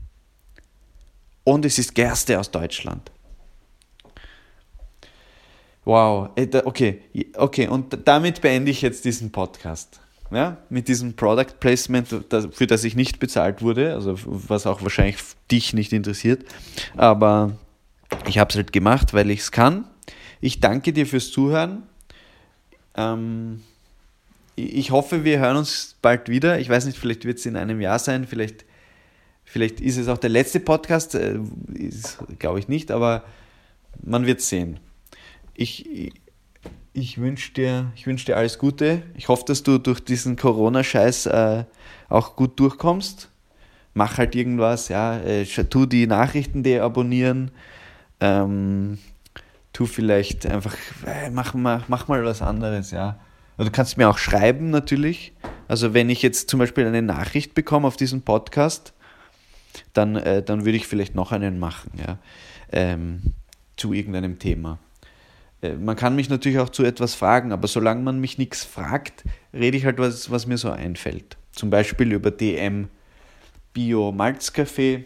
und 1.43 1.65
es 1.65 1.79
ist 1.79 1.95
Gerste 1.95 2.39
aus 2.39 2.51
Deutschland. 2.51 3.11
Wow, 5.85 6.31
äh, 6.35 6.49
okay, 6.65 7.01
okay, 7.35 7.67
und 7.69 7.97
damit 8.05 8.41
beende 8.41 8.71
ich 8.71 8.81
jetzt 8.81 9.05
diesen 9.05 9.31
Podcast. 9.31 10.01
Ja, 10.29 10.57
mit 10.69 10.89
diesem 10.89 11.15
Product 11.15 11.53
Placement, 11.61 12.09
für 12.09 12.67
das 12.67 12.83
ich 12.83 12.97
nicht 12.97 13.19
bezahlt 13.19 13.61
wurde, 13.61 13.93
also 13.93 14.15
was 14.25 14.67
auch 14.67 14.81
wahrscheinlich 14.81 15.15
dich 15.49 15.71
nicht 15.71 15.93
interessiert. 15.93 16.43
Aber 16.97 17.57
ich 18.27 18.37
habe 18.37 18.49
es 18.49 18.57
halt 18.57 18.73
gemacht, 18.73 19.13
weil 19.13 19.31
ich 19.31 19.39
es 19.39 19.51
kann. 19.51 19.85
Ich 20.41 20.59
danke 20.59 20.91
dir 20.91 21.07
fürs 21.07 21.31
Zuhören. 21.31 21.83
Ähm, 22.95 23.61
ich 24.57 24.89
hoffe, 24.91 25.23
wir 25.23 25.39
hören 25.39 25.55
uns 25.55 25.95
bald 26.01 26.29
wieder. 26.29 26.59
Ich 26.59 26.67
weiß 26.67 26.85
nicht, 26.87 26.97
vielleicht 26.97 27.25
wird 27.25 27.37
es 27.37 27.45
in 27.45 27.55
einem 27.55 27.79
Jahr 27.79 27.99
sein, 27.99 28.25
vielleicht, 28.25 28.65
vielleicht 29.45 29.79
ist 29.79 29.97
es 29.97 30.07
auch 30.07 30.17
der 30.17 30.31
letzte 30.31 30.59
Podcast, 30.59 31.13
äh, 31.13 31.39
glaube 32.39 32.59
ich 32.59 32.67
nicht, 32.67 32.91
aber 32.91 33.23
man 34.03 34.25
wird 34.25 34.41
sehen. 34.41 34.79
Ich, 35.53 36.11
ich 36.93 37.17
wünsche 37.19 37.53
dir, 37.53 37.91
wünsch 38.03 38.25
dir 38.25 38.35
alles 38.35 38.57
Gute. 38.57 39.03
Ich 39.15 39.27
hoffe, 39.27 39.45
dass 39.45 39.61
du 39.61 39.77
durch 39.77 39.99
diesen 39.99 40.35
Corona-Scheiß 40.35 41.27
äh, 41.27 41.63
auch 42.09 42.35
gut 42.35 42.59
durchkommst. 42.59 43.29
Mach 43.93 44.17
halt 44.17 44.35
irgendwas, 44.35 44.89
ja. 44.89 45.17
Äh, 45.19 45.45
tu 45.45 45.85
die 45.85 46.07
Nachrichten 46.07 46.63
deabonnieren. 46.63 47.51
Ähm, 48.19 48.97
tu 49.71 49.85
vielleicht 49.85 50.47
einfach, 50.47 50.75
äh, 51.05 51.29
mach, 51.29 51.53
mach, 51.53 51.87
mach 51.87 52.07
mal 52.07 52.23
was 52.25 52.41
anderes, 52.41 52.89
ja. 52.89 53.19
Du 53.57 53.71
kannst 53.71 53.97
mir 53.97 54.07
auch 54.07 54.17
schreiben 54.17 54.69
natürlich. 54.69 55.33
Also 55.67 55.93
wenn 55.93 56.09
ich 56.09 56.21
jetzt 56.21 56.49
zum 56.49 56.59
Beispiel 56.59 56.85
eine 56.85 57.01
Nachricht 57.01 57.55
bekomme 57.55 57.87
auf 57.87 57.97
diesen 57.97 58.21
Podcast, 58.21 58.93
dann, 59.93 60.15
äh, 60.15 60.43
dann 60.43 60.65
würde 60.65 60.77
ich 60.77 60.87
vielleicht 60.87 61.15
noch 61.15 61.31
einen 61.31 61.59
machen, 61.59 61.91
ja. 61.97 62.19
Ähm, 62.71 63.21
zu 63.75 63.93
irgendeinem 63.93 64.39
Thema. 64.39 64.79
Äh, 65.61 65.73
man 65.73 65.95
kann 65.95 66.15
mich 66.15 66.29
natürlich 66.29 66.59
auch 66.59 66.69
zu 66.69 66.83
etwas 66.83 67.15
fragen, 67.15 67.51
aber 67.51 67.67
solange 67.67 68.01
man 68.01 68.19
mich 68.19 68.37
nichts 68.37 68.63
fragt, 68.63 69.23
rede 69.53 69.77
ich 69.77 69.85
halt 69.85 69.97
was, 69.97 70.29
was 70.29 70.47
mir 70.47 70.57
so 70.57 70.69
einfällt. 70.69 71.37
Zum 71.51 71.69
Beispiel 71.69 72.11
über 72.11 72.31
DM 72.31 72.89
Bio 73.73 74.11
Malzkaffee 74.11 75.05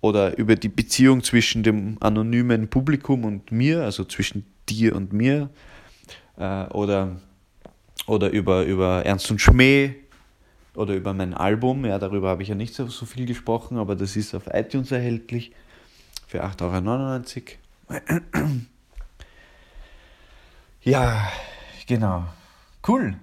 oder 0.00 0.36
über 0.38 0.56
die 0.56 0.68
Beziehung 0.68 1.22
zwischen 1.22 1.62
dem 1.62 1.96
anonymen 2.00 2.68
Publikum 2.68 3.24
und 3.24 3.52
mir, 3.52 3.82
also 3.82 4.04
zwischen 4.04 4.46
dir 4.68 4.94
und 4.96 5.12
mir. 5.12 5.50
Äh, 6.38 6.64
oder 6.68 7.20
oder 8.10 8.30
über, 8.30 8.64
über 8.64 9.06
Ernst 9.06 9.30
und 9.30 9.40
Schmäh 9.40 9.94
oder 10.74 10.94
über 10.94 11.14
mein 11.14 11.32
Album. 11.32 11.84
Ja, 11.84 11.98
darüber 11.98 12.28
habe 12.28 12.42
ich 12.42 12.48
ja 12.48 12.56
nicht 12.56 12.74
so, 12.74 12.86
so 12.88 13.06
viel 13.06 13.24
gesprochen, 13.24 13.78
aber 13.78 13.94
das 13.94 14.16
ist 14.16 14.34
auf 14.34 14.48
iTunes 14.52 14.90
erhältlich 14.90 15.52
für 16.26 16.44
8,99 16.44 17.42
Euro. 17.88 18.00
Ja, 20.82 21.30
genau. 21.86 22.24
Cool. 22.86 23.16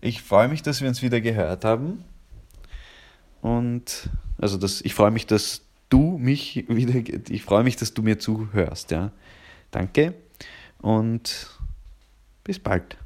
Ich 0.00 0.22
freue 0.22 0.48
mich, 0.48 0.62
dass 0.62 0.80
wir 0.80 0.88
uns 0.88 1.02
wieder 1.02 1.20
gehört 1.20 1.64
haben. 1.64 2.02
Und 3.42 4.08
also 4.38 4.56
das, 4.56 4.80
ich 4.80 4.94
freue 4.94 5.10
mich, 5.10 5.26
dass 5.26 5.62
du 5.88 6.18
mich 6.18 6.64
wieder, 6.68 6.94
ich 7.28 7.42
freue 7.44 7.62
mich, 7.62 7.76
dass 7.76 7.94
du 7.94 8.02
mir 8.02 8.18
zuhörst, 8.18 8.90
ja. 8.90 9.12
Danke 9.70 10.14
und 10.80 11.50
bis 12.44 12.58
bald. 12.58 12.96